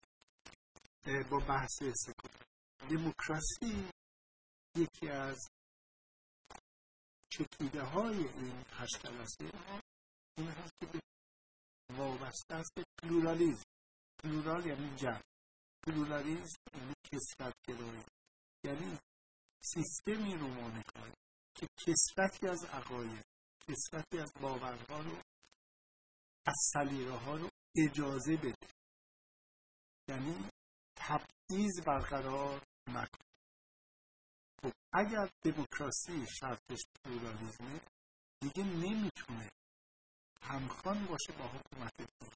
با 1.31 1.39
بحث 1.39 1.83
سکولار. 1.83 2.47
دموکراسی 2.91 3.91
یکی 4.77 5.09
از 5.09 5.49
چکیده 7.33 7.83
های 7.83 8.29
این 8.29 8.65
هشت 8.71 9.07
این 10.39 10.49
هست 10.49 10.73
که 10.81 11.01
وابسته 11.97 12.55
است 12.55 12.75
به 12.75 12.85
پلورالیزم 13.03 13.65
plural 14.23 14.67
یعنی 14.67 14.97
جمع. 14.97 15.23
پلورالیزم 15.87 16.57
یعنی 16.75 16.95
کثرت 17.05 17.55
گرایی 17.69 18.05
یعنی 18.65 18.99
سیستمی 19.65 20.35
رو 20.35 20.49
ما 20.49 20.69
می‌خواهیم 20.69 21.15
که 21.55 21.67
کثرتی 21.87 22.49
از 22.49 22.65
عقاید 22.65 23.25
کثرتی 23.69 24.19
از 24.19 24.33
باورها 24.41 25.01
رو 25.01 25.17
از 26.47 26.57
سلیقه 26.73 27.13
ها 27.17 27.37
رو 27.37 27.49
اجازه 27.77 28.37
بده 28.37 28.69
یعنی 30.09 30.49
تبعیض 30.97 31.81
برقرار 31.87 32.63
نکنه 32.89 33.32
خب 34.63 34.73
اگر 34.93 35.31
دموکراسی 35.43 36.27
شرطش 36.41 36.87
پلورالیزمه 37.05 37.81
دیگه 38.41 38.65
نمی‌تونه 38.65 39.51
همخوان 40.43 41.07
باشه 41.07 41.33
با 41.33 41.49
حکومت 41.49 41.97
دین 41.97 42.31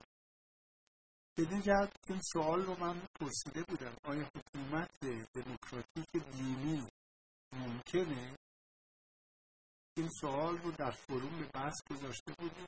بدین 1.38 1.62
جهت 1.62 1.92
این 2.08 2.20
سوال 2.32 2.62
رو 2.62 2.80
من 2.80 3.02
پرسیده 3.20 3.62
بودم 3.62 3.96
آیا 4.04 4.30
حکومت 4.36 5.00
دموکراتیک 5.34 6.10
دینی 6.32 6.88
ممکنه؟ 7.52 8.36
این 9.96 10.08
سوال 10.20 10.58
رو 10.58 10.70
در 10.70 10.90
فروم 10.90 11.38
به 11.38 11.46
بحث 11.54 11.74
گذاشته 11.90 12.32
بودیم. 12.32 12.66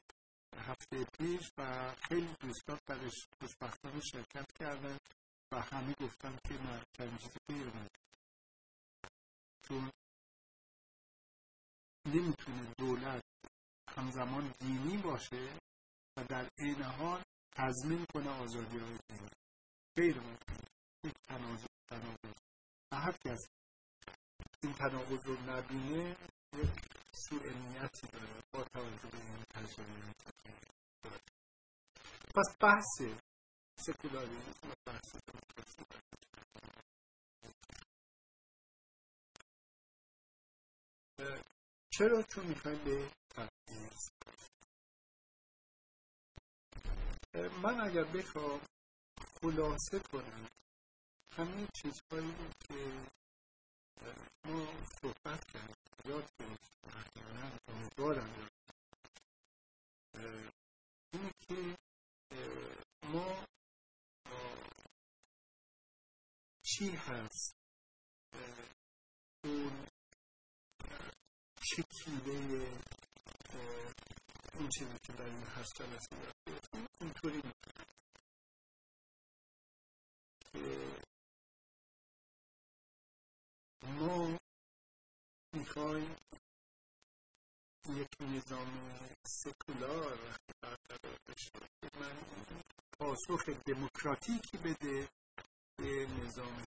هفته 0.57 1.05
پیش 1.05 1.51
و 1.59 1.95
خیلی 1.95 2.35
دوستان 2.41 2.79
درش 2.87 3.15
خوشبختانه 3.41 4.01
شرکت 4.01 4.53
کردن 4.59 4.99
و 5.53 5.61
همه 5.61 5.95
گفتن 6.01 6.39
که 6.49 6.55
نه 6.55 6.83
چیزی 7.19 7.39
غیر 7.49 7.67
چون 9.69 9.93
نمی‌تونه 12.07 12.75
دولت 12.79 13.25
همزمان 13.89 14.55
دینی 14.61 14.97
باشه 14.97 15.59
و 16.17 16.25
در 16.25 16.51
این 16.59 16.83
حال 16.83 17.23
تضمین 17.57 18.07
کنه 18.15 18.31
آزادی 18.31 18.79
های 18.79 18.99
دینی. 19.09 19.31
غیر 19.97 20.21
ممکن. 20.21 20.59
تناقض 21.29 22.35
و 22.93 22.97
هر 22.97 23.13
کس 23.13 23.49
این 24.63 24.73
تناقض 24.73 25.27
رو 25.27 25.41
نبینه 25.41 26.17
یک 26.55 26.71
سوء 27.13 27.53
نیتی 27.53 28.07
داره. 28.07 28.43
با 28.53 28.65
توجه 28.65 29.09
به 29.11 29.19
این 29.19 29.45
داره 31.03 31.21
پس 32.35 32.57
بحث 32.61 33.03
سکولاریزم 33.79 34.69
و 34.71 34.75
بحث 34.87 35.17
چرا 41.99 42.23
چون 42.23 42.47
می‌خوایم 42.47 42.85
به 42.85 43.11
تبعیض 43.31 44.09
من 47.63 47.81
اگر 47.81 48.05
بخوام 48.05 48.61
خلاصه 49.41 49.99
کنم 49.99 50.49
همه 51.37 51.67
چیزهایی 51.75 52.33
رو 52.33 52.51
که 52.69 53.07
ما 54.45 54.67
صحبت 55.03 55.45
کردیم 55.53 55.77
یاد 56.05 56.31
گرفتیم 56.39 57.59
امیدوارم 57.69 58.49
اینه 61.13 61.33
که 61.41 61.77
ما 63.03 63.45
چی 66.63 66.91
هست؟ 66.91 67.68
اون 71.77 71.85
چکیده 71.91 72.31
این 74.59 74.69
چیزی 74.69 74.99
که 75.03 75.13
در 75.13 75.25
این 75.25 75.45
جلسه 75.77 76.17
یاد 76.47 76.89
اینطوری 77.01 77.43
که 80.53 80.89
ما 83.83 84.39
می‌خوایم 85.53 86.17
یک 87.89 88.09
نظام 88.21 89.01
سکولار 89.27 90.19
برقرار 90.63 91.19
بشه 91.29 91.51
من 92.01 92.17
پاسخ 92.99 93.49
دموکراتیکی 93.49 94.59
بده 94.59 95.09
به 95.77 96.07
نظام 96.07 96.65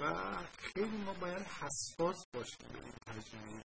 و 0.00 0.36
خیلی 0.58 0.96
ما 0.96 1.12
باید 1.12 1.42
حساس 1.42 2.24
باشیم. 2.34 2.68
به 2.72 2.78
این 2.84 2.92
تجربه 3.06 3.62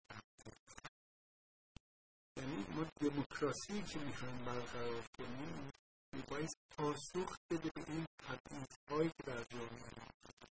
یعنی 2.38 2.66
ما 2.76 2.84
دموکراسی 3.02 3.84
که 3.84 4.00
می‌خوایم 4.00 4.46
برقرار 4.46 5.04
کنیم 5.18 5.72
میباید 6.14 6.50
پاسخ 6.78 7.36
بده 7.52 7.70
به 7.76 7.84
این 7.88 8.06
تبعیضهایی 8.24 9.10
که 9.10 9.24
در 9.26 9.44
جامعه 9.44 9.92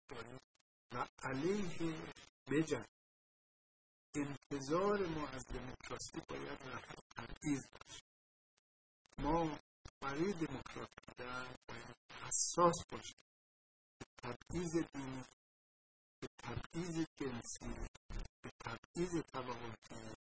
داریم 0.10 0.38
و 0.94 1.08
علیه 1.24 1.96
بجن. 2.52 2.86
انتظار 4.16 5.06
ما 5.06 5.28
از 5.28 5.46
دموکراسی 5.46 6.22
باید 6.30 6.62
رفع 6.62 6.96
تبعیض 7.18 7.68
باشه. 7.68 8.02
ما 9.18 9.60
برای 10.02 10.34
دموکراسی 10.34 11.02
بودن 11.08 11.56
باید 11.70 11.96
حساس 12.22 12.76
باشیم. 12.92 13.16
تبعیض 14.24 14.72
دینی 14.94 15.24
به 16.28 16.34
تبعیض 16.44 17.06
جنسی 17.20 17.74
به 18.42 18.50
تبعیض 18.60 19.24
طبقاتی 19.34 20.16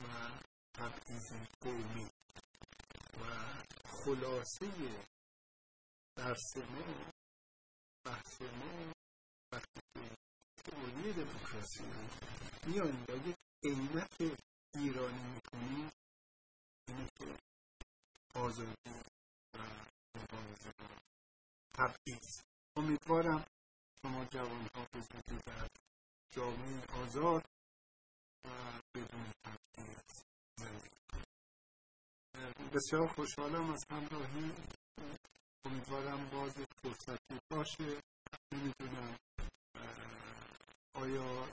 و 0.00 0.30
تبعیض 0.74 1.32
قومی. 1.60 2.10
و 3.20 3.24
خلاصه 3.84 5.04
درس 6.16 6.56
ما 6.56 7.12
بحث 8.04 8.42
ما 8.42 8.92
وقتی 9.52 9.80
که 10.64 11.12
دموکراسی 11.12 11.84
رو 11.84 12.08
میایم 12.66 13.04
با 13.04 13.14
یک 13.14 13.36
عینت 13.64 14.38
ایرانی 14.74 15.22
می‌کنیم 15.22 15.90
اینه 16.88 17.08
که 17.18 17.38
آزادی 18.34 18.74
و 19.54 19.58
مبارزه. 20.16 20.72
تبعیض. 21.74 22.40
امیدوارم 22.76 23.44
شما 24.04 24.24
جوان 24.24 24.68
ها 24.74 24.86
زودی 24.94 25.42
در 25.46 25.68
جامعه 26.30 26.86
آزاد 27.02 27.44
و 28.44 28.48
بدون 28.94 29.32
تبعیض 29.44 30.22
زندگی. 30.58 31.24
بسیار 32.74 33.06
خوشحالم 33.08 33.70
از 33.72 33.84
همراهی. 33.90 34.52
امیدوارم 35.64 36.28
باز 36.30 36.52
فرصتی 36.82 37.38
باشه. 37.50 38.00
نمی‌دونم 38.52 39.18
آیا 40.94 41.48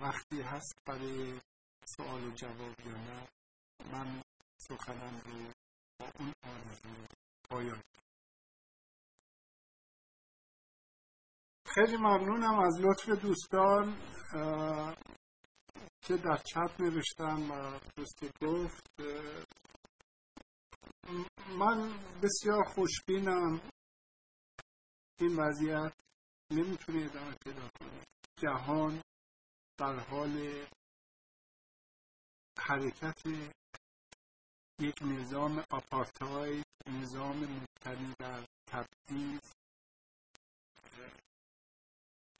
وقتی 0.00 0.40
هست 0.40 0.74
برای 0.86 1.40
سوال 1.96 2.24
و 2.24 2.30
جواب 2.30 2.80
یا 2.86 2.96
نه 2.96 3.28
من 3.92 4.22
سخنم 4.56 5.20
رو 5.24 5.52
با 5.98 6.06
اون 6.18 6.32
آرزو 6.42 7.06
پایان 7.50 7.82
خیلی 11.74 11.96
ممنونم 11.96 12.58
از 12.58 12.80
لطف 12.80 13.08
دوستان 13.08 13.96
که 16.02 16.16
در 16.16 16.36
چت 16.36 16.80
نوشتن 16.80 17.50
و 17.50 17.78
دوستی 17.96 18.30
گفت. 18.42 18.86
من 21.58 21.92
بسیار 22.22 22.64
خوشبینم 22.64 23.60
این 25.20 25.36
وضعیت. 25.36 25.92
نمی‌تونه 26.50 27.04
ادامه 27.04 27.36
پیدا 27.44 27.68
کنه. 27.78 28.04
جهان 28.42 29.02
در 29.78 29.98
حال 29.98 30.66
حرکت 32.58 33.22
یک 34.80 35.02
نظام 35.02 35.64
آپارتاید 35.70 36.64
نظام 36.86 37.36
مبتنی 37.36 38.14
در 38.18 38.44
تبدیل 38.66 39.40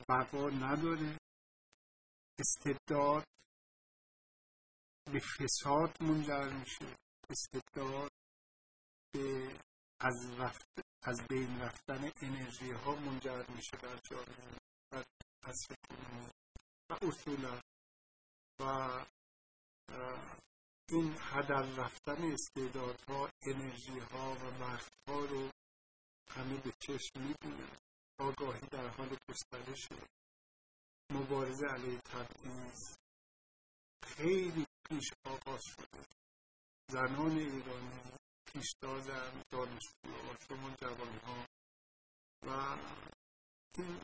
بقا 0.09 0.51
نداره. 0.51 1.19
استبداد 2.39 3.25
به 5.13 5.21
فساد 5.21 6.03
منجر 6.03 6.49
میشه. 6.49 6.97
استبداد 7.31 8.11
به 9.13 9.57
از, 10.01 10.41
رفت، 10.41 10.67
از 11.03 11.27
بین 11.29 11.61
رفتن 11.61 12.13
انرژی 12.23 12.71
ها 12.71 12.95
منجر 12.95 13.45
میشه 13.49 13.77
در 13.77 13.97
جامعه 13.97 14.59
و 14.93 15.05
از 15.43 15.67
و 16.91 16.97
اصولا 17.03 17.61
و 18.61 18.89
این 20.89 21.17
هدر 21.19 21.63
رفتن 21.63 22.33
استعدادها 22.33 23.31
انرژی 23.43 23.99
ها 23.99 24.33
و 24.33 24.45
وقت 24.61 24.93
ها 25.09 25.25
رو 25.25 25.51
همه 26.31 26.61
به 26.61 26.73
چشم 26.81 27.35
آگاهی 28.19 28.67
در 28.67 28.89
حال 28.89 29.17
گسترش 29.29 29.89
مبارزه 31.11 31.67
علیه 31.67 31.99
تبعیض 31.99 32.97
خیلی 34.05 34.67
پیش 34.89 35.11
آغاز 35.25 35.63
شده. 35.65 36.07
زنان 36.91 37.39
ایرانی 37.39 38.13
پیشتازن 38.47 39.43
دانشجوها 39.51 40.37
شما 40.49 40.71
جوان 40.81 41.19
ها 41.19 41.47
و 42.43 42.79
این 43.79 44.01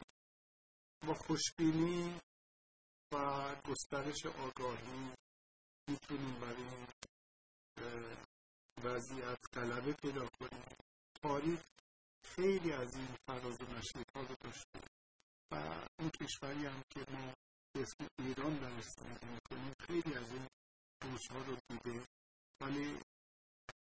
با 1.07 1.15
خوشبینی 1.15 2.21
و 3.13 3.55
گسترش 3.55 4.27
آگاهی 4.27 5.13
می‌تونیم 5.89 6.41
برای 6.41 6.87
وضعیت 8.85 9.39
غلبه 9.53 9.93
پیدا 9.93 10.29
کنیم. 10.41 10.77
تاریخ 11.23 11.61
خیلی 12.37 12.73
از 12.73 12.97
این 12.97 13.09
فراز 13.27 13.61
و 13.61 13.65
ها 14.15 14.21
رو 14.21 14.35
داشته 14.41 14.81
و 15.53 15.55
اون 15.99 16.11
کشوری 16.11 16.67
هم 16.67 16.83
که 16.91 17.05
ما 17.11 17.35
اسم 17.75 18.07
ایران 18.19 18.59
در 18.59 18.81
زندگی 18.81 19.27
می‌کنیم 19.27 19.75
خیلی 19.81 20.15
از 20.15 20.33
این 20.33 20.49
روزها 21.03 21.39
رو 21.39 21.57
دیده. 21.69 22.07
ولی 22.61 22.99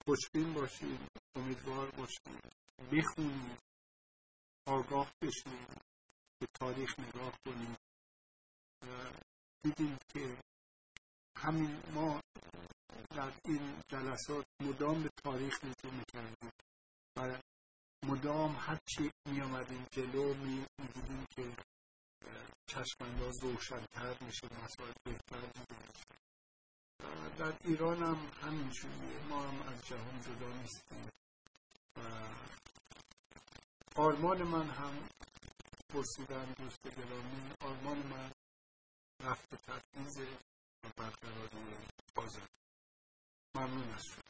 خوشبین 0.04 0.54
باشیم 0.54 1.08
امیدوار 1.34 1.90
باشیم. 1.90 2.40
بخونیم 2.92 3.56
آگاه 4.66 5.12
بشیم. 5.22 5.66
به 6.40 6.46
تاریخ 6.54 6.98
نگاه 6.98 7.32
کنیم. 7.44 7.76
دیدیم 9.62 9.98
که 10.08 10.38
همین 11.36 11.82
ما 11.94 12.20
در 13.10 13.32
این 13.44 13.82
جلسات 13.88 14.46
مدام 14.60 15.02
به 15.02 15.10
تاریخ 15.24 15.64
نجوم 15.64 15.94
می‌کردیم. 15.94 16.50
و 17.16 17.40
مدام 18.02 18.56
هرچی 18.56 19.10
می 19.26 19.40
آمدیم 19.40 19.86
جلو 19.90 20.34
می 20.34 20.66
دیدیم 20.94 21.26
که 21.30 21.56
چشم 22.66 23.04
انداز 23.04 23.42
روشنتر 23.42 24.16
میشه 24.20 24.48
مسائل 24.64 24.92
بهتر 25.04 25.40
میشه. 25.40 26.04
در 27.38 27.54
ایران 27.64 28.02
هم 28.02 28.30
همینجوریه 28.42 29.26
ما 29.28 29.42
هم 29.42 29.62
از 29.62 29.86
جهان 29.86 30.20
جدا 30.20 30.52
نیستیم. 30.52 31.08
و 31.96 32.00
آرمان 33.96 34.42
من 34.42 34.70
هم 34.70 35.08
پرسیدن 35.88 36.52
دوست 36.52 36.82
گرامی 36.96 37.52
آرمان 37.60 37.98
من 37.98 38.32
رفت 39.20 39.54
تبعیض 39.54 40.18
و 40.84 40.88
برقراری 40.96 41.76
آزاد 42.16 42.48
ممنون 43.54 43.90
از 43.90 44.21